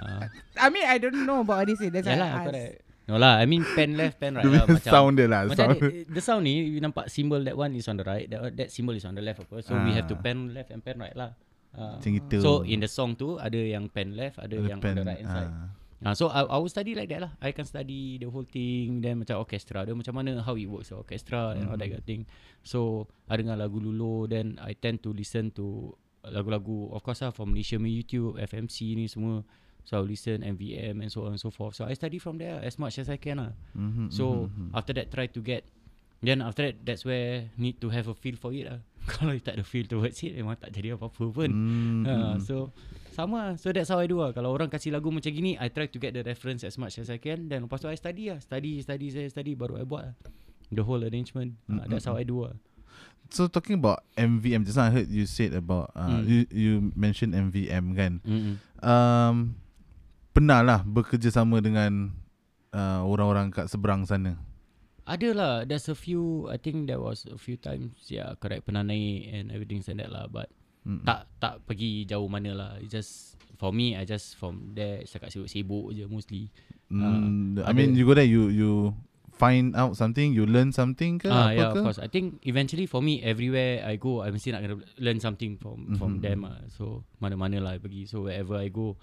ah. 0.00 0.26
Ah, 0.56 0.66
I 0.66 0.68
mean 0.68 0.84
I 0.84 0.96
don't 0.98 1.26
know 1.26 1.42
about 1.42 1.66
this. 1.66 1.78
That's 1.80 2.06
why 2.06 2.14
Yalah, 2.14 2.28
I 2.28 2.34
ask. 2.34 2.46
correct. 2.46 2.74
No 3.08 3.16
lah, 3.16 3.40
I 3.40 3.48
mean 3.48 3.64
pen 3.72 3.96
left, 3.96 4.20
pen 4.20 4.36
right 4.36 4.44
lah. 4.52 4.68
Macam, 4.68 4.84
sound 4.84 5.16
dia 5.16 5.24
lah. 5.24 5.48
macam 5.48 5.72
Sound. 5.72 5.80
ni, 5.80 6.04
the 6.04 6.20
sound 6.20 6.42
ni, 6.44 6.60
you 6.60 6.76
nampak 6.76 7.08
symbol 7.08 7.40
that 7.40 7.56
one 7.56 7.72
is 7.72 7.88
on 7.88 7.96
the 7.96 8.04
right, 8.04 8.28
that, 8.28 8.52
that 8.52 8.68
symbol 8.68 8.92
is 8.92 9.08
on 9.08 9.16
the 9.16 9.24
left 9.24 9.40
apa. 9.40 9.64
So 9.64 9.72
we 9.80 9.96
have 9.96 10.04
to 10.12 10.16
Ah. 10.16 10.20
pen 10.20 10.52
left 10.52 10.68
and 10.68 10.84
pen 10.84 11.00
right 11.00 11.16
lah. 11.16 11.32
Ah, 11.72 11.96
Macam 11.96 12.10
gitu. 12.12 12.36
so 12.40 12.50
in 12.68 12.80
the 12.80 12.88
song 12.88 13.16
tu 13.16 13.40
ada 13.40 13.56
yang 13.56 13.88
pen 13.88 14.12
left, 14.12 14.36
ada, 14.36 14.60
Ada 14.60 14.76
yang 14.76 14.80
on 14.80 14.92
the 14.92 15.04
right 15.08 15.24
hand 15.24 15.32
side. 15.32 15.48
ah. 15.48 15.68
Ah, 15.98 16.14
so 16.14 16.30
I, 16.30 16.46
I 16.46 16.56
will 16.60 16.70
study 16.70 16.92
like 16.94 17.08
that 17.10 17.24
lah. 17.24 17.32
I 17.42 17.50
can 17.50 17.64
study 17.64 18.20
the 18.20 18.28
whole 18.28 18.44
thing, 18.46 19.00
then 19.00 19.18
macam 19.18 19.40
orchestra, 19.40 19.82
dia 19.82 19.96
macam 19.96 20.12
mana 20.14 20.44
how 20.44 20.54
it 20.54 20.68
works 20.68 20.92
the 20.92 20.96
orchestra 21.00 21.56
and 21.56 21.66
all 21.66 21.80
that 21.80 21.88
kind 21.88 21.98
of 21.98 22.06
thing. 22.06 22.22
So 22.62 23.08
I 23.26 23.34
dengar 23.34 23.56
lagu 23.56 23.80
Lulu, 23.80 24.28
then 24.28 24.60
I 24.60 24.76
tend 24.76 25.00
to 25.02 25.10
listen 25.10 25.48
to 25.56 25.90
lagu-lagu 26.22 26.92
of 26.92 27.00
course 27.00 27.24
lah 27.24 27.32
from 27.32 27.56
Malaysia 27.56 27.80
YouTube, 27.80 28.36
FMC 28.36 28.94
ni 28.94 29.08
semua. 29.08 29.42
So 29.88 29.96
I 29.96 30.04
listen 30.04 30.44
MVM 30.44 31.00
and 31.00 31.08
so 31.08 31.24
on 31.24 31.32
and 31.32 31.40
so 31.40 31.48
forth. 31.48 31.80
So 31.80 31.88
I 31.88 31.96
study 31.96 32.20
from 32.20 32.36
there 32.36 32.60
as 32.60 32.76
much 32.76 33.00
as 33.00 33.08
I 33.08 33.16
can 33.16 33.40
lah. 33.40 33.56
Mhm, 33.72 34.12
So 34.12 34.52
mhm, 34.52 34.68
mhm. 34.68 34.70
after 34.76 34.92
that 34.92 35.08
try 35.08 35.24
to 35.32 35.40
get 35.40 35.64
Then 36.18 36.42
after 36.42 36.66
that 36.66 36.82
that's 36.82 37.06
where 37.06 37.46
need 37.54 37.78
to 37.78 37.94
have 37.94 38.10
a 38.10 38.14
feel 38.18 38.34
for 38.34 38.50
it 38.50 38.66
lah. 38.66 38.82
Kalau 39.14 39.30
you 39.30 39.38
tak 39.38 39.54
ada 39.54 39.62
feel 39.62 39.86
towards 39.86 40.18
it 40.26 40.34
memang 40.34 40.58
tak 40.58 40.74
jadi 40.74 40.98
apa-apa 40.98 41.30
pun. 41.30 41.46
Hmm, 41.46 42.02
Ha, 42.02 42.14
hmm. 42.34 42.42
so 42.42 42.74
sama 43.14 43.38
lah. 43.38 43.54
So 43.54 43.70
that's 43.70 43.86
how 43.86 44.02
I 44.02 44.10
do 44.10 44.18
lah. 44.18 44.34
Kalau 44.34 44.50
orang 44.50 44.66
kasih 44.66 44.90
lagu 44.90 45.14
macam 45.14 45.30
gini, 45.30 45.54
I 45.54 45.70
try 45.70 45.86
to 45.86 45.98
get 46.02 46.18
the 46.18 46.26
reference 46.26 46.66
as 46.66 46.74
much 46.74 46.98
as 46.98 47.06
I 47.06 47.22
can. 47.22 47.46
Then 47.46 47.70
lepas 47.70 47.78
tu 47.78 47.86
I 47.86 47.94
study 47.94 48.34
lah. 48.34 48.42
Study, 48.42 48.82
study, 48.82 49.14
study, 49.14 49.30
study. 49.30 49.52
Baru 49.54 49.78
I 49.78 49.86
buat 49.86 50.10
lah. 50.10 50.14
The 50.74 50.82
whole 50.82 51.06
arrangement. 51.06 51.54
Mm, 51.70 51.78
Uh, 51.78 51.84
that's 51.86 52.10
how 52.10 52.18
I 52.18 52.26
do 52.26 52.50
lah. 52.50 52.58
So 53.30 53.46
talking 53.46 53.78
about 53.78 54.02
MVM, 54.18 54.66
just 54.66 54.74
now 54.74 54.90
I 54.90 54.92
heard 54.98 55.06
you 55.06 55.22
said 55.22 55.54
about 55.54 55.94
uh, 55.94 56.18
Mm. 56.18 56.22
you 56.26 56.38
you 56.50 56.72
mentioned 56.98 57.30
MVM 57.30 57.94
kan. 57.94 58.12
Mm-mm. 58.26 58.58
Um, 58.82 59.54
pernah 60.38 60.62
lah 60.62 60.80
bekerja 60.80 61.34
sama 61.34 61.58
dengan 61.58 62.14
uh, 62.70 63.02
orang-orang 63.02 63.50
kat 63.50 63.66
seberang 63.66 64.06
sana. 64.06 64.38
Ada 65.02 65.28
lah. 65.34 65.52
There's 65.66 65.90
a 65.90 65.98
few. 65.98 66.46
I 66.46 66.62
think 66.62 66.86
there 66.86 67.02
was 67.02 67.26
a 67.26 67.34
few 67.34 67.58
times. 67.58 68.06
Yeah, 68.06 68.38
correct. 68.38 68.62
Pernah 68.62 68.86
naik 68.86 69.26
and 69.26 69.50
everything 69.50 69.82
like 69.82 69.98
that 69.98 70.14
lah. 70.14 70.30
But 70.30 70.46
Mm. 70.86 71.04
tak 71.04 71.26
tak 71.36 71.54
pergi 71.66 72.06
jauh 72.06 72.30
mana 72.30 72.54
lah. 72.54 72.70
It's 72.80 72.88
just 72.88 73.12
for 73.58 73.74
me, 73.74 73.92
I 73.92 74.06
just 74.06 74.38
from 74.38 74.72
there 74.72 75.02
cakap 75.04 75.28
sibuk-sibuk 75.28 75.92
je 75.92 76.06
mostly. 76.06 76.48
Mm, 76.88 77.60
I 77.60 77.66
ada- 77.66 77.76
mean 77.76 77.92
you 77.92 78.06
go 78.06 78.16
there 78.16 78.24
you 78.24 78.48
you 78.48 78.94
find 79.36 79.76
out 79.76 79.98
something, 80.00 80.32
you 80.32 80.48
learn 80.48 80.72
something 80.72 81.20
ke 81.20 81.28
Ah, 81.28 81.50
apa 81.50 81.52
yeah, 81.52 81.70
ke? 81.74 81.82
of 81.82 81.84
course. 81.84 82.00
I 82.00 82.08
think 82.08 82.40
eventually 82.42 82.88
for 82.88 83.04
me, 83.04 83.20
everywhere 83.20 83.84
I 83.84 84.00
go, 84.00 84.24
still 84.38 84.56
not 84.56 84.64
gonna 84.64 84.80
learn 84.96 85.20
something 85.20 85.60
from 85.60 85.98
from 86.00 86.18
Mhm. 86.18 86.24
them. 86.24 86.38
Ah. 86.46 86.62
So 86.72 87.04
mana-mana 87.20 87.60
lah 87.60 87.76
I 87.76 87.82
pergi. 87.82 88.08
So 88.08 88.24
wherever 88.24 88.56
I 88.56 88.72
go, 88.72 88.96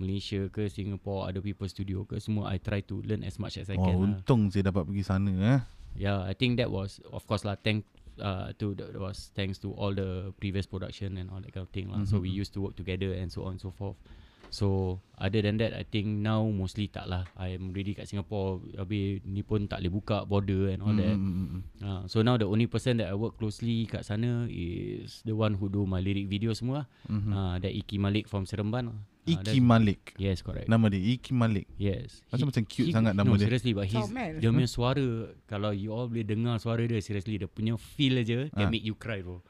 Malaysia 0.00 0.48
ke 0.48 0.66
Singapore, 0.66 1.28
other 1.28 1.38
people 1.38 1.68
studio 1.68 2.02
ke 2.02 2.16
semua, 2.18 2.48
I 2.48 2.58
try 2.58 2.80
to 2.88 3.04
learn 3.04 3.22
as 3.22 3.36
much 3.36 3.60
as 3.60 3.68
I 3.68 3.76
Oh, 3.76 3.84
can. 3.84 3.94
lah. 3.94 4.02
untung 4.18 4.48
saya 4.48 4.66
dapat 4.66 4.88
pergi 4.88 5.04
sana 5.04 5.30
eh. 5.54 5.60
Yeah, 5.94 6.24
I 6.24 6.32
think 6.32 6.56
that 6.56 6.72
was 6.72 6.98
of 7.12 7.22
course 7.26 7.44
lah. 7.44 7.54
Thank 7.54 7.84
uh 8.20 8.52
to 8.60 8.76
that 8.76 8.92
was 8.94 9.32
thanks 9.32 9.56
to 9.58 9.72
all 9.72 9.90
the 9.90 10.30
previous 10.36 10.64
production 10.64 11.16
and 11.16 11.28
all 11.28 11.40
that 11.40 11.50
kind 11.50 11.64
of 11.64 11.72
thing 11.72 11.92
lah. 11.92 12.02
So 12.04 12.18
we 12.18 12.28
used 12.28 12.56
to 12.56 12.64
work 12.64 12.74
together 12.74 13.12
and 13.12 13.28
so 13.28 13.44
on 13.44 13.56
and 13.56 13.62
so 13.62 13.70
forth. 13.70 13.96
So 14.50 14.98
other 15.14 15.38
than 15.40 15.62
that, 15.62 15.78
I 15.78 15.86
think 15.86 16.10
now 16.20 16.42
mostly 16.42 16.90
tak 16.90 17.06
lah. 17.06 17.22
I'm 17.38 17.70
really 17.70 17.94
kat 17.94 18.10
Singapore. 18.10 18.58
Habis 18.74 19.22
ni 19.22 19.46
pun 19.46 19.70
tak 19.70 19.78
boleh 19.78 19.92
buka 19.94 20.26
border 20.26 20.74
and 20.74 20.82
all 20.82 20.90
that. 20.90 21.14
Mm, 21.14 21.22
mm, 21.22 21.46
mm. 21.48 21.62
Uh, 21.78 22.02
so 22.06 22.18
now 22.20 22.34
the 22.34 22.50
only 22.50 22.66
person 22.66 22.98
that 22.98 23.10
I 23.10 23.14
work 23.14 23.38
closely 23.38 23.86
kat 23.86 24.02
sana 24.02 24.50
is 24.50 25.22
the 25.22 25.38
one 25.38 25.54
who 25.54 25.70
do 25.70 25.86
my 25.86 26.02
lyric 26.02 26.26
video 26.26 26.50
semua. 26.50 26.90
Mhm. 27.06 27.30
Uh, 27.30 27.56
that 27.62 27.70
Iki 27.70 27.98
Malik 27.98 28.26
from 28.26 28.42
Seremban. 28.42 28.90
Uh, 29.22 29.36
Iki 29.36 29.58
Malik. 29.60 30.16
Yes, 30.16 30.40
correct. 30.40 30.64
Nama 30.64 30.88
dia 30.88 31.00
Iki 31.12 31.30
Malik. 31.30 31.68
Yes. 31.76 32.24
Macam 32.28 32.48
macam 32.48 32.64
cute 32.64 32.88
he- 32.88 32.94
sangat 32.94 33.12
nama 33.12 33.24
no, 33.24 33.36
dia. 33.36 33.46
seriously 33.46 33.72
but 33.72 33.84
he's 33.84 34.00
Comel. 34.00 34.34
dia 34.36 34.48
punya 34.48 34.66
suara 34.66 35.06
kalau 35.44 35.70
you 35.70 35.88
all 35.88 36.06
boleh 36.06 36.24
dengar 36.24 36.56
suara 36.56 36.82
dia 36.82 36.98
seriously 36.98 37.36
dia 37.36 37.44
punya 37.44 37.76
feel 37.76 38.16
aja 38.16 38.48
can 38.48 38.66
Ah. 38.66 38.70
make 38.70 38.80
you 38.80 38.94
cry 38.94 39.20
bro. 39.20 39.44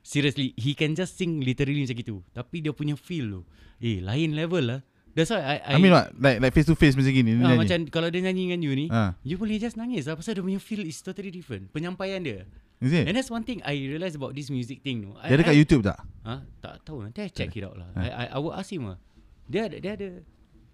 Seriously, 0.00 0.50
he 0.56 0.72
can 0.72 0.92
just 0.92 1.14
sing 1.14 1.38
literally 1.40 1.78
macam 1.78 1.94
gitu. 1.94 2.16
Tapi 2.28 2.58
dia 2.58 2.72
punya 2.72 2.96
feel 2.96 3.30
tu, 3.30 3.40
eh 3.78 4.00
lain 4.00 4.34
level 4.34 4.64
lah. 4.66 4.80
That's 5.12 5.28
why 5.28 5.38
I 5.38 5.56
I, 5.62 5.78
mean 5.78 5.92
what? 5.92 6.10
Like 6.16 6.40
like 6.40 6.50
face 6.50 6.66
to 6.66 6.74
face 6.74 6.96
macam 6.96 7.12
gini 7.12 7.36
Ah, 7.36 7.52
nyanyi. 7.52 7.58
macam 7.60 7.78
kalau 7.86 8.08
dia 8.08 8.18
nyanyi 8.18 8.48
dengan 8.48 8.60
you 8.60 8.72
ni, 8.74 8.86
Ah. 8.88 9.14
you 9.22 9.36
boleh 9.36 9.56
just 9.56 9.76
nangis 9.76 10.04
lah 10.04 10.16
pasal 10.16 10.32
dia 10.32 10.42
punya 10.42 10.58
feel 10.58 10.82
is 10.82 10.98
totally 10.98 11.28
different. 11.28 11.70
Penyampaian 11.70 12.18
dia. 12.18 12.48
Is 12.82 12.90
it? 12.90 13.06
And 13.06 13.14
that's 13.14 13.30
one 13.30 13.46
thing 13.46 13.62
I 13.62 13.78
realise 13.78 14.18
about 14.18 14.34
this 14.34 14.50
music 14.50 14.82
thing 14.82 15.06
tu. 15.06 15.14
Dia 15.14 15.38
ada 15.38 15.46
kat 15.46 15.54
YouTube 15.54 15.86
tak? 15.86 16.02
Ha? 16.26 16.42
Tak 16.58 16.82
tahu 16.82 17.06
nanti 17.06 17.22
I 17.22 17.30
check 17.30 17.54
it 17.54 17.62
out 17.62 17.78
lah. 17.78 17.86
Ha. 17.94 18.00
I, 18.02 18.08
I, 18.10 18.24
I 18.34 18.38
will 18.42 18.50
ask 18.52 18.68
him 18.68 18.90
lah. 18.90 18.98
Dia 19.46 19.70
ada 19.70 19.76
dia 19.78 19.92
ada 19.94 20.08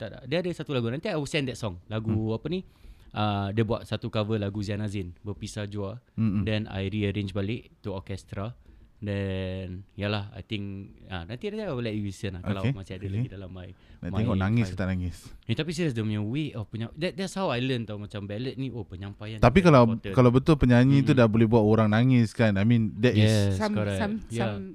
tak 0.01 0.09
tak 0.17 0.23
dia 0.25 0.39
ada 0.41 0.51
satu 0.51 0.73
lagu 0.73 0.89
nanti 0.89 1.13
I 1.13 1.17
will 1.21 1.29
send 1.29 1.53
that 1.53 1.61
song. 1.61 1.77
Lagu 1.87 2.09
Hmm. 2.09 2.33
apa 2.33 2.47
ni? 2.49 2.65
Uh, 3.09 3.49
dia 3.53 3.65
buat 3.65 3.85
satu 3.85 4.09
cover 4.09 4.37
lagu 4.37 4.61
Ziana 4.61 4.89
Zain 4.89 5.13
berpisah 5.21 5.65
jua. 5.65 5.97
Mm-mm. 6.17 6.45
Then 6.45 6.65
I 6.69 6.89
rearrange 6.89 7.33
balik 7.33 7.73
to 7.81 7.93
orchestra. 7.93 8.53
Then 8.99 9.87
yalah 9.95 10.35
I 10.35 10.43
think 10.43 10.91
ah 11.07 11.23
nanti 11.23 11.55
nanti 11.55 11.63
I 11.63 11.71
will 11.71 11.87
let 11.87 11.95
you 11.95 12.03
listen 12.03 12.35
lah 12.35 12.43
kalau 12.43 12.67
Okay, 12.67 12.75
masih 12.75 12.93
ada 12.99 13.07
okay. 13.07 13.15
lagi 13.15 13.29
dalam 13.31 13.51
my 13.55 13.69
Nak 13.71 14.11
my 14.11 14.19
tengok 14.19 14.37
nangis 14.43 14.67
ke 14.71 14.75
tak 14.75 14.91
nangis. 14.91 15.17
Eh, 15.47 15.55
tapi 15.55 15.71
serius 15.71 15.95
dia 15.95 16.03
punya 16.03 16.19
way 16.19 16.51
of 16.51 16.67
penyam 16.67 16.91
that, 16.99 17.15
that's 17.15 17.39
how 17.39 17.47
I 17.55 17.63
learn 17.63 17.87
tau 17.87 17.95
macam 17.95 18.27
ballad 18.27 18.59
ni 18.59 18.75
oh 18.75 18.83
penyampaian 18.83 19.39
Tapi 19.39 19.63
kalau 19.63 19.95
important. 19.95 20.15
kalau 20.19 20.31
betul 20.35 20.59
penyanyi 20.59 21.07
tu 21.07 21.15
Mm-mm. 21.15 21.23
dah 21.23 21.31
boleh 21.31 21.47
buat 21.47 21.63
orang 21.63 21.95
nangis 21.95 22.35
kan. 22.35 22.59
I 22.59 22.67
mean 22.67 22.99
that 22.99 23.15
is 23.15 23.55
yes 23.55 23.63
some 23.63 23.79
correct 23.79 24.03
some 24.03 24.15
yeah. 24.35 24.59
some 24.59 24.75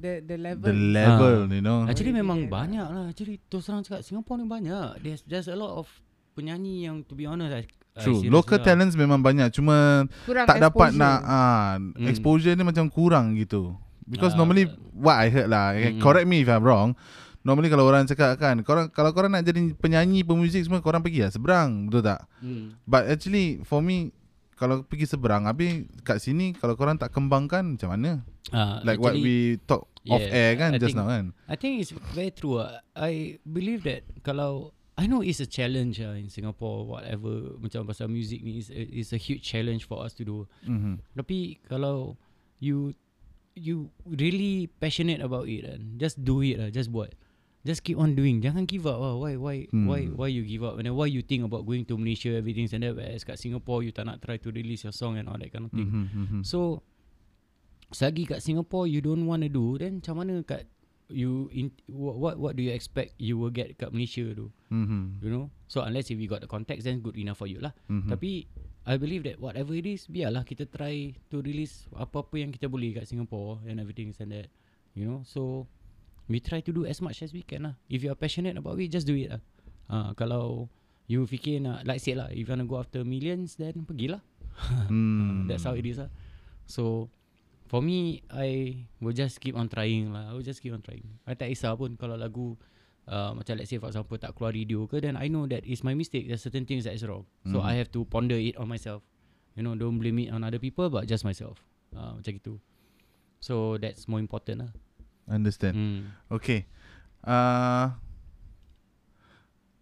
the 0.00 0.24
the 0.24 0.36
level. 0.40 0.64
the 0.64 0.72
level, 0.72 1.36
you 1.52 1.60
know. 1.60 1.84
Actually 1.84 2.16
memang 2.16 2.48
yeah. 2.48 2.50
banyak 2.50 2.86
lah 2.88 3.04
Actually 3.12 3.36
terus 3.52 3.68
terang 3.68 3.84
cakap 3.84 4.00
Singapore 4.00 4.40
ni 4.40 4.46
banyak 4.48 5.02
There's 5.04 5.22
there's 5.28 5.50
a 5.50 5.58
lot 5.58 5.76
of 5.76 5.92
Penyanyi 6.38 6.86
yang 6.86 7.02
To 7.04 7.18
be 7.18 7.26
honest 7.26 7.52
I, 7.52 7.62
I 7.66 7.77
True. 8.00 8.18
serious 8.18 8.30
Local 8.30 8.56
lah. 8.56 8.64
talents 8.64 8.94
memang 8.94 9.18
banyak 9.18 9.48
cuma 9.50 10.06
Kurang 10.22 10.44
tak 10.44 10.58
dapat 10.58 10.90
exposure. 10.90 11.00
nak 11.00 11.18
ah 11.22 11.70
Mm. 11.76 12.06
exposure 12.06 12.54
ni 12.54 12.62
macam 12.62 12.86
kurang 12.86 13.34
gitu. 13.34 13.74
Because 14.02 14.32
Ah. 14.32 14.38
normally 14.38 14.64
what 14.92 15.14
I 15.14 15.28
heard 15.28 15.46
lah, 15.46 15.72
Mm-mm. 15.72 15.98
correct 15.98 16.24
me 16.24 16.40
if 16.40 16.48
I'm 16.48 16.62
wrong. 16.62 16.96
Normally 17.40 17.68
kalau 17.68 17.84
orang 17.84 18.04
cakap 18.04 18.36
kan, 18.36 18.60
korang 18.62 18.88
kalau 18.88 19.10
korang 19.10 19.30
nak 19.30 19.42
jadi 19.42 19.72
penyanyi, 19.74 20.20
pemuzik 20.22 20.60
semua 20.60 20.78
korang 20.78 21.00
pergi 21.00 21.22
lah 21.22 21.30
seberang, 21.30 21.86
betul 21.86 22.02
tak? 22.02 22.20
hmm. 22.38 22.76
But 22.82 23.06
actually 23.06 23.62
for 23.62 23.78
me 23.78 24.12
kalau 24.52 24.82
pergi 24.82 25.06
seberang 25.06 25.44
habis 25.44 25.86
kat 26.02 26.18
sini 26.18 26.50
kalau 26.52 26.74
korang 26.74 26.96
tak 26.96 27.08
kembangkan 27.08 27.74
macam 27.74 27.88
mana? 27.90 28.26
uh, 28.50 28.82
Like 28.82 28.98
what 28.98 29.14
we 29.14 29.56
talk 29.64 29.86
off 30.04 30.18
yeah, 30.18 30.34
air 30.34 30.52
kan 30.56 30.72
I 30.72 30.78
just 30.78 30.92
think- 30.92 30.98
now 30.98 31.06
kan. 31.06 31.30
I 31.46 31.54
think 31.54 31.78
it's 31.78 31.92
very 32.10 32.30
true 32.30 32.58
uh. 32.58 32.82
I 32.92 33.38
believe 33.40 33.84
that 33.84 34.02
Kalau 34.20 34.74
I 34.98 35.06
know 35.06 35.22
it's 35.22 35.38
a 35.38 35.46
challenge 35.46 36.02
uh, 36.02 36.18
In 36.18 36.26
Singapore 36.26 36.82
Whatever 36.82 37.54
Macam 37.56 37.86
pasal 37.86 38.10
music 38.10 38.42
ni 38.42 38.58
It's 38.58 38.66
a, 38.68 38.82
it's 38.82 39.12
a 39.14 39.20
huge 39.20 39.46
challenge 39.46 39.86
For 39.86 40.02
us 40.02 40.10
to 40.18 40.26
do 40.26 40.36
Mhm. 40.66 40.98
Tapi 41.14 41.62
Kalau 41.64 42.18
You 42.58 42.90
You 43.54 43.94
really 44.02 44.66
passionate 44.82 45.22
about 45.22 45.46
it 45.46 45.62
kan 45.62 45.94
Just 45.96 46.18
do 46.18 46.42
it 46.42 46.58
lah 46.58 46.68
Just 46.68 46.90
buat 46.90 47.14
Just 47.62 47.86
keep 47.86 47.94
on 47.94 48.18
doing 48.18 48.42
Jangan 48.42 48.66
give 48.66 48.86
up 48.86 48.98
lah 48.98 49.14
Why 49.14 49.38
why 49.38 49.56
Hmm. 49.70 49.86
why 49.86 50.10
why 50.10 50.28
you 50.30 50.42
give 50.42 50.66
up 50.66 50.74
And 50.74 50.90
then 50.90 50.98
why 50.98 51.06
you 51.06 51.22
think 51.22 51.46
about 51.46 51.62
Going 51.62 51.86
to 51.86 51.94
Malaysia 51.94 52.34
Everything 52.34 52.66
and 52.66 52.82
that 52.82 52.98
Whereas 52.98 53.22
kat 53.22 53.38
Singapore 53.38 53.86
You 53.86 53.94
tak 53.94 54.10
nak 54.10 54.18
try 54.18 54.34
to 54.42 54.50
release 54.50 54.82
your 54.82 54.94
song 54.94 55.14
And 55.14 55.30
all 55.30 55.38
that 55.38 55.54
kind 55.54 55.66
of 55.66 55.72
thing 55.74 55.86
Mhm, 55.86 56.06
mhm. 56.10 56.40
So 56.42 56.82
Selagi 57.88 58.26
kat 58.26 58.42
Singapore 58.42 58.90
You 58.90 58.98
don't 58.98 59.24
want 59.24 59.46
to 59.46 59.50
do 59.50 59.78
Then 59.78 60.02
macam 60.02 60.22
mana 60.22 60.42
kat 60.42 60.66
You 61.08 61.48
in, 61.56 61.72
what, 61.88 62.36
what 62.36 62.52
do 62.52 62.60
you 62.60 62.68
expect 62.76 63.16
You 63.16 63.40
will 63.40 63.48
get 63.48 63.80
kat 63.80 63.96
Malaysia 63.96 64.28
tu? 64.36 64.52
Mhm. 64.68 65.24
You 65.24 65.30
know? 65.32 65.44
So 65.64 65.80
unless 65.80 66.12
if 66.12 66.20
you 66.20 66.28
got 66.28 66.44
the 66.44 66.50
contacts 66.50 66.84
Then 66.84 67.00
good 67.00 67.16
enough 67.16 67.40
for 67.40 67.48
you 67.48 67.64
lah. 67.64 67.72
Mhm. 67.88 68.12
Tapi 68.12 68.44
I 68.84 69.00
believe 69.00 69.24
that 69.24 69.40
whatever 69.40 69.72
it 69.72 69.88
is 69.88 70.04
Biarlah 70.04 70.44
kita 70.44 70.68
try 70.68 71.16
To 71.32 71.40
release 71.40 71.88
Apa-apa 71.96 72.36
yang 72.36 72.52
kita 72.52 72.68
boleh 72.68 72.92
kat 72.92 73.08
Singapore 73.08 73.64
And 73.64 73.80
everything 73.80 74.12
and 74.20 74.30
that 74.36 74.52
You 74.92 75.08
know? 75.08 75.20
So 75.24 75.64
We 76.28 76.44
try 76.44 76.60
to 76.60 76.72
do 76.76 76.84
as 76.84 77.00
much 77.00 77.24
as 77.24 77.32
we 77.32 77.40
can 77.40 77.72
lah. 77.72 77.74
If 77.88 78.04
you 78.04 78.12
are 78.12 78.18
passionate 78.20 78.60
about 78.60 78.76
it 78.76 78.92
Just 78.92 79.08
do 79.08 79.16
it 79.16 79.32
lah. 79.32 79.40
Uh, 79.88 80.12
Kalau 80.12 80.68
You 81.08 81.24
fikir 81.24 81.64
nak 81.64 81.88
Like 81.88 82.04
said 82.04 82.20
lah 82.20 82.28
If 82.28 82.44
you 82.44 82.52
want 82.52 82.60
to 82.60 82.68
go 82.68 82.76
after 82.84 83.00
millions 83.00 83.56
Then 83.56 83.88
pergilah. 83.88 84.20
Hmm. 84.92 85.44
That's 85.48 85.64
how 85.64 85.72
it 85.72 85.88
is 85.88 86.04
lah. 86.04 86.12
So 86.68 87.08
For 87.68 87.84
me 87.84 88.24
I 88.32 88.80
Will 88.98 89.12
just 89.12 89.38
keep 89.38 89.52
on 89.54 89.68
trying 89.68 90.10
lah 90.10 90.28
I 90.28 90.32
will 90.32 90.42
just 90.42 90.64
keep 90.64 90.72
on 90.72 90.80
trying 90.80 91.04
I 91.28 91.36
tak 91.36 91.52
kisah 91.52 91.76
pun 91.76 91.94
Kalau 91.94 92.16
lagu 92.16 92.56
uh, 93.04 93.36
Macam 93.36 93.60
let's 93.60 93.68
say 93.68 93.76
for 93.76 93.92
example 93.92 94.16
Tak 94.16 94.32
keluar 94.32 94.56
radio 94.56 94.88
ke 94.88 94.98
Then 94.98 95.20
I 95.20 95.28
know 95.28 95.44
that 95.46 95.68
It's 95.68 95.84
my 95.84 95.92
mistake 95.92 96.24
There's 96.26 96.40
certain 96.40 96.64
things 96.64 96.88
that 96.88 96.96
is 96.96 97.04
wrong 97.04 97.28
So 97.44 97.60
Mhm. 97.60 97.68
I 97.68 97.72
have 97.76 97.92
to 97.92 98.08
ponder 98.08 98.40
it 98.40 98.56
on 98.56 98.66
myself 98.66 99.04
You 99.52 99.62
know 99.62 99.76
Don't 99.76 100.00
blame 100.00 100.16
it 100.24 100.32
on 100.32 100.42
other 100.42 100.56
people 100.58 100.88
But 100.88 101.04
just 101.04 101.28
myself 101.28 101.60
uh, 101.92 102.16
Macam 102.16 102.32
gitu 102.32 102.56
So 103.38 103.76
that's 103.76 104.08
more 104.08 104.18
important 104.18 104.64
lah 104.64 104.72
Understand. 105.28 105.76
hmm. 105.76 106.00
Okay. 106.32 106.64
Uh, 107.20 107.92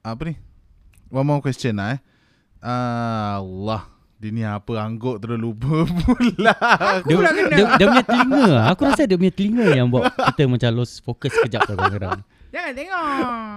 apa 0.03 0.23
ni? 0.27 0.35
One 1.07 1.23
more 1.23 1.39
question 1.39 1.79
lah 1.79 1.95
eh. 1.95 2.01
Uh, 2.59 3.39
Allah. 3.39 3.87
Dia 4.17 4.31
ni 4.33 4.41
apa 4.43 4.73
angguk 4.81 5.21
terus 5.21 5.37
lupa 5.37 5.85
pula. 6.01 6.57
dia, 7.05 7.17
dia, 7.53 7.67
dia 7.77 7.87
punya 7.87 8.05
telinga. 8.05 8.45
Aku 8.73 8.83
rasa 8.85 9.05
dia 9.05 9.15
punya 9.15 9.29
telinga 9.31 9.67
Yang 9.75 9.89
buat 9.93 10.05
kita 10.33 10.43
macam 10.49 10.71
lost 10.75 10.95
focus 11.01 11.37
sekejap 11.37 11.61
tau 11.65 11.77
kadang-kadang 11.77 12.21
Jangan 12.49 12.73
tengok. 12.73 13.57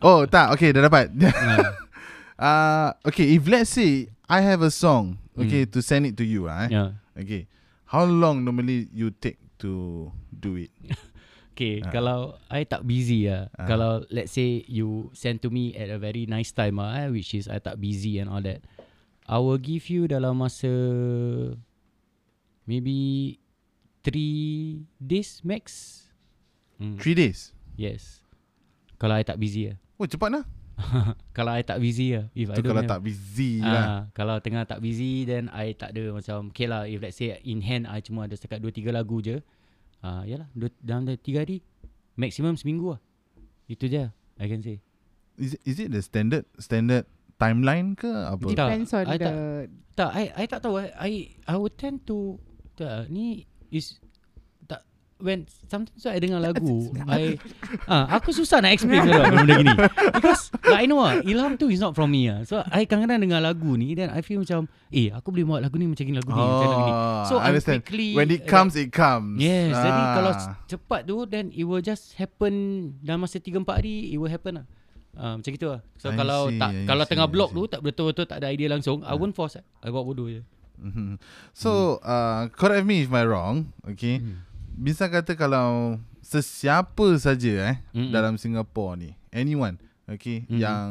oh 0.00 0.20
tak. 0.24 0.56
Okay 0.56 0.72
dah 0.72 0.82
dapat. 0.82 1.12
uh, 1.12 1.68
uh, 2.40 2.88
okay 3.04 3.36
if 3.36 3.44
let's 3.44 3.68
say 3.70 4.08
I 4.24 4.40
have 4.40 4.62
a 4.62 4.72
song. 4.72 5.20
Okay 5.36 5.64
Hmm. 5.64 5.72
to 5.72 5.78
send 5.80 6.04
it 6.04 6.16
to 6.16 6.24
you 6.24 6.48
ah. 6.48 6.64
Eh? 6.64 6.68
yeah. 6.72 6.90
Okay. 7.12 7.44
How 7.84 8.06
long 8.06 8.40
normally 8.40 8.88
you 8.90 9.10
take 9.10 9.36
to 9.60 10.08
do 10.30 10.56
it? 10.56 10.72
Okay, 11.50 11.84
Ah. 11.84 11.92
kalau 11.92 12.18
I 12.48 12.64
tak 12.64 12.88
busy 12.88 13.28
lah. 13.28 13.52
Ah. 13.52 13.68
Kalau 13.68 14.00
let's 14.08 14.32
say 14.32 14.64
you 14.64 15.12
send 15.12 15.44
to 15.44 15.52
me 15.52 15.76
at 15.76 15.92
a 15.92 16.00
very 16.00 16.24
nice 16.24 16.56
time 16.56 16.80
ah, 16.80 16.96
eh, 16.96 17.12
which 17.12 17.36
is 17.36 17.52
I 17.52 17.60
tak 17.60 17.76
busy 17.76 18.16
and 18.16 18.32
all 18.32 18.40
that. 18.40 18.64
I 19.30 19.38
will 19.38 19.62
give 19.62 19.86
you 19.86 20.10
dalam 20.10 20.42
masa 20.42 20.66
maybe 22.66 23.38
three 24.02 24.82
days 24.98 25.38
max. 25.46 26.02
Hmm. 26.82 26.98
Three 26.98 27.14
days. 27.14 27.54
Yes. 27.78 28.26
Kalau 28.98 29.14
I 29.14 29.22
tak 29.22 29.38
busy 29.38 29.70
lah. 29.70 29.78
Oh 30.02 30.10
cepat 30.10 30.34
lah. 30.34 30.44
kalau 31.36 31.54
I 31.54 31.62
tak 31.62 31.78
busy 31.78 32.18
lah. 32.18 32.26
If 32.34 32.50
I 32.50 32.58
Tu 32.58 32.66
don't 32.66 32.74
kalau 32.74 32.82
have, 32.82 32.90
tak 32.90 33.00
busy 33.06 33.62
lah. 33.62 33.70
Ah, 33.86 34.00
kalau 34.18 34.36
tengah 34.42 34.66
tak 34.66 34.82
busy 34.82 35.22
then 35.22 35.46
I 35.54 35.78
tak 35.78 35.94
ada 35.94 36.10
macam 36.10 36.50
okay 36.50 36.66
lah 36.66 36.90
if 36.90 36.98
let's 36.98 37.22
say 37.22 37.38
in 37.46 37.62
hand 37.62 37.86
I 37.86 38.02
cuma 38.02 38.26
ada 38.26 38.34
setakat 38.34 38.58
2 38.58 38.82
3 38.82 38.90
lagu 38.90 39.22
je. 39.22 39.38
Ah 40.02 40.26
yalah 40.26 40.50
dua, 40.58 40.74
dalam 40.82 41.06
3 41.06 41.22
hari 41.38 41.62
maximum 42.18 42.58
seminggu 42.58 42.98
lah. 42.98 43.00
Itu 43.70 43.86
je 43.86 44.10
I 44.42 44.46
can 44.50 44.58
say. 44.58 44.82
Is 45.38 45.54
it, 45.54 45.62
is 45.62 45.76
it 45.78 45.88
the 45.94 46.02
standard 46.02 46.50
standard 46.58 47.06
timeline 47.40 47.88
ke 47.94 48.06
apa? 48.06 48.44
Tak, 48.46 48.68
Depends 48.68 48.90
on 48.92 49.04
I 49.04 49.16
the. 49.16 49.24
tak- 49.24 49.38
Tak 49.92 50.10
I 50.12 50.24
I 50.30 50.44
tak 50.46 50.60
tahu 50.60 50.74
I 50.76 50.86
I, 50.94 51.10
I 51.44 51.54
would 51.54 51.74
tend 51.74 52.04
to 52.04 52.36
tak 52.74 53.08
ni 53.08 53.44
is 53.68 54.00
tak 54.64 54.80
when 55.18 55.44
sometimes 55.66 56.00
I 56.02 56.16
dengar 56.16 56.40
lagu 56.40 56.88
I 57.10 57.36
ah 57.84 58.08
aku 58.10 58.30
susah 58.30 58.58
nak 58.58 58.72
explain 58.72 59.04
kalau 59.04 59.28
benda 59.28 59.54
gini 59.54 59.74
because 60.10 60.48
like 60.64 60.80
I 60.80 60.88
know 60.88 61.00
ah 61.00 61.20
ilham 61.20 61.54
tu 61.54 61.68
is 61.68 61.78
not 61.78 61.92
from 61.92 62.08
me 62.08 62.26
ah 62.26 62.40
so 62.42 62.64
I 62.64 62.84
kadang-kadang 62.84 63.20
dengar 63.20 63.42
lagu 63.42 63.76
ni 63.76 63.92
then 63.92 64.08
I 64.08 64.20
feel 64.20 64.40
macam 64.40 64.72
eh 64.88 65.12
aku 65.12 65.28
boleh 65.28 65.44
buat 65.44 65.60
lagu 65.60 65.76
ni 65.76 65.84
macam 65.84 66.00
gini 66.02 66.16
lagu 66.16 66.30
ni 66.30 66.40
macam 66.40 66.68
lagu 66.70 66.82
ni 66.82 66.92
so 67.22 67.34
I 67.34 67.40
I'm 67.42 67.48
understand. 67.52 67.80
quickly 67.82 68.08
When 68.14 68.28
it 68.30 68.42
comes, 68.44 68.72
it 68.74 68.90
comes. 68.90 69.36
Yes, 69.36 69.74
jadi 69.74 70.00
Ah. 70.00 70.12
kalau 70.16 70.30
s- 70.32 70.48
cepat 70.66 71.00
tu 71.04 71.16
then 71.24 71.52
it 71.52 71.62
will 71.62 71.82
just 71.82 72.16
happen 72.16 72.54
dalam 73.00 73.20
masa 73.20 73.36
3 73.36 73.52
4 73.58 73.68
hari 73.74 74.08
it 74.08 74.16
will 74.16 74.32
happen 74.32 74.64
lah. 74.64 74.66
Uh, 75.10 75.36
macam 75.42 75.50
gitu 75.50 75.66
lah. 75.66 75.80
So 75.98 76.08
I 76.08 76.16
kalau 76.16 76.40
see, 76.48 76.58
tak 76.62 76.70
I 76.70 76.86
kalau 76.86 77.02
see, 77.04 77.10
tengah 77.10 77.26
I 77.26 77.34
see. 77.34 77.56
tu 77.58 77.62
tak 77.66 77.80
betul-betul 77.82 78.24
tak 78.30 78.36
ada 78.40 78.46
idea 78.54 78.68
langsung, 78.70 79.02
I 79.02 79.14
won't 79.18 79.34
force. 79.34 79.58
I 79.58 79.90
buat 79.90 80.06
bodoh 80.06 80.30
je. 80.30 80.40
Mhm. 80.80 81.20
So 81.52 82.00
uh, 82.00 82.48
correct 82.56 82.88
me 82.88 83.04
if 83.04 83.12
I 83.12 83.28
wrong 83.28 83.68
Okay 83.84 84.16
Hmm. 84.16 84.40
Bisa 84.72 85.12
kata 85.12 85.36
kalau 85.36 86.00
Sesiapa 86.24 87.04
saja 87.20 87.52
eh 87.68 87.76
Mm-mm. 87.92 88.08
Dalam 88.08 88.40
Singapore 88.40 88.96
ni 88.96 89.10
Anyone 89.28 89.76
Okay 90.08 90.48
Mhm. 90.48 90.56
Yang 90.56 90.88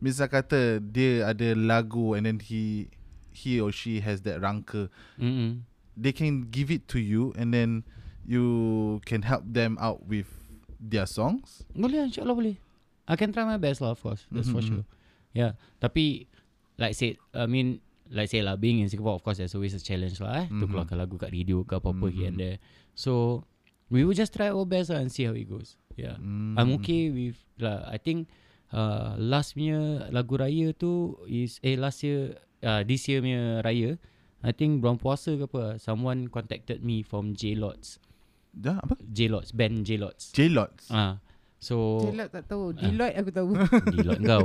Bisa 0.00 0.24
kata 0.24 0.80
Dia 0.80 1.28
ada 1.36 1.52
lagu 1.52 2.16
And 2.16 2.24
then 2.24 2.40
he 2.40 2.88
He 3.36 3.60
or 3.60 3.76
she 3.76 4.00
has 4.00 4.24
that 4.24 4.40
rangka 4.40 4.88
Mm-mm. 5.20 5.68
They 5.92 6.16
can 6.16 6.48
give 6.48 6.72
it 6.72 6.88
to 6.92 6.98
you 7.00 7.36
And 7.36 7.52
then 7.52 7.84
You 8.24 8.44
Can 9.04 9.20
help 9.20 9.44
them 9.44 9.76
out 9.76 10.08
with 10.08 10.32
Their 10.80 11.04
songs 11.04 11.60
Boleh 11.76 12.08
insyaAllah 12.08 12.32
boleh 12.32 12.56
I 13.06 13.14
can 13.14 13.30
try 13.30 13.42
my 13.42 13.56
best 13.56 13.78
lah 13.80 13.94
of 13.94 14.00
course 14.00 14.26
That's 14.28 14.50
for 14.50 14.58
Mhm. 14.60 14.68
sure 14.68 14.84
Yeah 15.32 15.54
Tapi 15.78 16.26
Like 16.76 16.92
said 16.92 17.16
I 17.32 17.46
mean 17.46 17.78
Like 18.06 18.26
say 18.28 18.42
lah 18.42 18.54
Being 18.54 18.82
in 18.82 18.90
Singapore 18.90 19.14
Of 19.14 19.22
course 19.22 19.38
there's 19.38 19.54
always 19.54 19.72
a 19.72 19.80
challenge 19.80 20.18
lah 20.18 20.42
eh 20.42 20.46
To 20.50 20.66
Mhm. 20.66 20.70
keluarkan 20.70 20.96
lagu 20.98 21.14
kat 21.14 21.30
radio 21.30 21.62
Ke 21.62 21.78
apa-apa 21.78 22.06
here 22.08 22.28
and 22.28 22.36
Mhm. 22.36 22.42
there 22.42 22.56
So 22.94 23.42
We 23.86 24.02
will 24.02 24.14
just 24.14 24.34
try 24.34 24.50
our 24.50 24.66
best 24.66 24.90
lah 24.90 24.98
And 24.98 25.08
see 25.08 25.22
how 25.22 25.32
it 25.32 25.46
goes 25.46 25.78
Yeah 25.94 26.18
mm. 26.18 26.58
I'm 26.58 26.74
okay 26.76 27.08
with 27.08 27.38
lah. 27.56 27.86
I 27.86 27.96
think 27.96 28.26
uh, 28.74 29.14
Last 29.16 29.54
punya 29.54 30.10
Lagu 30.10 30.34
raya 30.34 30.74
tu 30.74 31.14
Is 31.24 31.62
Eh 31.62 31.78
last 31.78 32.02
year 32.02 32.36
uh, 32.60 32.82
This 32.82 33.06
year 33.06 33.22
punya 33.22 33.62
raya 33.62 33.96
I 34.42 34.50
think 34.50 34.82
bulan 34.82 34.98
puasa 34.98 35.34
ke 35.34 35.46
apa 35.46 35.78
Someone 35.78 36.26
contacted 36.26 36.82
me 36.82 37.00
From 37.00 37.32
J-Lots 37.32 38.02
Dah 38.50 38.78
apa? 38.78 38.98
J-Lots 39.00 39.54
Band 39.54 39.84
J-Lots 39.84 40.32
J-Lots 40.32 40.88
Ah, 40.90 41.18
So 41.66 41.98
Jelak 41.98 42.30
tak 42.30 42.46
tahu. 42.46 42.70
Deloitte 42.70 43.18
aku 43.18 43.30
tahu. 43.34 43.50
Deloitte 43.94 44.22
kau 44.22 44.44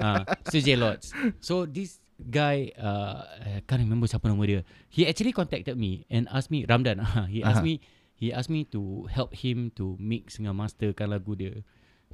ha, 0.00 0.24
So 0.48 0.56
J-Lots 0.56 1.06
So 1.44 1.68
this 1.68 2.00
guy 2.16 2.72
uh, 2.80 3.28
I 3.44 3.60
can't 3.68 3.84
remember 3.84 4.08
siapa 4.08 4.32
nama 4.32 4.40
dia 4.48 4.60
He 4.88 5.04
actually 5.04 5.36
contacted 5.36 5.76
me 5.76 6.08
And 6.08 6.24
asked 6.32 6.48
me 6.48 6.64
Ramdan 6.64 7.04
He 7.34 7.44
asked 7.44 7.60
Aha. 7.60 7.68
me 7.68 7.74
He 8.16 8.32
asked 8.32 8.48
me 8.48 8.64
to 8.72 9.04
help 9.12 9.36
him 9.36 9.68
To 9.76 10.00
mix 10.00 10.40
dengan 10.40 10.56
masterkan 10.56 11.12
lagu 11.12 11.36
dia 11.36 11.60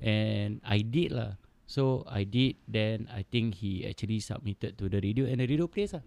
And 0.02 0.58
I 0.66 0.82
did 0.82 1.14
lah 1.14 1.38
So 1.70 2.02
I 2.10 2.26
did 2.26 2.58
Then 2.66 3.06
I 3.14 3.22
think 3.22 3.62
he 3.62 3.86
actually 3.86 4.18
submitted 4.18 4.74
to 4.80 4.90
the 4.90 4.98
radio 4.98 5.30
And 5.30 5.38
the 5.38 5.46
radio 5.46 5.70
plays 5.70 5.94
lah 5.94 6.02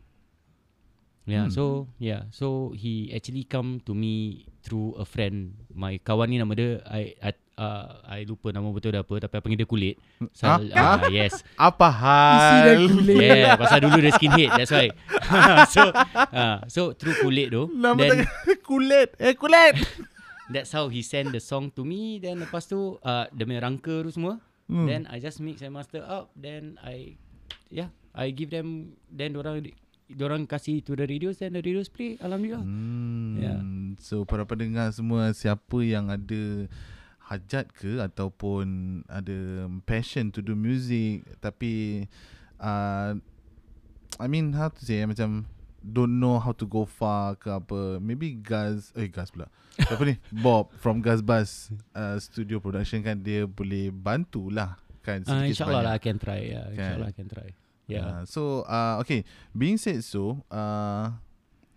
Yeah, 1.22 1.46
Hmm. 1.48 1.54
so 1.54 1.64
yeah, 2.02 2.26
so 2.34 2.74
he 2.74 3.14
actually 3.14 3.46
come 3.46 3.78
to 3.86 3.94
me 3.94 4.42
through 4.66 4.98
a 4.98 5.06
friend. 5.06 5.54
My 5.70 6.02
kawan 6.02 6.34
ni 6.34 6.42
nama 6.42 6.50
dia 6.58 6.82
I 6.82 7.14
I, 7.22 7.38
uh, 7.56 8.04
I 8.06 8.24
lupa 8.24 8.50
nama 8.50 8.68
betul 8.70 8.92
dia 8.92 9.02
apa 9.02 9.16
tapi 9.18 9.34
I 9.36 9.42
panggil 9.42 9.60
dia 9.60 9.70
kulit. 9.70 9.96
Sal, 10.32 10.70
Ah? 10.72 10.98
ah, 10.98 11.10
yes. 11.10 11.42
Apa 11.56 11.88
Isi 11.88 11.98
dah 11.98 12.74
hal? 12.76 12.82
kulit. 12.88 13.18
Yeah, 13.42 13.56
pasal 13.56 13.78
dulu 13.82 13.98
dia 14.00 14.14
skinhead, 14.14 14.50
that's 14.56 14.70
why. 14.70 14.88
so 15.74 15.82
uh, 16.32 16.58
so 16.68 16.82
through 16.94 17.18
kulit 17.20 17.50
tu, 17.50 17.68
Nama 17.68 17.98
then 17.98 18.18
kulit. 18.70 19.16
Eh 19.18 19.34
kulit. 19.34 19.76
that's 20.52 20.76
how 20.76 20.92
he 20.92 21.00
send 21.00 21.32
the 21.32 21.40
song 21.40 21.72
to 21.72 21.82
me. 21.82 22.20
Then 22.20 22.44
lepas 22.44 22.68
tu 22.68 23.00
uh, 23.00 23.26
dia 23.32 23.44
punya 23.44 23.64
rangka 23.64 24.04
tu 24.04 24.12
semua. 24.12 24.40
Hmm. 24.68 24.88
Then 24.88 25.02
I 25.08 25.20
just 25.20 25.40
mix 25.40 25.60
and 25.60 25.72
master 25.72 26.04
up. 26.04 26.32
Then 26.36 26.76
I 26.80 27.16
yeah, 27.68 27.88
I 28.12 28.32
give 28.32 28.52
them 28.52 28.96
then 29.08 29.36
orang 29.36 29.64
orang 30.12 30.44
kasih 30.44 30.84
to 30.84 30.92
the 30.92 31.08
radios 31.08 31.40
then 31.40 31.56
the 31.56 31.64
radios 31.64 31.88
play 31.88 32.20
alhamdulillah. 32.20 32.64
Hmm. 32.64 33.40
Yeah. 33.40 33.60
So 34.04 34.28
para 34.28 34.44
pendengar 34.44 34.92
semua 34.92 35.32
siapa 35.32 35.80
yang 35.84 36.12
ada 36.12 36.68
hajat 37.32 37.72
ke 37.72 38.04
ataupun 38.04 39.00
ada 39.08 39.72
passion 39.88 40.28
to 40.36 40.44
do 40.44 40.52
music 40.52 41.24
tapi 41.40 42.04
uh, 42.60 43.16
I 44.20 44.28
mean 44.28 44.52
how 44.52 44.68
to 44.68 44.82
say 44.84 45.00
macam 45.08 45.48
don't 45.80 46.20
know 46.20 46.38
how 46.44 46.52
to 46.52 46.68
go 46.68 46.84
far 46.84 47.40
ke 47.40 47.48
apa 47.48 48.04
maybe 48.04 48.36
Gaz 48.36 48.92
eh 49.00 49.08
Gaz 49.08 49.32
pula 49.32 49.48
apa 49.94 50.04
ni 50.04 50.20
Bob 50.44 50.76
from 50.76 51.00
Gaz 51.00 51.24
Bus 51.24 51.72
uh, 51.96 52.20
studio 52.20 52.60
production 52.60 53.00
kan 53.00 53.24
dia 53.24 53.48
boleh 53.48 53.90
bantulah 53.90 54.76
kan 55.02 55.26
Uh, 55.26 55.50
InsyaAllah 55.50 55.82
lah. 55.82 55.94
I 55.98 56.02
can 56.02 56.22
try. 56.22 56.46
Yeah, 56.46 56.70
Kan? 56.70 56.78
InsyaAllah 56.78 57.10
I 57.10 57.16
can 57.18 57.28
try. 57.28 57.50
Yeah. 57.90 58.06
Uh, 58.06 58.24
so 58.30 58.42
uh, 58.70 59.02
okay. 59.02 59.26
Being 59.52 59.82
said 59.82 60.06
so, 60.06 60.46
uh, 60.54 61.18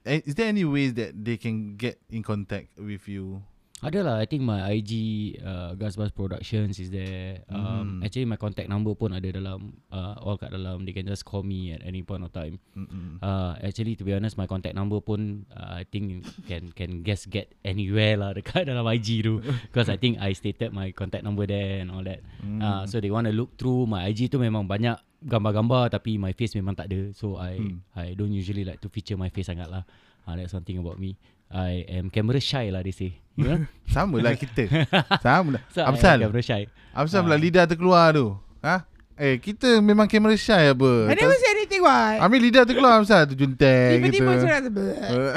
eh, 0.05 0.21
is 0.29 0.37
there 0.37 0.53
any 0.53 0.69
ways 0.69 0.93
that 1.01 1.17
they 1.17 1.41
can 1.41 1.75
get 1.81 1.97
in 2.13 2.21
contact 2.21 2.77
with 2.77 3.09
you? 3.09 3.41
Ada 3.85 4.01
lah 4.01 4.17
I 4.17 4.25
think 4.25 4.41
my 4.41 4.65
IG 4.73 4.93
uh, 5.39 5.77
Gasbus 5.77 6.09
Productions 6.11 6.81
is 6.81 6.89
there 6.89 7.45
um, 7.53 8.01
Mhm. 8.01 8.09
Actually 8.09 8.25
my 8.25 8.41
contact 8.41 8.67
number 8.67 8.97
pun 8.97 9.13
ada 9.13 9.29
dalam 9.29 9.77
uh, 9.89 10.17
All 10.25 10.41
kat 10.41 10.51
dalam 10.51 10.83
They 10.83 10.97
can 10.97 11.05
just 11.05 11.23
call 11.23 11.45
me 11.45 11.71
at 11.71 11.85
any 11.85 12.01
point 12.01 12.25
of 12.25 12.33
time 12.33 12.57
Mm-mm. 12.73 13.21
uh, 13.21 13.61
Actually 13.61 13.93
to 13.95 14.03
be 14.03 14.17
honest 14.17 14.41
My 14.41 14.49
contact 14.49 14.73
number 14.73 14.99
pun 14.99 15.45
uh, 15.53 15.77
I 15.77 15.85
think 15.85 16.25
can 16.49 16.73
can 16.73 17.05
guess 17.05 17.29
get 17.29 17.53
anywhere 17.61 18.17
lah 18.17 18.33
Dekat 18.33 18.65
dalam 18.73 18.89
IG 18.89 19.21
tu 19.21 19.45
Because 19.69 19.93
I 19.93 20.01
think 20.01 20.17
I 20.17 20.33
stated 20.33 20.73
my 20.73 20.89
contact 20.91 21.21
number 21.23 21.45
there 21.45 21.85
And 21.85 21.93
all 21.93 22.03
that 22.03 22.25
Mm. 22.41 22.61
uh, 22.61 22.83
So 22.89 23.01
they 23.01 23.09
want 23.09 23.29
to 23.29 23.37
look 23.37 23.57
through 23.57 23.85
My 23.85 24.09
IG 24.09 24.29
tu 24.29 24.41
memang 24.41 24.65
banyak 24.65 24.97
Gambar-gambar 25.25 25.93
Tapi 25.93 26.17
my 26.17 26.33
face 26.33 26.57
memang 26.57 26.73
tak 26.73 26.89
ada 26.89 27.13
So 27.13 27.37
I 27.37 27.57
Hmm. 27.61 27.85
I 27.93 28.13
don't 28.17 28.33
usually 28.33 28.65
like 28.65 28.81
to 28.81 28.89
feature 28.89 29.17
my 29.17 29.29
face 29.29 29.49
sangat 29.49 29.69
lah 29.69 29.85
uh, 30.25 30.35
That's 30.37 30.53
something 30.53 30.77
about 30.77 30.97
me 30.97 31.17
I 31.53 31.85
am 31.91 32.09
camera 32.09 32.41
shy 32.41 32.71
lah 32.71 32.81
they 32.81 32.93
say 32.93 33.19
You 33.39 33.45
know 33.45 33.61
Sama 33.91 34.23
lah 34.23 34.35
kita. 34.35 34.71
Sama 35.19 35.59
lah. 35.59 35.63
So 35.75 35.83
Absal. 35.83 36.23
camera 36.23 36.41
shy 36.41 36.65
Absal 36.95 37.21
Ah. 37.21 37.25
pula 37.27 37.37
lidah 37.37 37.65
terkeluar 37.67 38.15
tu. 38.15 38.39
Ha? 38.63 38.87
Eh, 39.15 39.39
kita 39.39 39.79
memang 39.79 40.07
kamera 40.07 40.35
shy 40.35 40.71
apa? 40.71 40.91
I 41.07 41.15
never 41.15 41.35
say 41.35 41.51
anything 41.53 41.83
what. 41.83 42.19
Ambil 42.19 42.41
lidah 42.43 42.63
terkeluar 42.63 42.99
Absal 42.99 43.27
tu 43.27 43.35
junteng 43.35 44.03
gitu. 44.03 44.23
Tiba-tiba 44.23 44.31
macam 44.35 44.49
rasa 44.49 44.69
Uh, 44.71 45.35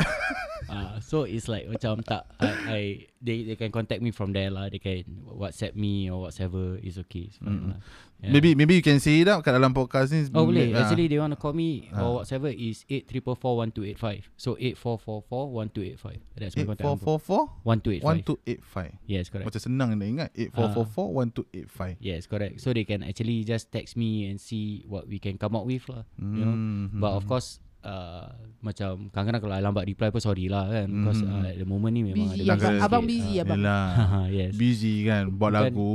uh, 0.67 0.96
So 1.07 1.23
it's 1.23 1.47
like 1.47 1.71
macam 1.71 2.03
tak 2.03 2.27
I, 2.35 2.51
I 2.67 2.81
they 3.23 3.47
they 3.47 3.55
can 3.55 3.71
contact 3.71 4.03
me 4.03 4.11
from 4.11 4.35
there 4.35 4.51
lah. 4.51 4.67
They 4.67 4.83
can 4.83 5.07
WhatsApp 5.23 5.71
me 5.71 6.11
or 6.11 6.27
whatever 6.27 6.75
is 6.83 6.99
okay. 7.07 7.31
It's 7.31 7.39
fine 7.39 7.55
Mm-mm. 7.63 7.71
lah. 7.71 7.79
Yeah. 8.19 8.33
Maybe 8.35 8.57
maybe 8.59 8.75
you 8.75 8.83
can 8.83 8.99
say 8.99 9.23
it 9.23 9.29
out 9.31 9.39
kat 9.45 9.55
dalam 9.55 9.71
podcast 9.71 10.11
ni. 10.11 10.27
Oh 10.35 10.43
boleh 10.43 10.73
Ah. 10.75 10.83
Actually 10.83 11.07
they 11.07 11.15
want 11.15 11.31
to 11.31 11.39
call 11.39 11.55
me 11.55 11.87
Ah. 11.95 12.03
Or 12.03 12.11
whatever 12.19 12.51
is 12.51 12.83
84441285 12.91 14.27
So 14.35 14.57
84441285 14.59 16.17
That's 16.35 16.55
my 16.57 16.65
contact 16.65 16.83
number 16.83 17.05
8444 17.07 17.63
1285. 17.63 18.97
1285 18.97 19.07
Yes 19.07 19.23
correct 19.29 19.47
Macam 19.47 19.61
senang 19.61 19.89
nak 19.95 20.07
ingat. 20.09 20.29
8444 20.33 21.95
1285. 21.95 22.03
Yes 22.03 22.21
correct 22.27 22.55
So 22.59 22.73
they 22.73 22.83
can 22.83 23.05
actually 23.05 23.45
just 23.45 23.71
text 23.71 23.95
me 23.95 24.27
And 24.27 24.41
see 24.41 24.83
what 24.89 25.07
we 25.07 25.21
can 25.21 25.37
come 25.37 25.55
up 25.55 25.63
with 25.63 25.85
lah 25.87 26.03
You 26.19 26.43
know 26.43 26.55
Mm, 26.57 26.97
But 26.99 27.13
of 27.15 27.23
mm, 27.23 27.29
course 27.29 27.61
uh, 27.87 28.27
Macam 28.59 29.07
kadang-kadang 29.07 29.41
kalau 29.41 29.55
I 29.55 29.61
lambat 29.61 29.85
reply 29.85 30.09
pun 30.09 30.19
sorry 30.19 30.45
lah 30.45 30.67
kan 30.67 30.87
Because 30.91 31.21
Mhm. 31.21 31.31
uh, 31.31 31.45
at 31.45 31.55
the 31.55 31.65
moment 31.65 31.93
ni 31.93 32.01
memang 32.03 32.29
busy. 32.29 32.43
ada 32.43 32.53
Abang, 32.53 32.67
busy 32.67 32.83
abang 32.83 33.01
sikit. 33.01 33.09
busy 33.09 33.31
Ah. 33.31 33.43
abang. 33.43 33.59
Yelah. 33.59 33.87
yes 34.37 34.51
Busy 34.53 34.95
kan 35.03 35.23
buat 35.31 35.51
Bukan- 35.51 35.65
lagu. 35.71 35.93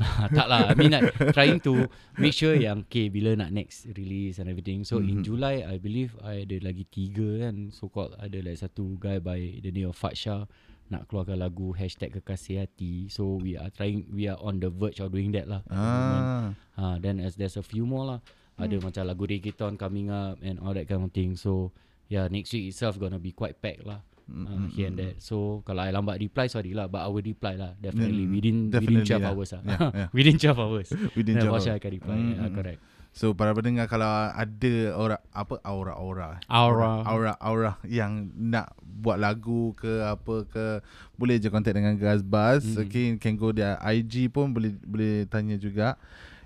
tak 0.32 0.46
lah 0.46 0.60
I 0.64 0.74
mean 0.74 0.88
like 0.90 1.12
Trying 1.36 1.60
to 1.60 1.84
Make 2.16 2.32
sure 2.32 2.56
yang 2.56 2.84
Okay 2.84 3.08
bila 3.08 3.36
nak 3.36 3.50
next 3.50 3.84
Release 3.86 4.36
and 4.36 4.48
everything 4.48 4.80
So 4.80 4.96
in 4.96 5.20
Mhm. 5.20 5.24
July 5.24 5.60
I 5.60 5.76
believe 5.76 6.16
I 6.20 6.44
ada 6.44 6.56
lagi 6.58 6.84
tiga 6.84 7.44
kan 7.44 7.68
So 7.68 7.88
called 7.88 8.16
Ada 8.16 8.40
like 8.40 8.56
satu 8.56 8.96
guy 8.96 9.20
By 9.20 9.60
the 9.60 9.68
name 9.68 9.86
of 9.86 9.94
Fatsha 9.94 10.48
Nak 10.88 11.04
keluarkan 11.04 11.36
lagu 11.38 11.70
Hashtag 11.70 12.16
kekasih 12.16 12.64
hati 12.64 13.06
So 13.06 13.36
we 13.36 13.54
are 13.54 13.68
trying 13.68 14.08
We 14.08 14.24
are 14.24 14.40
on 14.40 14.58
the 14.58 14.68
verge 14.68 14.98
of 14.98 15.12
doing 15.12 15.36
that 15.36 15.44
lah. 15.44 15.60
Ah. 15.68 16.56
ha, 16.74 16.96
Then 16.96 17.20
as 17.20 17.36
there's 17.36 17.54
a 17.54 17.62
few 17.62 17.84
more 17.84 18.08
lah 18.08 18.20
Ada 18.60 18.76
macam 18.78 19.02
lagu 19.04 19.24
reggaeton 19.24 19.74
coming 19.74 20.08
up 20.08 20.36
And 20.40 20.60
all 20.60 20.72
that 20.72 20.84
kind 20.84 21.00
of 21.00 21.10
thing 21.10 21.34
So 21.34 21.72
Yeah 22.06 22.26
next 22.26 22.50
week 22.50 22.68
itself 22.68 22.96
Gonna 22.96 23.16
be 23.16 23.30
quite 23.30 23.56
packed 23.56 23.82
lah 23.82 24.04
uh, 24.28 24.66
Here 24.68 24.86
and 24.86 24.94
there 24.94 25.14
So 25.16 25.64
kalau 25.64 25.82
I 25.82 25.90
lambat 25.90 26.18
reply 26.18 26.46
Sorry 26.46 26.70
lah 26.70 26.86
But 26.86 27.02
I 27.02 27.08
will 27.08 27.22
reply 27.22 27.54
lah 27.54 27.72
Definitely 27.76 28.24
Mm, 28.24 28.32
Within 28.32 28.56
definitely 28.68 29.02
within 29.02 29.16
12 29.16 29.22
lah. 29.22 29.30
hours 29.30 29.50
lah 29.50 29.62
Yeah, 29.62 29.80
yeah. 29.90 30.08
Within 30.16 30.36
12 30.36 30.54
hours 30.58 30.88
Within 31.16 31.34
Then 31.34 31.42
job. 31.42 31.52
for 31.52 31.60
sure 31.60 31.74
I 31.74 31.78
can 31.78 31.92
reply 31.92 32.14
Mm, 32.14 32.34
yeah. 32.36 32.50
Correct 32.50 32.80
So 33.10 33.34
para 33.34 33.50
pendengar 33.50 33.90
kalau 33.90 34.06
ada 34.06 34.74
aura 34.94 35.18
apa 35.34 35.58
aura-aura 35.60 36.38
Aura. 36.46 37.02
aura-aura 37.02 37.74
yang 37.82 38.30
nak 38.32 38.70
buat 38.80 39.18
lagu 39.18 39.74
ke 39.74 40.06
apa 40.06 40.46
ke 40.46 40.78
boleh 41.16 41.34
je 41.36 41.50
contact 41.50 41.74
dengan 41.74 41.98
Gaz 41.98 42.22
Buzz. 42.22 42.62
Mm. 42.62 42.78
Okay, 42.80 43.06
can 43.18 43.34
go 43.34 43.50
their 43.50 43.82
IG 43.82 44.30
pun 44.30 44.54
boleh 44.54 44.78
boleh 44.80 45.26
tanya 45.26 45.58
juga. 45.58 45.98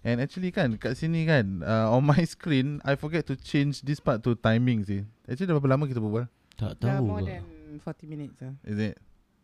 And 0.04 0.20
actually 0.20 0.52
kan 0.52 0.76
kat 0.76 0.94
sini 0.94 1.24
kan 1.24 1.60
uh, 1.60 1.88
on 1.88 2.04
my 2.04 2.20
screen 2.24 2.76
I 2.84 2.92
forget 2.92 3.24
to 3.24 3.34
change 3.34 3.80
this 3.80 3.98
part 3.98 4.20
to 4.20 4.36
timing 4.36 4.84
sih. 4.84 5.00
Actually 5.24 5.48
dah 5.48 5.54
berapa 5.56 5.70
lama 5.70 5.84
kita 5.84 5.96
berbual? 5.96 6.28
Tak 6.54 6.76
Dah 6.76 7.00
tahu 7.00 7.08
more 7.08 7.18
ke? 7.18 7.40
than 7.40 7.42
40 7.80 8.04
minutes 8.06 8.36
lah. 8.38 8.52
Is 8.62 8.78
it? 8.78 8.94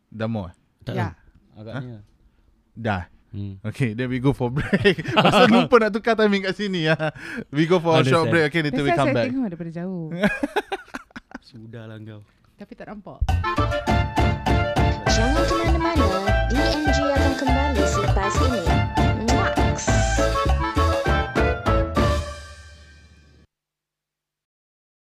Dah 0.06 0.28
more? 0.28 0.52
eh? 0.52 0.54
Tak 0.82 0.94
Ya. 0.94 1.08
tahu 1.10 1.16
Agaknya 1.58 1.98
Dah. 2.72 3.02
hmm. 3.30 3.54
Okay, 3.62 3.92
then 3.92 4.06
we 4.06 4.18
go 4.18 4.30
for 4.30 4.48
break. 4.48 5.00
Pasal 5.16 5.48
lupa 5.54 5.80
nak 5.80 5.92
tukar 5.92 6.12
timing 6.14 6.44
kat 6.44 6.54
sini 6.54 6.86
ya. 6.86 6.96
We 7.48 7.64
go 7.64 7.80
for 7.80 7.96
a 7.96 8.04
short 8.04 8.28
break. 8.28 8.48
Okay, 8.48 8.60
later 8.60 8.80
we 8.80 8.92
come 8.92 9.10
saya 9.10 9.16
back. 9.16 9.26
tengok 9.32 9.46
daripada 9.48 9.70
jauh. 9.74 10.12
Sudahlah 11.42 11.96
kau 11.98 12.20
Tapi 12.54 12.72
tak 12.76 12.86
nampak. 12.86 13.18